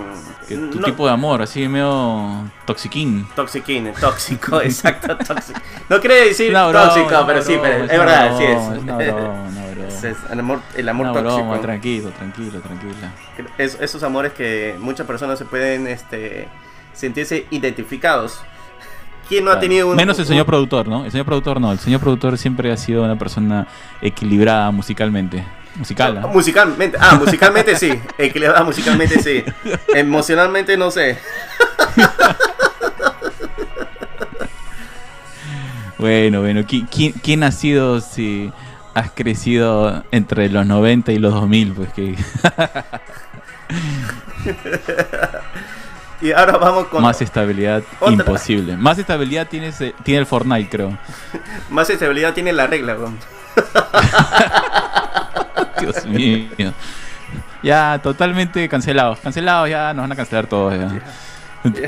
tu 0.49 0.55
no- 0.79 0.85
tipo 0.85 1.05
de 1.07 1.13
amor, 1.13 1.41
así 1.41 1.67
medio 1.67 2.49
toxiquín. 2.65 3.27
Toxiquín, 3.35 3.93
tóxico, 3.99 4.61
exacto, 4.63 5.15
tóxico. 5.17 5.59
No 5.89 5.99
quiere 5.99 6.25
decir 6.27 6.49
Una 6.49 6.67
broma, 6.67 6.85
tóxico, 6.85 7.07
una 7.07 7.25
pero 7.27 7.41
sí, 7.43 7.53
broma, 7.53 7.67
pero 7.69 7.83
es 7.85 7.91
una 7.91 7.99
verdad, 8.05 8.37
sí 8.37 8.43
es 8.43 9.07
es. 9.07 9.13
Es- 9.93 10.03
es 10.03 10.17
el 10.31 10.39
amor, 10.39 10.59
el 10.75 10.89
amor 10.89 11.13
tóxico. 11.13 11.59
tranquilo, 11.59 12.09
tranquilo, 12.11 12.59
tranquila. 12.59 13.13
Es- 13.57 13.77
esos 13.79 14.01
amores 14.03 14.33
que 14.33 14.75
muchas 14.79 15.05
personas 15.07 15.37
se 15.39 15.45
pueden 15.45 15.87
este, 15.87 16.47
sentirse 16.93 17.45
identificados. 17.51 18.41
¿Quién 19.27 19.45
no 19.45 19.51
ha 19.51 19.59
tenido 19.59 19.89
un... 19.89 19.95
Menos 19.95 20.19
el 20.19 20.25
señor 20.25 20.43
un- 20.43 20.47
productor, 20.47 20.87
¿no? 20.87 21.05
El 21.05 21.11
señor 21.11 21.25
productor 21.25 21.59
no. 21.61 21.71
El 21.71 21.79
señor 21.79 21.99
productor 22.01 22.37
siempre 22.37 22.71
ha 22.71 22.77
sido 22.77 23.03
una 23.03 23.17
persona 23.17 23.67
equilibrada 24.01 24.69
musicalmente. 24.71 25.43
Musical, 25.75 26.21
¿no? 26.21 26.27
Musicalmente, 26.27 26.97
ah, 27.01 27.15
musicalmente 27.19 27.75
sí. 27.75 27.91
Equilibrada 28.17 28.63
musicalmente 28.63 29.19
sí. 29.21 29.43
Emocionalmente 29.95 30.77
no 30.77 30.91
sé. 30.91 31.17
Bueno, 35.97 36.41
bueno. 36.41 36.61
¿qui- 36.61 36.85
¿Quién, 36.93 37.13
quién 37.13 37.43
ha 37.43 37.51
sido 37.51 38.01
si 38.01 38.51
has 38.93 39.11
crecido 39.11 40.03
entre 40.11 40.49
los 40.49 40.65
90 40.65 41.13
y 41.13 41.17
los 41.17 41.33
2000? 41.33 41.71
Pues 41.73 41.93
que 41.93 42.15
Y 46.23 46.31
ahora 46.31 46.57
vamos 46.57 46.87
con 46.87 47.03
más 47.03 47.21
estabilidad 47.21 47.83
Otra. 47.99 48.13
imposible. 48.13 48.77
Más 48.77 48.97
estabilidad 48.97 49.47
tiene, 49.47 49.67
ese- 49.67 49.93
tiene 50.03 50.21
el 50.21 50.25
Fortnite, 50.25 50.69
creo. 50.69 50.97
más 51.69 51.89
estabilidad 51.89 52.33
tiene 52.33 52.53
la 52.53 52.65
regla. 52.65 52.95
weón. 52.95 53.17
Dios 55.81 56.05
mío. 56.05 56.73
Ya, 57.61 57.99
totalmente 58.01 58.67
cancelados. 58.69 59.19
Cancelados, 59.19 59.69
ya 59.69 59.93
nos 59.93 60.03
van 60.03 60.11
a 60.11 60.15
cancelar 60.15 60.47
todos. 60.47 60.73
ya. 60.73 61.01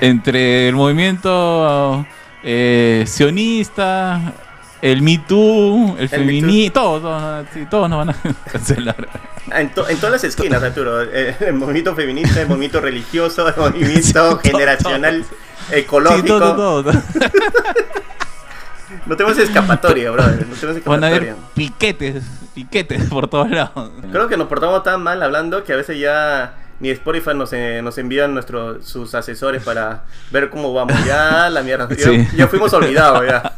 Entre 0.01 0.69
el 0.69 0.75
movimiento 0.75 2.05
eh, 2.43 3.03
sionista, 3.07 4.19
el 4.91 5.01
Me 5.01 5.17
Too, 5.19 5.95
el, 5.97 6.01
Me 6.03 6.07
feminismo, 6.07 6.73
todos, 6.73 7.01
todos, 7.01 7.47
sí, 7.53 7.65
todos 7.69 7.89
nos 7.89 8.05
van 8.05 8.09
a 8.11 8.15
cancelar. 8.51 9.07
En, 9.51 9.69
to- 9.73 9.88
en 9.89 9.97
todas 9.97 10.11
las 10.13 10.23
esquinas, 10.23 10.61
Arturo. 10.63 11.01
Eh, 11.03 11.36
El 11.41 11.53
movimiento 11.53 11.95
feminista, 11.95 12.41
el 12.41 12.47
movimiento 12.47 12.81
religioso, 12.81 13.47
el 13.47 13.55
movimiento 13.55 14.39
Sí, 14.43 14.49
generacional, 14.51 15.23
Sí, 15.23 15.36
ecológico. 15.75 16.27
todo, 16.39 16.55
todo, 16.55 16.83
todo. 16.83 17.01
No 19.05 19.15
tenemos 19.17 19.38
escapatoria, 19.38 20.11
brother. 20.11 20.47
No 20.47 20.55
tenemos 20.55 20.83
Van 20.86 21.03
a 21.03 21.07
escapatoria. 21.09 21.31
haber 21.33 21.36
piquetes, 21.53 22.23
piquetes 22.53 23.03
por 23.05 23.27
todos 23.27 23.49
lados. 23.49 23.91
Creo 24.11 24.27
que 24.27 24.38
nos 24.38 24.47
portamos 24.47 24.83
tan 24.83 25.01
mal 25.01 25.21
hablando 25.21 25.63
que 25.63 25.73
a 25.73 25.75
veces 25.75 25.99
ya 25.99 26.53
ni 26.80 26.89
Spotify 26.89 27.32
nos, 27.36 27.53
eh, 27.53 27.82
nos 27.84 27.97
envían 27.97 28.34
nuestro, 28.34 28.82
sus 28.84 29.13
asesores 29.15 29.63
para 29.63 30.03
ver 30.32 30.49
cómo 30.49 30.73
vamos. 30.73 30.93
Ya 31.05 31.49
la 31.49 31.61
mierda. 31.63 31.88
Ya, 31.89 31.95
Sí. 32.05 32.28
ya 32.36 32.47
fuimos 32.47 32.73
olvidados 32.73 33.23
ya. 33.26 33.53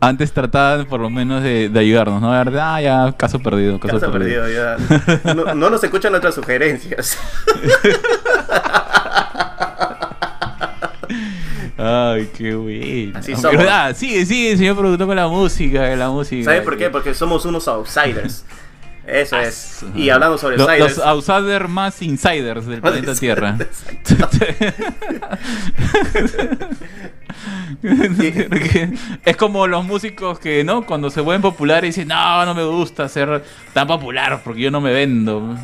Antes 0.00 0.32
trataban 0.32 0.86
por 0.86 1.00
lo 1.00 1.10
menos 1.10 1.42
de, 1.42 1.68
de 1.68 1.80
ayudarnos, 1.80 2.22
¿no? 2.22 2.30
Verdad, 2.30 2.74
ah, 2.76 2.80
ya, 2.80 3.12
caso 3.16 3.38
perdido, 3.40 3.78
caso, 3.78 4.00
Caso 4.00 4.10
perdido. 4.12 4.42
perdido 4.42 4.76
ya. 5.24 5.34
No, 5.34 5.54
no 5.54 5.68
nos 5.70 5.84
escuchan 5.84 6.12
nuestras 6.12 6.34
sugerencias. 6.34 7.18
Ay, 11.76 12.28
qué 12.36 12.54
bueno. 12.54 13.18
Así 13.18 13.34
somos. 13.36 13.64
ah, 13.68 13.92
sigue, 13.94 14.26
sigue, 14.26 14.56
señor 14.56 14.76
productor, 14.76 15.06
con 15.06 15.16
la 15.16 15.28
música, 15.28 15.94
la 15.96 16.10
música. 16.10 16.44
¿Sabes 16.44 16.62
por 16.62 16.76
qué? 16.76 16.90
Porque 16.90 17.14
somos 17.14 17.44
unos 17.46 17.66
outsiders. 17.68 18.44
Eso 19.06 19.38
es. 19.38 19.84
Y 19.94 20.10
hablando 20.10 20.38
sobre 20.38 20.56
Lo- 20.56 20.64
outsiders. 20.68 20.96
Los 20.98 21.06
outsiders 21.06 21.68
más 21.68 22.00
insiders 22.02 22.66
del 22.66 22.80
Más 22.82 22.92
planeta 22.92 23.14
Tierra. 23.14 23.56
Es 29.24 29.36
como 29.36 29.66
los 29.66 29.84
músicos 29.84 30.38
que, 30.38 30.64
¿no? 30.64 30.84
Cuando 30.86 31.10
se 31.10 31.20
vuelven 31.20 31.42
populares 31.42 31.94
dicen, 31.94 32.08
no, 32.08 32.44
no 32.44 32.54
me 32.54 32.64
gusta 32.64 33.08
ser 33.08 33.42
tan 33.72 33.86
popular 33.86 34.40
porque 34.44 34.60
yo 34.62 34.70
no 34.70 34.80
me 34.80 34.92
vendo. 34.92 35.56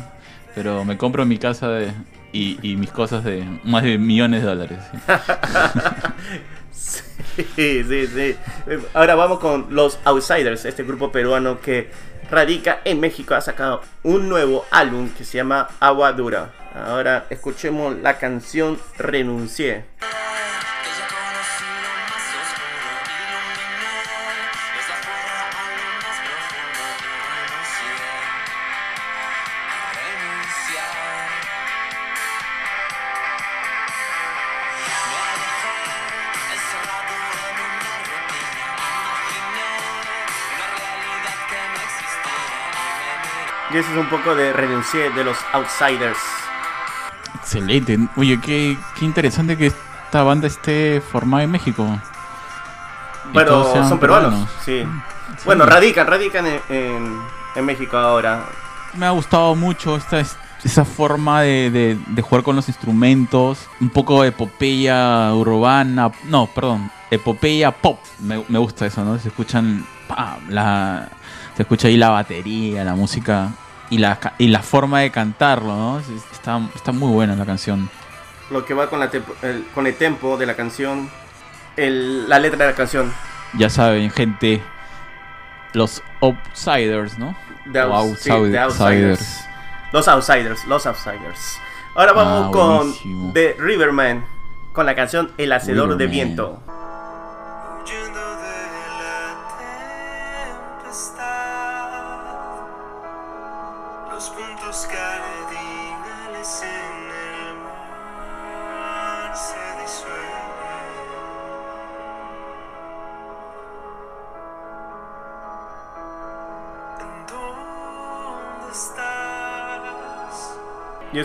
Pero 0.55 0.83
me 0.85 0.97
compro 0.97 1.25
mi 1.25 1.37
casa 1.37 1.69
de- 1.69 1.91
y, 2.33 2.57
y 2.61 2.75
mis 2.75 2.89
cosas 2.91 3.23
de 3.23 3.45
más 3.63 3.83
de 3.83 3.97
millones 3.97 4.41
de 4.41 4.47
dólares. 4.47 4.79
Sí, 7.55 7.83
sí, 7.87 8.07
sí. 8.07 8.35
Ahora 8.95 9.13
vamos 9.13 9.37
con 9.39 9.67
los 9.69 9.99
Outsiders, 10.05 10.65
este 10.65 10.81
grupo 10.83 11.11
peruano 11.11 11.61
que 11.61 11.91
radica 12.29 12.81
en 12.85 12.99
México. 12.99 13.35
Ha 13.35 13.41
sacado 13.41 13.81
un 14.03 14.29
nuevo 14.29 14.65
álbum 14.71 15.09
que 15.09 15.23
se 15.23 15.37
llama 15.37 15.69
Agua 15.79 16.13
Dura. 16.13 16.51
Ahora 16.75 17.25
escuchemos 17.29 17.97
la 17.97 18.17
canción 18.17 18.79
Renuncié. 18.97 19.85
Y 43.73 43.77
ese 43.77 43.91
es 43.91 43.97
un 43.97 44.09
poco 44.09 44.35
de 44.35 44.53
Renuncié 44.53 45.09
de 45.11 45.23
los 45.23 45.37
Outsiders. 45.53 46.17
Excelente. 47.35 47.97
Oye, 48.15 48.39
qué, 48.41 48.77
qué 48.97 49.05
interesante 49.05 49.57
que 49.57 49.67
esta 49.67 50.23
banda 50.23 50.47
esté 50.47 51.01
formada 51.01 51.43
en 51.43 51.51
México. 51.51 51.85
Pero 53.33 53.71
sean 53.73 53.87
son 53.89 53.99
peruanos, 53.99 54.47
sí. 54.63 54.83
Sí. 54.83 55.43
Bueno, 55.45 55.65
radican, 55.65 56.07
radican 56.07 56.45
en, 56.47 56.61
en- 56.69 57.21
en 57.55 57.65
México 57.65 57.97
ahora. 57.97 58.45
Me 58.93 59.05
ha 59.05 59.11
gustado 59.11 59.55
mucho 59.55 59.95
esta 59.97 60.21
esa 60.63 60.85
forma 60.85 61.41
de, 61.41 61.69
de- 61.69 61.97
de 62.07 62.21
jugar 62.21 62.43
con 62.43 62.55
los 62.55 62.67
instrumentos, 62.67 63.67
un 63.79 63.89
poco 63.89 64.21
de 64.23 64.29
epopeya 64.29 65.31
urbana, 65.33 66.11
no, 66.25 66.47
perdón, 66.47 66.89
epopeya 67.11 67.71
pop. 67.71 67.99
Me, 68.19 68.43
me 68.47 68.57
gusta 68.59 68.85
eso, 68.85 69.03
¿no? 69.03 69.19
Se 69.19 69.27
escuchan 69.27 69.85
pa, 70.07 70.37
la 70.49 71.09
se 71.57 71.63
escucha 71.63 71.87
ahí 71.89 71.97
la 71.97 72.09
batería, 72.09 72.83
la 72.85 72.93
música 72.95 73.49
y 73.89 73.97
la 73.97 74.17
y 74.37 74.47
la 74.47 74.61
forma 74.61 74.99
de 75.01 75.09
cantarlo, 75.11 75.75
¿no? 75.75 75.99
Es- 75.99 76.07
Está, 76.31 76.61
está 76.75 76.91
muy 76.93 77.11
buena 77.11 77.35
la 77.35 77.45
canción. 77.45 77.89
Lo 78.51 78.63
que 78.63 78.73
va 78.73 78.89
con, 78.89 78.99
la 79.01 79.09
tempo- 79.09 79.33
el, 79.41 79.65
con 79.73 79.85
el 79.87 79.95
tempo 79.95 80.37
de 80.37 80.45
la 80.45 80.55
canción, 80.55 81.09
el- 81.75 82.29
la 82.29 82.39
letra 82.39 82.59
de 82.59 82.71
la 82.71 82.75
canción. 82.77 83.11
Ya 83.57 83.69
saben, 83.69 84.09
gente, 84.11 84.61
los 85.73 86.01
outsiders, 86.21 87.17
¿no? 87.17 87.35
The 87.71 87.81
O 87.83 87.93
Outs- 87.93 88.17
sí, 88.19 88.29
outside- 88.29 88.51
The 88.51 88.59
Outsiders. 88.59 89.45
Los 89.91 90.07
Outsiders, 90.07 90.65
los 90.65 90.85
Outsiders. 90.85 91.59
Ahora 91.95 92.13
vamos 92.13 92.47
Ah, 92.47 92.51
con. 92.51 93.33
The 93.33 93.55
Riverman, 93.59 94.23
con 94.73 94.85
la 94.85 94.95
canción 94.95 95.31
El 95.37 95.51
Hacedor 95.51 95.97
de 95.97 96.05
Riverman. 96.05 96.11
Viento. 96.11 96.61
De 96.65 96.66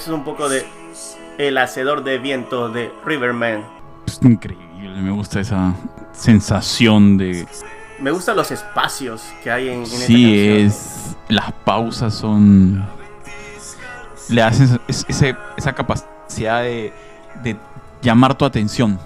eso 0.03 0.11
es 0.13 0.19
un 0.19 0.25
poco 0.25 0.49
de 0.49 0.67
El 1.39 1.57
Hacedor 1.59 2.03
de 2.03 2.19
Viento 2.19 2.69
de 2.69 2.93
Riverman. 3.05 3.63
Es 4.07 4.19
increíble, 4.23 5.01
me 5.01 5.13
gusta 5.13 5.39
esa 5.41 5.75
sensación 6.13 7.17
de... 7.19 7.47
Me 8.01 8.11
gustan 8.11 8.35
los 8.37 8.51
espacios 8.51 9.23
que 9.45 9.51
hay 9.53 9.69
en, 9.69 9.75
en 9.75 9.83
esta 9.85 10.07
Sí, 10.07 10.25
canción. 10.25 10.67
es... 10.67 11.17
Las 11.29 11.53
pausas 11.53 12.15
son... 12.15 12.85
Le 14.29 14.43
hacen 14.43 14.81
es- 14.89 15.05
ese- 15.09 15.37
esa 15.57 15.73
capacidad 15.73 16.63
de, 16.63 16.93
de 17.45 17.57
llamar 18.03 18.35
tu 18.37 18.45
atención. 18.45 18.99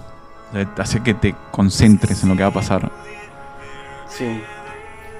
Hace 0.79 1.03
que 1.03 1.13
te 1.13 1.35
concentres 1.51 2.23
en 2.23 2.29
lo 2.29 2.35
que 2.35 2.41
va 2.41 2.49
a 2.49 2.53
pasar. 2.53 2.89
Sí. 4.09 4.41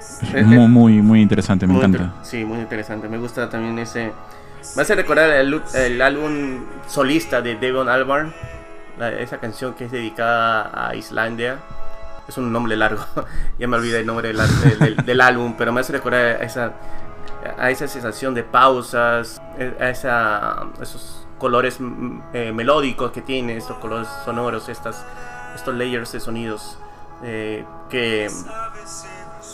Es 0.00 0.34
Eh, 0.34 0.42
muy, 0.42 0.56
eh, 0.56 0.68
muy, 0.68 1.02
muy 1.02 1.22
interesante, 1.22 1.66
me 1.68 1.74
Muy 1.74 1.84
encanta. 1.84 2.14
Sí, 2.24 2.44
muy 2.44 2.58
interesante. 2.58 3.08
Me 3.08 3.18
gusta 3.18 3.48
también 3.48 3.78
ese. 3.78 4.12
Me 4.76 4.82
hace 4.82 4.94
recordar 4.94 5.30
el, 5.30 5.62
el 5.74 6.02
álbum 6.02 6.64
solista 6.86 7.40
de 7.42 7.56
Devon 7.56 7.88
Albarn. 7.88 8.32
la- 8.98 9.10
esa 9.12 9.38
canción 9.38 9.74
que 9.74 9.84
es 9.86 9.92
dedicada 9.92 10.88
a 10.88 10.94
Islandia. 10.94 11.58
Es 12.28 12.36
un 12.38 12.52
nombre 12.52 12.76
largo. 12.76 13.04
ya 13.58 13.66
me 13.68 13.76
olvidé 13.76 14.00
el 14.00 14.06
nombre 14.06 14.28
del, 14.32 14.38
del- 14.78 14.96
del 14.96 15.20
álbum. 15.20 15.54
Pero 15.56 15.72
me 15.72 15.80
hace 15.80 15.92
recordar 15.92 16.20
a 16.40 16.44
esa, 16.44 16.72
a 17.58 17.70
esa 17.70 17.88
sensación 17.88 18.34
de 18.34 18.42
pausas. 18.44 19.40
eh, 19.58 19.74
A 19.80 19.88
esa, 19.90 20.66
esos 20.82 21.26
colores 21.38 21.78
eh, 22.32 22.52
melódicos 22.52 23.12
que 23.12 23.22
tiene. 23.22 23.56
Estos 23.56 23.78
colores 23.78 24.08
sonoros. 24.24 24.68
Estas, 24.68 25.04
estos 25.54 25.74
layers 25.74 26.12
de 26.12 26.20
sonidos. 26.20 26.78
eh, 27.22 27.64
que 27.88 28.28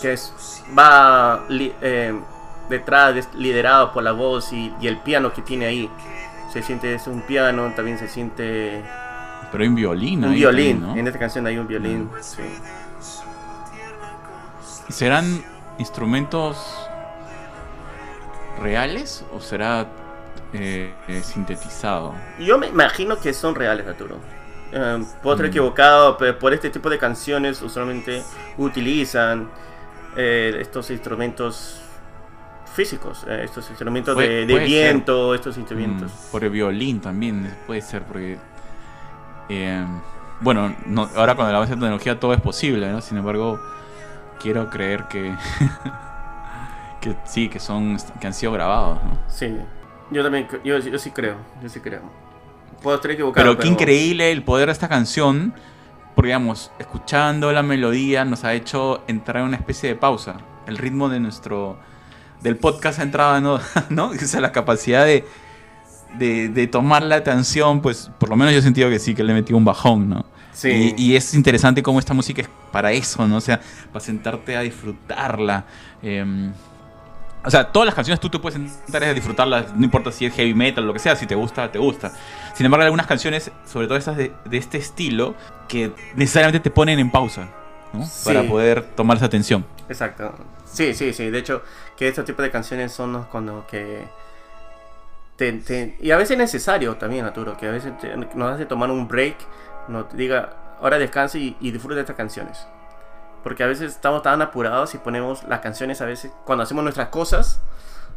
que 0.03 0.13
es, 0.13 0.63
va 0.77 1.45
eh, 1.49 2.21
detrás, 2.69 3.15
de- 3.15 3.25
liderado 3.39 3.93
por 3.93 4.03
la 4.03 4.13
voz 4.13 4.53
y, 4.53 4.73
y 4.81 4.87
el 4.87 4.99
piano 4.99 5.33
que 5.33 5.43
tiene 5.43 5.67
ahí. 5.67 5.91
Se 6.53 6.63
siente 6.63 6.95
es 6.95 7.07
un 7.07 7.23
piano, 7.23 7.73
también 7.75 7.99
se 7.99 8.07
siente 8.09 8.83
Pero 9.51 9.63
hay 9.63 9.69
un 9.69 9.75
violín 9.75 10.25
un 10.25 10.31
ahí 10.31 10.37
violín. 10.37 10.77
también, 10.81 10.95
¿no? 10.95 11.01
En 11.01 11.07
esta 11.09 11.19
canción 11.19 11.47
hay 11.47 11.59
un 11.59 11.67
violín. 11.67 12.11
sí. 12.21 12.43
¿Y 14.89 14.93
¿Serán 14.93 15.43
instrumentos 15.79 16.57
reales 18.61 19.25
o 19.35 19.41
será 19.41 19.87
eh, 20.53 20.93
eh, 21.09 21.23
sintetizado? 21.23 22.15
Yo 22.39 22.59
me 22.59 22.69
imagino 22.69 23.19
que 23.19 23.33
son 23.33 23.55
reales, 23.55 23.87
Arturo. 23.87 24.17
Eh, 24.73 25.05
puedo 25.23 25.35
estar 25.37 25.47
Mm. 25.47 25.51
equivocado, 25.51 26.17
pero 26.19 26.39
por 26.39 26.53
este 26.53 26.71
tipo 26.71 26.89
de 26.91 26.99
canciones 26.99 27.61
usualmente 27.63 28.23
utilizan 28.59 29.49
eh, 30.17 30.57
estos 30.61 30.91
instrumentos 30.91 31.81
físicos, 32.75 33.25
eh, 33.29 33.43
estos 33.45 33.69
instrumentos 33.71 34.17
de, 34.17 34.45
viento, 34.67 35.35
estos 35.35 35.57
instrumentos. 35.57 36.11
Mm, 36.13 36.33
por 36.33 36.45
el 36.45 36.51
violín 36.51 37.01
también 37.01 37.55
puede 37.67 37.81
ser 37.81 38.03
porque 38.03 38.37
eh, 39.49 39.85
bueno 40.41 40.75
no- 40.87 41.09
ahora 41.15 41.37
con 41.37 41.49
el 41.49 41.55
avance 41.55 41.75
de 41.75 41.81
tecnología 41.81 42.19
todo 42.19 42.35
es 42.35 42.41
posible 42.41 42.91
¿no? 42.91 43.01
sin 43.01 43.17
embargo 43.19 43.61
quiero 44.41 44.69
creer 44.71 45.05
que 45.05 45.35
que 47.01 47.17
sí 47.25 47.49
que 47.49 47.61
son 47.61 47.97
que 48.21 48.27
han 48.27 48.35
sido 48.35 48.53
grabados 48.53 48.99
¿no? 49.05 49.19
Sí, 49.29 49.57
yo 50.11 50.23
también, 50.23 50.49
yo, 50.65 50.79
yo 50.79 50.99
sí 50.99 51.11
creo, 51.11 51.37
yo 51.63 51.69
sí 51.69 51.81
creo. 51.81 52.03
Puedo 52.83 52.97
estar 52.97 53.11
equivocado. 53.11 53.47
pero 53.47 53.59
qué 53.59 53.69
increíble 53.69 54.31
el 54.33 54.43
poder 54.43 54.67
de 54.67 54.73
esta 54.73 54.89
canción 54.89 55.55
porque 56.15 56.29
digamos 56.29 56.71
escuchando 56.79 57.53
la 57.53 57.63
melodía 57.63 58.25
nos 58.25 58.45
ha 58.45 58.53
hecho 58.55 59.03
entrar 59.07 59.39
en 59.43 59.49
una 59.49 59.57
especie 59.57 59.89
de 59.89 59.97
pausa 59.97 60.37
el 60.67 60.77
ritmo 60.77 61.09
de 61.09 61.21
nuestro 61.21 61.79
del 62.45 62.57
podcast 62.57 63.01
ha 63.01 63.03
entrado 63.03 63.41
¿no? 63.41 63.61
¿no? 63.91 64.07
o 64.11 64.15
sea 64.15 64.41
la 64.41 64.53
capacidad 64.53 65.05
de 65.05 65.25
de, 66.19 66.49
de 66.49 66.69
tomar 66.69 67.03
la 67.03 67.17
atención, 67.17 67.83
pues 67.83 68.09
por 68.21 68.29
lo 68.29 68.37
menos 68.37 68.53
yo 68.53 68.61
he 68.61 68.63
sentido 68.63 68.89
que 68.89 69.01
sí, 69.01 69.17
que 69.17 69.25
le 69.25 69.35
metió 69.35 69.57
un 69.57 69.65
bajón, 69.65 70.09
¿no? 70.09 70.25
Sí. 70.53 70.95
Y, 70.97 71.07
y 71.07 71.17
es 71.17 71.35
interesante 71.35 71.83
cómo 71.83 71.99
esta 71.99 72.15
música 72.15 72.43
es 72.43 72.49
para 72.71 72.93
eso, 72.93 73.27
¿no? 73.27 73.39
O 73.39 73.41
sea, 73.41 73.61
para 73.93 74.05
sentarte 74.05 74.57
a 74.57 74.61
disfrutarla. 74.61 75.65
eh, 76.03 76.53
o 77.45 77.51
sea, 77.51 77.71
todas 77.71 77.85
las 77.85 77.95
canciones 77.95 78.21
tú 78.21 78.31
te 78.31 78.39
puedes 78.39 78.59
sentar 78.85 79.05
a 79.05 79.13
disfrutarlas, 79.13 79.75
no 79.77 79.85
importa 79.85 80.11
si 80.11 80.25
es 80.25 80.33
heavy 80.33 80.55
metal 80.55 80.87
lo 80.87 80.95
que 80.95 80.99
sea, 80.99 81.15
si 81.15 81.27
te 81.27 81.35
gusta, 81.35 81.71
te 81.71 81.79
gusta. 81.79 82.13
Sin 82.55 82.65
embargo, 82.65 82.83
hay 82.83 82.87
algunas 82.87 83.07
canciones, 83.07 83.51
sobre 83.67 83.87
todo 83.87 83.99
estas 83.99 84.17
de, 84.17 84.33
de 84.47 84.57
este 84.57 84.79
estilo, 84.79 85.35
que 85.69 85.93
necesariamente 86.17 86.61
te 86.61 86.71
ponen 86.71 86.99
en 86.99 87.11
pausa, 87.11 87.49
¿no? 87.93 88.07
Sí. 88.07 88.25
Para 88.25 88.45
poder 88.45 88.83
tomar 88.95 89.19
esa 89.19 89.27
atención. 89.27 89.67
Exacto. 89.89 90.35
Sí, 90.65 90.95
sí, 90.95 91.13
sí. 91.13 91.31
De 91.31 91.39
hecho, 91.39 91.63
que 91.97 92.09
este 92.09 92.23
tipo 92.25 92.43
de 92.43 92.51
canciones 92.51 92.93
son 92.93 93.25
cuando 93.31 93.67
que... 93.67 94.05
te- 95.37 95.53
te- 95.53 95.97
y 96.01 96.11
a 96.11 96.17
veces 96.17 96.33
es 96.33 96.39
necesario 96.39 96.97
también, 96.97 97.25
Arturo, 97.25 97.57
que 97.57 97.67
a 97.69 97.71
veces 97.71 97.97
te- 97.99 98.17
nos 98.17 98.53
hace 98.53 98.67
tomar 98.67 98.91
un 98.91 99.09
break, 99.09 99.37
nos 99.89 100.13
diga, 100.17 100.77
ahora 100.81 100.99
descanse 100.99 101.39
y, 101.39 101.57
y 101.61 101.71
de 101.71 102.01
estas 102.01 102.17
canciones. 102.17 102.67
Porque 103.43 103.63
a 103.63 103.67
veces 103.67 103.93
estamos 103.93 104.23
tan 104.23 104.41
apurados 104.43 104.95
y 104.95 104.99
ponemos 104.99 105.45
las 105.45 105.61
canciones 105.61 106.01
a 106.01 106.07
veces, 106.07 106.33
cuando 106.45 106.63
hacemos 106.65 106.83
nuestras 106.83 107.09
cosas, 107.09 107.61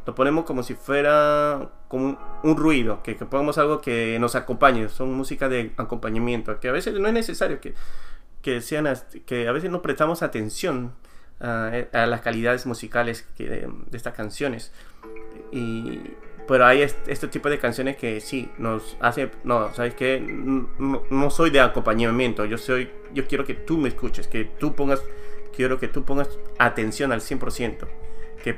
lo 0.06 0.16
ponemos 0.16 0.46
como 0.46 0.64
si 0.64 0.74
fuera 0.74 1.68
como 1.90 2.06
un, 2.06 2.20
un 2.44 2.56
ruido, 2.56 3.04
que, 3.04 3.18
que 3.18 3.26
pongamos 3.26 3.58
algo 3.58 3.82
que 3.82 4.18
nos 4.20 4.36
acompañe, 4.36 4.88
son 4.88 5.14
música 5.14 5.50
de 5.50 5.74
acompañamiento, 5.76 6.60
que 6.62 6.70
a 6.70 6.72
veces 6.72 6.94
no 6.98 7.08
es 7.10 7.14
necesario 7.14 7.60
que, 7.60 7.74
que 8.42 8.62
sean, 8.62 8.88
que 9.26 9.50
a 9.50 9.52
veces 9.52 9.70
no 9.70 9.82
prestamos 9.82 10.24
atención 10.24 10.94
a, 11.40 11.72
las 12.08 12.22
calidades 12.22 12.66
musicales 12.66 13.28
que 13.38 13.48
de, 13.48 13.70
estas 13.94 14.14
canciones. 14.14 14.72
Y, 15.52 16.02
pero 16.48 16.66
hay 16.66 16.82
est- 16.82 17.08
este 17.08 17.28
tipo 17.28 17.50
de 17.50 17.60
canciones 17.60 17.98
que 17.98 18.22
sí, 18.22 18.50
nos 18.58 18.98
hace, 19.00 19.32
no, 19.44 19.74
¿sabes 19.74 19.94
qué? 19.96 20.20
No, 20.20 21.30
soy 21.30 21.50
de 21.50 21.60
acompañamiento, 21.60 22.46
yo 22.46 22.58
soy, 22.58 22.90
yo 23.14 23.28
quiero 23.28 23.46
que 23.46 23.54
tú 23.54 23.78
me 23.78 23.90
escuches, 23.90 24.28
que 24.28 24.46
tú 24.46 24.74
pongas, 24.74 25.02
quiero 25.56 25.78
que 25.80 25.88
tú 25.88 26.04
pongas 26.06 26.30
atención 26.58 27.12
al 27.12 27.22
100%, 27.22 27.86
que, 28.44 28.56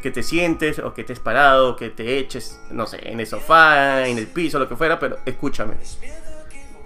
que 0.00 0.10
te 0.10 0.22
sientes 0.22 0.78
o 0.78 0.94
que 0.94 1.00
estés 1.02 1.18
parado, 1.18 1.74
que 1.76 1.90
te 1.90 2.18
eches, 2.18 2.60
no 2.70 2.86
sé, 2.86 3.08
en 3.10 3.18
el 3.20 3.26
sofá, 3.26 4.06
en 4.06 4.18
el 4.18 4.26
piso, 4.28 4.58
lo 4.60 4.68
que 4.68 4.76
fuera, 4.76 4.98
pero 5.00 5.18
escúchame. 5.26 5.74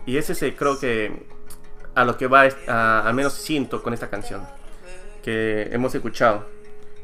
Y 0.07 0.17
ese 0.17 0.33
es 0.33 0.55
creo 0.57 0.79
que 0.79 1.27
a 1.95 2.05
lo 2.05 2.17
que 2.17 2.27
va, 2.29 2.49
a- 2.69 3.07
al 3.07 3.15
menos 3.15 3.35
siento 3.35 3.83
con 3.83 3.93
esta 3.93 4.09
canción 4.09 4.47
que 5.27 5.71
hemos 5.73 5.93
escuchado 5.93 6.47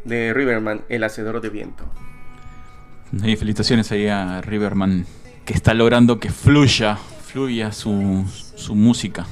de 0.04 0.32
Riverman, 0.32 0.82
El 0.88 1.02
Hacedor 1.02 1.40
de 1.40 1.50
Viento. 1.50 1.84
Y 3.12 3.34
felicitaciones 3.34 3.90
ahí 3.90 4.06
a 4.06 4.40
Riverman, 4.40 5.06
que 5.44 5.54
está 5.54 5.74
logrando 5.74 6.20
que 6.20 6.30
fluya, 6.30 6.96
fluya 6.96 7.72
su, 7.72 8.24
su 8.54 8.76
música. 8.76 9.26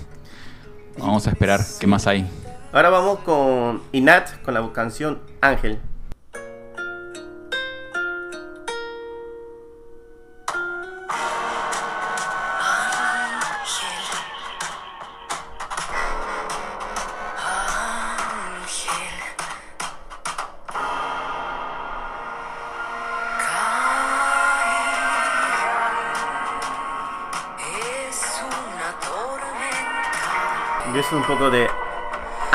Vamos 0.98 1.28
a 1.28 1.30
esperar 1.30 1.60
qué 1.78 1.86
más 1.86 2.08
hay. 2.08 2.28
Ahora 2.72 2.90
vamos 2.90 3.20
con 3.20 3.80
Inat 3.92 4.42
con 4.42 4.54
la 4.54 4.72
canción 4.72 5.20
Ángel. 5.40 5.78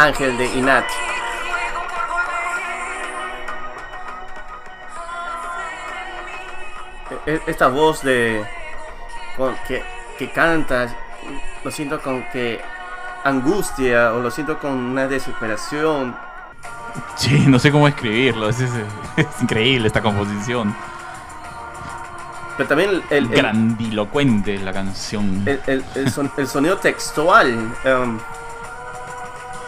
Ángel 0.06 0.38
de 0.38 0.46
Inat. 0.58 0.86
E- 7.26 7.32
e- 7.34 7.42
Esta 7.48 7.68
voz 7.68 8.02
de 8.02 8.44
con- 9.38 9.56
que, 9.68 9.84
que 10.18 10.32
canta, 10.32 10.88
lo 11.64 11.72
siento 11.72 12.02
con 12.02 12.24
que 12.32 12.60
angustia 13.24 14.14
o 14.14 14.20
lo 14.22 14.32
siento 14.32 14.58
con 14.60 14.72
una 14.72 15.08
desesperación. 15.08 16.16
Sí, 17.16 17.46
no 17.48 17.60
sé 17.60 17.72
cómo 17.72 17.88
escribirlo. 17.88 18.50
Es, 18.50 18.60
es- 18.62 18.72
es 19.18 19.28
increíble 19.42 19.88
esta 19.88 20.02
composición. 20.02 20.76
Pero 22.58 22.70
también 22.70 22.90
el, 22.92 23.04
el- 23.10 23.28
Grandilocuente 23.28 24.58
la 24.60 24.72
canción. 24.72 25.44
el, 25.46 25.62
el- 25.68 25.86
el 25.96 26.12
son- 26.12 26.32
el 26.38 26.48
sonido 26.48 26.78
textual. 26.78 27.50
em, 27.84 28.18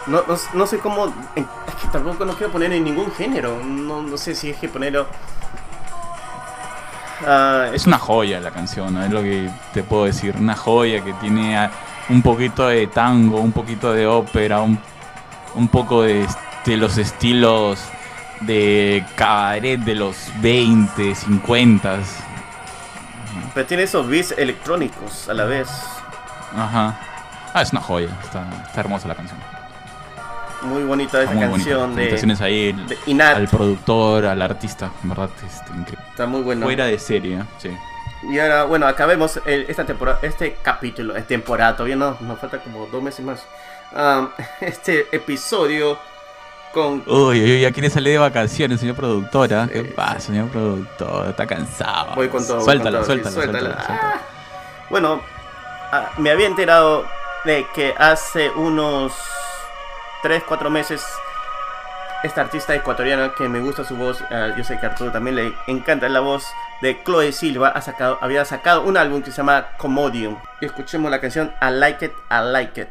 no, 0.08 0.22
no, 0.26 0.36
no 0.54 0.66
sé 0.66 0.78
cómo. 0.78 1.12
en- 1.36 1.46
Es 1.66 1.74
que 1.76 1.88
tampoco 1.92 2.24
no 2.24 2.32
quiero 2.34 2.52
poner 2.52 2.72
en 2.72 2.84
ningún 2.84 3.10
género. 3.12 3.60
No, 3.64 4.02
no 4.02 4.16
sé 4.16 4.34
si 4.34 4.50
es 4.50 4.56
que 4.58 4.68
ponerlo. 4.68 5.06
Ah, 7.26 7.68
Es 7.72 7.86
una 7.86 7.98
joya 7.98 8.40
la 8.40 8.50
canción, 8.50 8.94
¿no? 8.94 9.02
es 9.04 9.10
lo 9.10 9.22
que 9.22 9.50
te 9.72 9.82
puedo 9.82 10.04
decir. 10.04 10.36
Una 10.38 10.54
joya 10.54 11.02
que 11.04 11.12
tiene 11.14 11.68
un 12.08 12.22
poquito 12.22 12.68
de 12.68 12.86
tango, 12.86 13.40
un 13.40 13.52
poquito 13.52 13.92
de 13.92 14.06
ópera, 14.06 14.60
un, 14.60 14.78
un 15.54 15.68
poco 15.68 16.02
de, 16.02 16.26
de 16.64 16.76
los 16.76 16.96
estilos 16.96 17.80
de 18.40 19.04
cabaret 19.16 19.80
de 19.80 19.94
los 19.96 20.16
20, 20.40 21.12
50. 21.14 21.98
pero 23.52 23.66
tiene 23.66 23.82
esos 23.82 24.06
beats 24.08 24.32
electrónicos 24.38 25.28
a 25.28 25.34
la 25.34 25.44
vez. 25.44 25.68
Ajá. 26.56 26.96
Ah, 27.52 27.62
es 27.62 27.72
una 27.72 27.80
joya. 27.80 28.08
Está, 28.22 28.46
está 28.64 28.80
hermosa 28.80 29.08
la 29.08 29.16
canción. 29.16 29.38
Muy 30.62 30.82
bonita 30.84 31.22
esa 31.22 31.32
bonita. 31.32 31.50
canción 31.50 31.94
de, 31.94 32.36
ahí 32.40 32.72
de 32.72 32.98
Inat. 33.06 33.36
al 33.36 33.48
productor, 33.48 34.26
al 34.26 34.42
artista. 34.42 34.90
Verdad, 35.02 35.30
este, 35.46 35.70
increíble. 35.72 36.04
Está 36.10 36.26
muy 36.26 36.40
bueno. 36.42 36.66
Fuera 36.66 36.86
de 36.86 36.98
serie, 36.98 37.38
¿eh? 37.38 37.44
sí. 37.58 37.70
Y 38.30 38.38
ahora, 38.40 38.64
bueno, 38.64 38.86
acabemos 38.88 39.40
el- 39.46 39.66
esta 39.68 39.84
temporada, 39.86 40.18
este 40.22 40.56
capítulo, 40.60 41.14
es 41.14 41.26
temporada, 41.28 41.76
todavía 41.76 41.94
no, 41.94 42.16
nos 42.20 42.38
falta 42.40 42.58
como 42.58 42.86
dos 42.86 43.02
meses 43.02 43.24
más. 43.24 43.46
Este 44.60 45.06
episodio 45.12 45.98
con... 46.74 47.02
Uy, 47.06 47.40
uy, 47.42 47.60
ya 47.60 47.70
quiere 47.70 47.88
salir 47.88 48.12
de 48.14 48.18
vacaciones, 48.18 48.80
señor 48.80 48.96
productora. 48.96 49.68
¿Qué 49.72 49.82
Sí, 49.82 49.92
pasa, 49.94 50.20
señor 50.20 50.48
productor? 50.48 51.28
Está 51.28 51.46
cansado. 51.46 52.14
Voy 52.16 52.28
con 52.28 52.44
todo. 52.46 52.56
voy 52.56 52.64
Suéltalo, 52.64 52.98
con 52.98 53.06
todo, 53.06 53.16
sí, 53.16 53.22
suéltalo, 53.22 53.34
suéltalo, 53.52 53.62
suéltala. 53.62 53.86
suéltalo. 53.86 54.12
Ah. 54.14 54.20
Bueno, 54.90 55.20
ah, 55.92 56.10
me 56.18 56.30
había 56.30 56.46
enterado 56.48 57.06
de 57.44 57.66
que 57.74 57.94
hace 57.96 58.50
unos 58.50 59.12
3, 60.22 60.42
4 60.46 60.70
meses 60.70 61.04
esta 62.22 62.40
artista 62.40 62.74
ecuatoriana 62.74 63.32
que 63.36 63.48
me 63.48 63.60
gusta 63.60 63.84
su 63.84 63.96
voz, 63.96 64.22
ah, 64.30 64.48
yo 64.56 64.64
sé 64.64 64.78
que 64.80 64.86
a 64.86 64.90
Arturo 64.90 65.12
también 65.12 65.36
le 65.36 65.54
encanta 65.68 66.08
la 66.08 66.20
voz 66.20 66.44
de 66.82 67.00
Chloe 67.04 67.32
Silva, 67.32 67.68
ha 67.68 67.80
sacado, 67.80 68.18
había 68.20 68.44
sacado 68.44 68.82
un 68.82 68.96
álbum 68.96 69.22
que 69.22 69.30
se 69.30 69.36
llama 69.36 69.68
Commodium. 69.78 70.36
Y 70.60 70.66
escuchemos 70.66 71.10
la 71.10 71.20
canción 71.20 71.54
I 71.60 71.70
Like 71.70 72.06
It, 72.06 72.12
I 72.30 72.52
Like 72.52 72.80
It. 72.80 72.88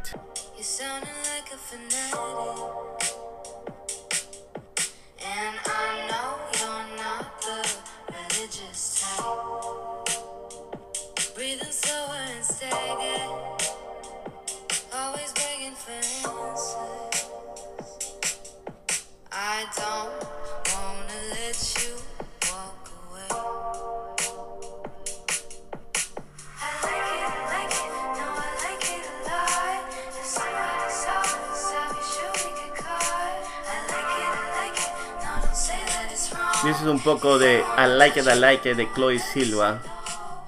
Ese 36.69 36.83
es 36.83 36.89
un 36.89 36.99
poco 36.99 37.39
de 37.39 37.63
I 37.77 37.87
Like 37.87 38.19
It, 38.19 38.27
I 38.27 38.37
Like 38.37 38.71
It 38.71 38.77
de 38.77 38.87
Chloe 38.93 39.19
Silva, 39.19 39.81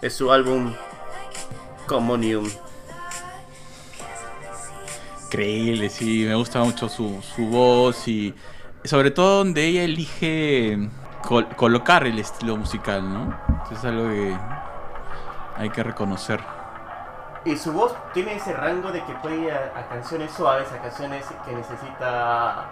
de 0.02 0.10
su 0.10 0.32
álbum 0.32 0.74
Commodium. 1.88 2.50
Increíble, 5.26 5.90
sí, 5.90 6.26
me 6.28 6.36
gusta 6.36 6.60
mucho 6.64 6.90
su, 6.90 7.22
su 7.36 7.46
voz 7.46 8.08
y 8.08 8.34
sobre 8.86 9.12
todo 9.12 9.40
donde 9.40 9.66
ella 9.66 9.84
elige 9.84 10.90
col- 11.28 11.48
colocar 11.56 12.06
el 12.08 12.20
estilo 12.20 12.56
musical, 12.58 13.12
¿no? 13.14 13.34
Eso 13.66 13.74
es 13.76 13.86
algo 13.86 14.08
que 14.10 14.38
hay 15.58 15.70
que 15.70 15.84
reconocer. 15.84 16.40
Y 17.46 17.56
su 17.58 17.72
voz 17.72 17.94
tiene 18.14 18.36
ese 18.36 18.54
rango 18.54 18.92
de 18.92 19.04
que 19.04 19.14
puede 19.14 19.38
ir 19.38 19.52
a, 19.52 19.80
a 19.80 19.88
canciones 19.88 20.32
suaves, 20.32 20.72
a 20.72 20.82
canciones 20.82 21.26
que 21.46 21.54
necesita 21.54 22.70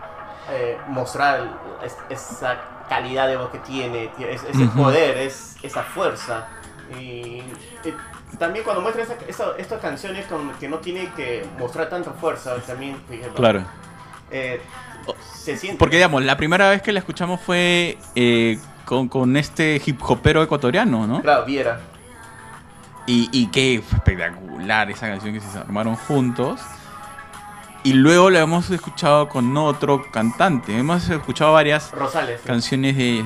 eh, 0.49 0.78
mostrar 0.88 1.41
es- 1.84 1.97
esa 2.10 2.58
calidad 2.89 3.28
de 3.28 3.38
voz 3.38 3.49
que 3.49 3.60
tiene, 3.60 4.12
es- 4.20 4.43
ese 4.43 4.66
poder, 4.68 5.18
es, 5.18 5.55
esa 5.64 5.84
fuerza. 5.84 6.47
Y, 6.99 7.43
también 8.39 8.64
cuando 8.64 8.82
muestra 8.82 9.03
esa- 9.03 9.16
esa- 9.28 9.58
estas 9.58 9.82
canciones 9.82 10.26
con, 10.28 10.51
que 10.53 10.68
no 10.70 10.78
tiene 10.80 11.12
que 11.16 11.45
mostrar 11.58 11.89
tanta 11.89 12.12
fuerza, 12.12 12.55
también 12.66 13.01
ejemplo, 13.10 13.36
Claro. 13.36 13.64
Eh, 14.32 14.62
se 15.34 15.58
siente. 15.58 15.78
Porque, 15.80 15.98
digamos, 15.98 16.24
la 16.24 16.38
primera 16.38 16.70
vez 16.70 16.82
que 16.82 16.92
la 16.92 17.00
escuchamos 17.00 17.40
fue 17.42 17.98
eh, 18.16 18.60
con, 18.86 19.08
con 19.08 19.38
este 19.38 19.82
hip 19.86 20.02
hopero 20.04 20.44
ecuatoriano, 20.44 21.08
¿no? 21.08 21.22
Claro, 21.22 21.46
Viera. 21.46 21.80
Y, 23.06 23.30
y 23.32 23.48
qué 23.48 23.76
espectacular 23.76 24.92
esa 24.92 25.08
canción 25.08 25.34
que 25.34 25.40
se 25.40 25.58
armaron 25.58 25.96
juntos. 25.96 26.60
Y 27.84 27.94
luego 27.94 28.30
la 28.30 28.40
hemos 28.42 28.70
escuchado 28.70 29.30
con 29.30 29.56
otro 29.56 30.04
cantante. 30.12 30.78
Hemos 30.78 31.08
escuchado 31.10 31.54
varias 31.54 31.92
Rosales. 31.92 32.42
canciones 32.42 32.98
de. 32.98 33.24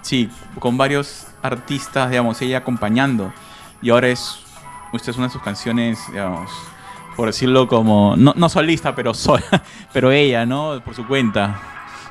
Sí, 0.00 0.30
con 0.58 0.78
varios 0.78 1.26
artistas, 1.42 2.08
digamos, 2.08 2.40
ella 2.40 2.58
acompañando. 2.58 3.30
Y 3.82 3.90
ahora 3.90 4.08
es. 4.08 4.38
Esta 4.94 5.10
es 5.10 5.18
una 5.18 5.26
de 5.26 5.32
sus 5.34 5.42
canciones, 5.42 6.00
digamos, 6.10 6.50
por 7.16 7.28
decirlo 7.28 7.68
como. 7.68 8.16
No, 8.16 8.32
no 8.36 8.48
solista, 8.48 8.94
pero 8.94 9.14
sola. 9.14 9.44
Pero 9.92 10.12
ella, 10.12 10.46
¿no? 10.46 10.80
Por 10.84 10.94
su 10.94 11.06
cuenta. 11.06 11.60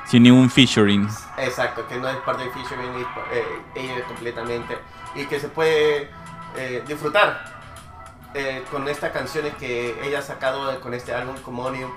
Sin 0.06 0.24
ningún 0.24 0.50
featuring. 0.50 1.08
Exacto, 1.38 1.86
que 1.86 1.96
no 1.96 2.08
es 2.08 2.16
parte 2.18 2.42
del 2.42 2.52
featuring, 2.52 2.90
eh, 3.32 3.44
ella 3.76 4.04
completamente. 4.06 4.76
Y 5.14 5.24
que 5.26 5.38
se 5.38 5.48
puede 5.48 6.10
eh, 6.56 6.82
disfrutar 6.86 7.60
eh, 8.34 8.62
con 8.70 8.88
estas 8.88 9.10
canciones 9.10 9.54
que 9.54 9.96
ella 10.04 10.20
ha 10.20 10.22
sacado 10.22 10.80
con 10.80 10.94
este 10.94 11.12
álbum 11.12 11.36
Commodium. 11.38 11.90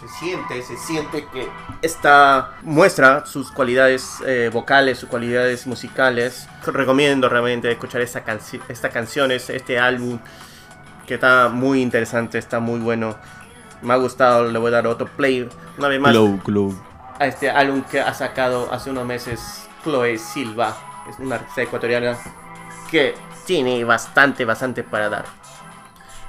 Se 0.00 0.08
siente, 0.08 0.62
se 0.62 0.76
siente 0.76 1.26
que 1.32 1.48
esta 1.82 2.52
muestra 2.62 3.24
sus 3.26 3.50
cualidades 3.50 4.18
eh, 4.26 4.50
vocales, 4.52 4.98
sus 4.98 5.08
cualidades 5.08 5.66
musicales. 5.66 6.48
Recomiendo 6.64 7.28
realmente 7.28 7.72
escuchar 7.72 8.02
esta 8.02 8.22
canci 8.22 8.60
estas 8.68 8.92
canciones, 8.92 9.48
este 9.50 9.78
álbum 9.78 10.18
que 11.06 11.14
está 11.14 11.48
muy 11.48 11.80
interesante, 11.80 12.38
está 12.38 12.60
muy 12.60 12.80
bueno. 12.80 13.16
Me 13.82 13.92
ha 13.94 13.96
gustado, 13.96 14.50
le 14.50 14.58
voy 14.58 14.68
a 14.68 14.76
dar 14.76 14.86
otro 14.86 15.06
play 15.06 15.48
una 15.78 15.88
vez 15.88 16.00
más 16.00 16.12
Glow, 16.12 16.40
glow. 16.44 16.74
a 17.18 17.26
este 17.26 17.50
álbum 17.50 17.82
que 17.82 18.00
ha 18.00 18.12
sacado 18.14 18.72
hace 18.72 18.90
unos 18.90 19.06
meses 19.06 19.68
Chloe 19.84 20.18
Silva. 20.18 20.76
Es 21.08 21.18
una 21.18 21.36
artista 21.36 21.62
ecuatoriana 21.62 22.16
que 22.90 23.14
tiene 23.46 23.84
bastante, 23.84 24.44
bastante 24.44 24.82
para 24.82 25.08
dar. 25.08 25.24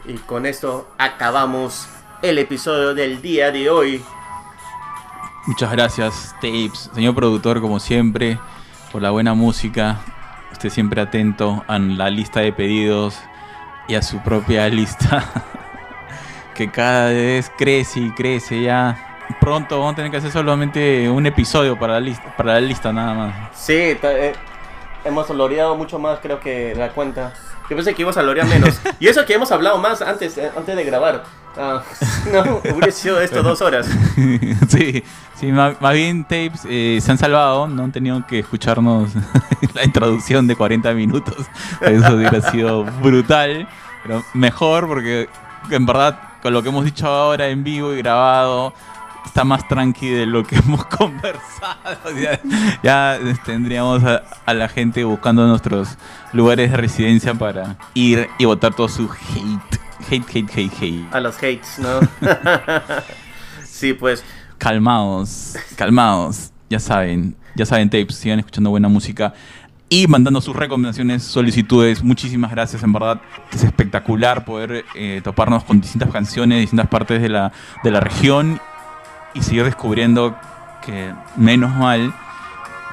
Y 0.05 0.13
con 0.19 0.45
esto 0.45 0.88
acabamos 0.97 1.88
el 2.21 2.38
episodio 2.38 2.93
del 2.93 3.21
día 3.21 3.51
de 3.51 3.69
hoy. 3.69 4.03
Muchas 5.47 5.71
gracias, 5.71 6.36
Tapes. 6.36 6.89
Señor 6.93 7.15
productor, 7.15 7.61
como 7.61 7.80
siempre, 7.80 8.38
por 8.91 9.01
la 9.01 9.11
buena 9.11 9.34
música. 9.34 9.99
Usted 10.51 10.69
siempre 10.69 11.01
atento 11.01 11.63
a 11.67 11.80
la 11.80 12.09
lista 12.09 12.41
de 12.41 12.51
pedidos 12.53 13.17
y 13.88 13.96
a 13.96 14.02
su 14.02 14.20
propia 14.20 14.68
lista. 14.70 15.24
que 16.58 16.72
cada 16.72 17.10
vez 17.10 17.52
crece 17.56 18.00
y 18.00 18.12
crece 18.12 18.62
ya. 18.62 19.20
Pronto 19.40 19.78
vamos 19.78 19.94
a 19.94 19.96
tener 19.98 20.12
que 20.12 20.18
hacer 20.18 20.32
solamente 20.32 21.10
un 21.10 21.26
episodio 21.26 21.78
para 21.78 21.94
la 21.94 22.00
lista, 22.00 22.36
para 22.36 22.54
la 22.54 22.62
lista 22.62 22.92
nada 22.92 23.14
más. 23.14 23.36
Sí, 23.56 23.74
eh, 23.76 24.34
hemos 25.06 25.30
loreado 25.30 25.76
mucho 25.76 26.00
más, 26.00 26.20
creo 26.20 26.40
que 26.40 26.74
la 26.76 26.90
cuenta. 26.90 27.34
Yo 27.70 27.76
pensé 27.76 27.94
que 27.94 28.02
íbamos 28.02 28.18
a 28.18 28.24
lorear 28.24 28.48
menos. 28.48 28.80
y 29.00 29.08
eso 29.08 29.26
que 29.26 29.34
hemos 29.34 29.52
hablado 29.52 29.78
más 29.78 30.02
antes, 30.02 30.38
eh, 30.38 30.52
antes 30.56 30.76
de 30.76 30.84
grabar. 30.84 31.24
Ah, 31.58 31.84
no, 32.32 32.62
hubiera 32.72 32.91
sido 32.91 33.20
esto 33.20 33.41
dos 33.41 33.62
horas. 33.62 33.88
sí, 34.70 35.03
sí, 35.36 35.47
más, 35.47 35.82
más 35.82 35.93
bien 35.93 36.24
tapes 36.24 36.62
eh, 36.70 36.99
se 37.01 37.12
han 37.12 37.18
salvado, 37.18 37.68
no 37.68 37.84
han 37.84 37.91
tenido 37.91 38.26
que 38.28 38.39
escucharnos 38.39 39.12
la 39.74 39.84
introducción 39.84 40.45
de 40.47 40.55
40 40.55 40.93
minutos. 40.93 41.47
Eso 41.82 42.16
hubiera 42.16 42.41
sido 42.41 42.84
brutal, 42.84 43.68
pero 44.03 44.24
mejor 44.34 44.88
porque 44.88 45.30
en 45.72 45.86
verdad 45.86 46.20
con 46.41 46.53
lo 46.53 46.62
que 46.62 46.70
hemos 46.70 46.86
dicho 46.86 47.08
ahora 47.08 47.47
en 47.47 47.64
vivo 47.64 47.91
y 47.93 47.97
grabado 47.97 48.74
está 49.26 49.43
más 49.43 49.68
tranqui 49.68 50.10
de 50.10 50.26
lo 50.28 50.45
que 50.45 50.58
hemos 50.58 50.86
conversado. 50.86 52.12
Ya, 52.22 52.39
ya 52.84 53.20
tendríamos 53.45 54.03
a, 54.03 54.24
a 54.45 54.53
la 54.53 54.70
gente 54.70 55.03
buscando 55.03 55.45
nuestros 55.47 55.97
lugares 56.34 56.70
de 56.72 56.78
residencia 56.78 57.34
para 57.34 57.78
ir 57.95 58.30
y 58.38 58.45
votar 58.45 58.76
todo 58.76 58.88
su 58.88 59.10
hate. 59.10 59.87
Hate, 60.10 60.26
hate, 60.34 60.50
hate, 60.56 60.74
hate. 60.82 61.06
A 61.12 61.20
los 61.20 61.38
hates, 61.38 61.80
¿no? 61.80 62.00
sí, 63.64 63.93
pues. 63.93 64.24
Calmados, 64.58 65.56
calmados. 65.76 66.52
Ya 66.70 66.80
saben, 66.80 67.36
ya 67.56 67.66
saben, 67.66 67.89
tapes. 67.89 68.16
Sigan 68.16 68.39
escuchando 68.39 68.70
buena 68.70 68.88
música 68.88 69.34
y 69.89 70.08
mandando 70.08 70.41
sus 70.41 70.56
recomendaciones, 70.56 71.24
solicitudes. 71.24 72.04
Muchísimas 72.04 72.52
gracias, 72.52 72.84
en 72.84 72.91
verdad. 72.91 73.22
Es 73.54 73.64
espectacular 73.64 74.43
poder 74.43 74.84
eh, 74.95 75.22
toparnos 75.24 75.64
con 75.64 75.80
distintas 75.80 76.12
canciones 76.12 76.62
distintas 76.62 76.88
partes 76.88 77.22
de 77.22 77.30
la, 77.30 77.52
de 77.84 77.91
la 77.91 78.00
región 78.00 78.60
y 79.34 79.41
seguir 79.41 79.64
descubriendo 79.64 80.36
que, 80.86 81.14
menos 81.36 81.74
mal, 81.76 82.14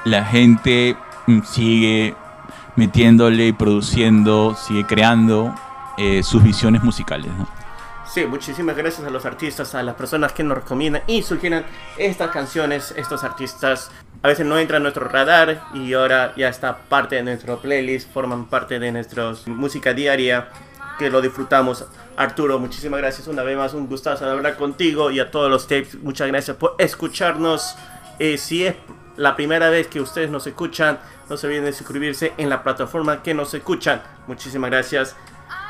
la 0.05 0.23
gente 0.25 0.95
mm, 1.27 1.39
sigue 1.43 2.15
metiéndole, 2.75 3.53
produciendo, 3.53 4.55
sigue 4.55 4.85
creando 4.85 5.53
eh, 5.97 6.23
sus 6.23 6.43
visiones 6.43 6.83
musicales. 6.83 7.31
¿no? 7.37 7.47
Sí, 8.07 8.25
muchísimas 8.25 8.77
gracias 8.77 9.05
a 9.05 9.09
los 9.09 9.25
artistas, 9.25 9.75
a 9.75 9.83
las 9.83 9.95
personas 9.95 10.31
que 10.31 10.43
nos 10.43 10.57
recomiendan 10.57 11.01
y 11.07 11.23
sugieren 11.23 11.65
estas 11.97 12.29
canciones, 12.29 12.93
estos 12.95 13.23
artistas. 13.23 13.91
A 14.21 14.27
veces 14.27 14.45
no 14.45 14.57
entran 14.57 14.81
a 14.81 14.83
nuestro 14.83 15.07
radar 15.07 15.63
y 15.73 15.93
ahora 15.93 16.33
ya 16.37 16.47
está 16.47 16.77
parte 16.77 17.15
de 17.15 17.23
nuestro 17.23 17.59
playlist, 17.59 18.11
forman 18.13 18.45
parte 18.45 18.79
de 18.79 18.91
nuestra 18.91 19.33
música 19.47 19.93
diaria, 19.93 20.49
que 20.97 21.09
lo 21.09 21.21
disfrutamos. 21.21 21.85
Arturo, 22.15 22.59
muchísimas 22.59 22.99
gracias 22.99 23.27
una 23.27 23.43
vez 23.43 23.57
más, 23.57 23.73
un 23.73 23.87
gustazo 23.87 24.29
hablar 24.29 24.55
contigo 24.55 25.11
y 25.11 25.19
a 25.19 25.29
todos 25.29 25.49
los 25.49 25.67
tapes, 25.67 25.95
muchas 25.95 26.27
gracias 26.27 26.55
por 26.57 26.75
escucharnos. 26.77 27.75
Eh, 28.19 28.37
si 28.37 28.65
es 28.65 28.75
la 29.17 29.35
primera 29.35 29.69
vez 29.69 29.87
que 29.87 29.99
ustedes 29.99 30.29
nos 30.29 30.47
escuchan, 30.47 30.99
no 31.29 31.37
se 31.37 31.47
olviden 31.47 31.65
de 31.65 31.73
suscribirse 31.73 32.33
en 32.37 32.49
la 32.49 32.63
plataforma 32.63 33.23
que 33.23 33.33
nos 33.33 33.53
escuchan. 33.53 34.01
Muchísimas 34.27 34.69
gracias. 34.69 35.15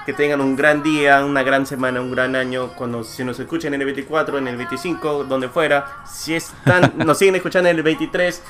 Que 0.05 0.13
tengan 0.13 0.39
un 0.39 0.55
gran 0.55 0.83
día, 0.83 1.25
una 1.25 1.41
gran 1.41 1.65
semana, 1.65 1.99
un 1.99 2.11
gran 2.11 2.35
año. 2.35 2.69
Cuando 2.75 3.03
si 3.03 3.23
nos 3.23 3.39
escuchan 3.39 3.73
en 3.73 3.81
el 3.81 3.85
24, 3.85 4.37
en 4.37 4.47
el 4.47 4.57
25, 4.57 5.23
donde 5.23 5.49
fuera. 5.49 6.03
Si 6.07 6.35
están, 6.35 6.93
nos 6.97 7.17
siguen 7.17 7.35
escuchando 7.35 7.69
en 7.69 7.77
el 7.77 7.83
23, 7.83 8.41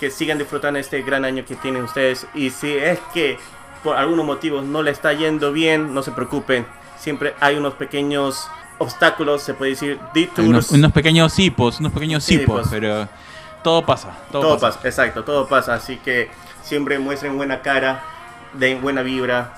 que 0.00 0.10
sigan 0.10 0.38
disfrutando 0.38 0.80
este 0.80 1.02
gran 1.02 1.24
año 1.24 1.44
que 1.44 1.54
tienen 1.54 1.84
ustedes. 1.84 2.26
Y 2.34 2.50
si 2.50 2.72
es 2.72 2.98
que 3.14 3.38
por 3.84 3.96
algunos 3.96 4.24
motivos 4.26 4.64
no 4.64 4.82
le 4.82 4.90
está 4.90 5.12
yendo 5.12 5.52
bien, 5.52 5.94
no 5.94 6.02
se 6.02 6.10
preocupen. 6.10 6.66
Siempre 6.98 7.34
hay 7.40 7.56
unos 7.56 7.74
pequeños 7.74 8.48
obstáculos, 8.78 9.42
se 9.42 9.54
puede 9.54 9.72
decir, 9.72 9.98
unos, 10.38 10.70
unos 10.70 10.92
pequeños 10.92 11.38
hipos, 11.38 11.80
unos 11.80 11.92
pequeños 11.92 12.28
hipos, 12.30 12.68
pero 12.70 13.08
todo 13.62 13.84
pasa. 13.84 14.16
Todo, 14.32 14.42
Todo 14.42 14.58
pasa. 14.58 14.76
pasa, 14.78 14.88
exacto, 14.88 15.22
todo 15.22 15.46
pasa. 15.46 15.74
Así 15.74 15.96
que 15.98 16.30
siempre 16.62 16.98
muestren 16.98 17.36
buena 17.36 17.60
cara, 17.60 18.02
den 18.54 18.80
buena 18.80 19.02
vibra, 19.02 19.54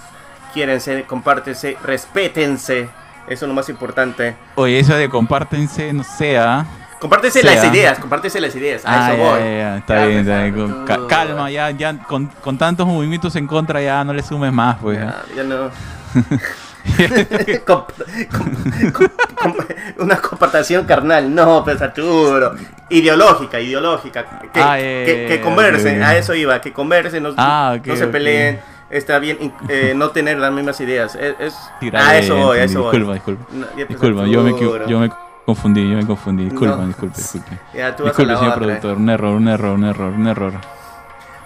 quiérense, 0.52 1.04
compártense, 1.04 1.76
respétense. 1.84 2.88
Eso 3.28 3.44
es 3.44 3.48
lo 3.48 3.54
más 3.54 3.68
importante. 3.68 4.34
Oye, 4.56 4.78
eso 4.80 4.94
de 4.96 5.08
compártense, 5.08 5.92
no 5.92 6.02
sea. 6.04 6.66
Compártense 7.00 7.40
Sí, 7.40 7.46
las 7.46 7.64
ideas, 7.64 7.98
compártense 7.98 8.40
las 8.40 8.54
ideas. 8.54 8.84
A 8.84 9.06
Ah, 9.06 9.08
eso 9.12 9.16
ya, 9.16 9.28
voy. 9.30 9.40
ya, 9.40 9.46
ya, 9.46 9.76
Está 9.78 10.06
bien, 10.06 10.18
está 10.20 10.42
bien. 10.42 10.54
Con- 10.54 10.84
ca- 10.84 10.96
tú- 10.96 11.08
calma, 11.08 11.50
ya, 11.50 11.70
ya 11.70 11.98
con, 11.98 12.26
con 12.26 12.58
tantos 12.58 12.86
movimientos 12.86 13.34
en 13.36 13.46
contra 13.46 13.80
ya 13.82 14.04
no 14.04 14.12
le 14.12 14.22
sumes 14.22 14.52
más, 14.52 14.76
pues. 14.80 14.98
Ya, 14.98 15.22
ya 15.36 15.42
no. 15.44 15.70
Comp- 17.64 17.92
com- 18.32 18.92
com- 18.92 19.08
com- 19.40 19.54
una 19.98 20.16
compartación 20.16 20.84
carnal, 20.84 21.32
no, 21.32 21.64
Arturo. 21.64 22.54
Ideológica, 22.88 23.60
ideológica. 23.60 24.24
Que, 24.52 24.60
Ah, 24.60 24.76
que, 24.76 25.26
que 25.28 25.40
conversen, 25.40 26.02
a 26.02 26.16
eso 26.16 26.34
iba, 26.34 26.60
que 26.60 26.72
conversen, 26.72 27.22
no, 27.22 27.34
Ah, 27.36 27.76
no 27.84 27.96
se 27.96 28.06
peleen. 28.08 28.60
Está 28.92 29.18
bien 29.18 29.52
eh, 29.68 29.92
no 29.96 30.10
tener 30.10 30.38
las 30.38 30.52
mismas 30.52 30.80
ideas. 30.80 31.14
Es, 31.16 31.34
es- 31.40 31.58
Tira 31.80 32.06
a 32.08 32.12
de- 32.12 32.18
eso 32.20 32.36
voy, 32.36 32.58
eso 32.58 32.82
voy. 32.82 32.92
Disculpa, 32.98 33.14
disculpa. 33.14 33.44
No, 33.52 33.66
Disculpa, 33.88 34.26
yo 34.26 34.42
me, 34.44 34.86
yo 34.88 35.00
me 35.00 35.10
confundí, 35.44 35.90
yo 35.90 35.96
me 35.96 36.06
confundí. 36.06 36.44
Disculpa, 36.44 36.76
No. 36.76 36.86
disculpe, 36.86 37.16
disculpe. 37.18 37.58
Ya, 37.74 37.96
tú 37.96 38.06
señor 38.14 38.36
otra, 38.36 38.48
eh. 38.48 38.52
productor. 38.54 38.96
Un 38.98 39.08
error, 39.10 39.34
un 39.34 39.48
error, 39.48 39.70
un 39.74 39.84
error, 39.84 40.12
un 40.12 40.26
error. 40.28 40.52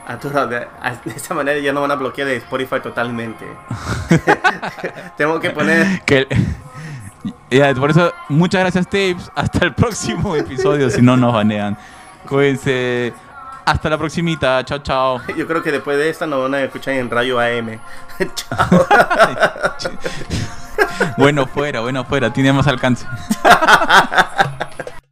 A- 0.08 0.16
de 0.16 1.10
esta 1.16 1.34
manera 1.34 1.58
ya 1.58 1.72
no 1.72 1.80
van 1.80 1.90
a 1.90 1.96
bloquear 1.96 2.28
de 2.28 2.36
Spotify 2.36 2.80
totalmente. 2.80 3.44
Tengo 5.16 5.40
que 5.40 5.50
poner. 5.50 6.00
Que, 6.02 6.26
ya, 7.50 7.74
por 7.74 7.90
eso, 7.90 8.12
muchas 8.28 8.60
gracias, 8.60 8.86
Tapes. 8.86 9.30
Hasta 9.34 9.64
el 9.64 9.74
próximo 9.74 10.36
episodio, 10.36 10.90
si 10.90 11.02
no 11.02 11.16
nos 11.16 11.32
banean. 11.32 11.76
Cuídense. 12.28 13.12
Hasta 13.66 13.90
la 13.90 13.98
proximita. 13.98 14.64
Chao, 14.64 14.78
chao. 14.78 15.20
Yo 15.36 15.46
creo 15.46 15.60
que 15.62 15.72
después 15.72 15.98
de 15.98 16.08
esta 16.08 16.26
nos 16.26 16.40
van 16.42 16.54
a 16.54 16.62
escuchar 16.62 16.94
en 16.94 17.10
Radio 17.10 17.40
AM. 17.40 17.78
Chao. 18.34 18.86
Bueno, 21.16 21.46
fuera, 21.46 21.80
bueno, 21.80 22.04
fuera. 22.04 22.32
Tiene 22.32 22.52
más 22.52 22.66
alcance. 22.66 23.06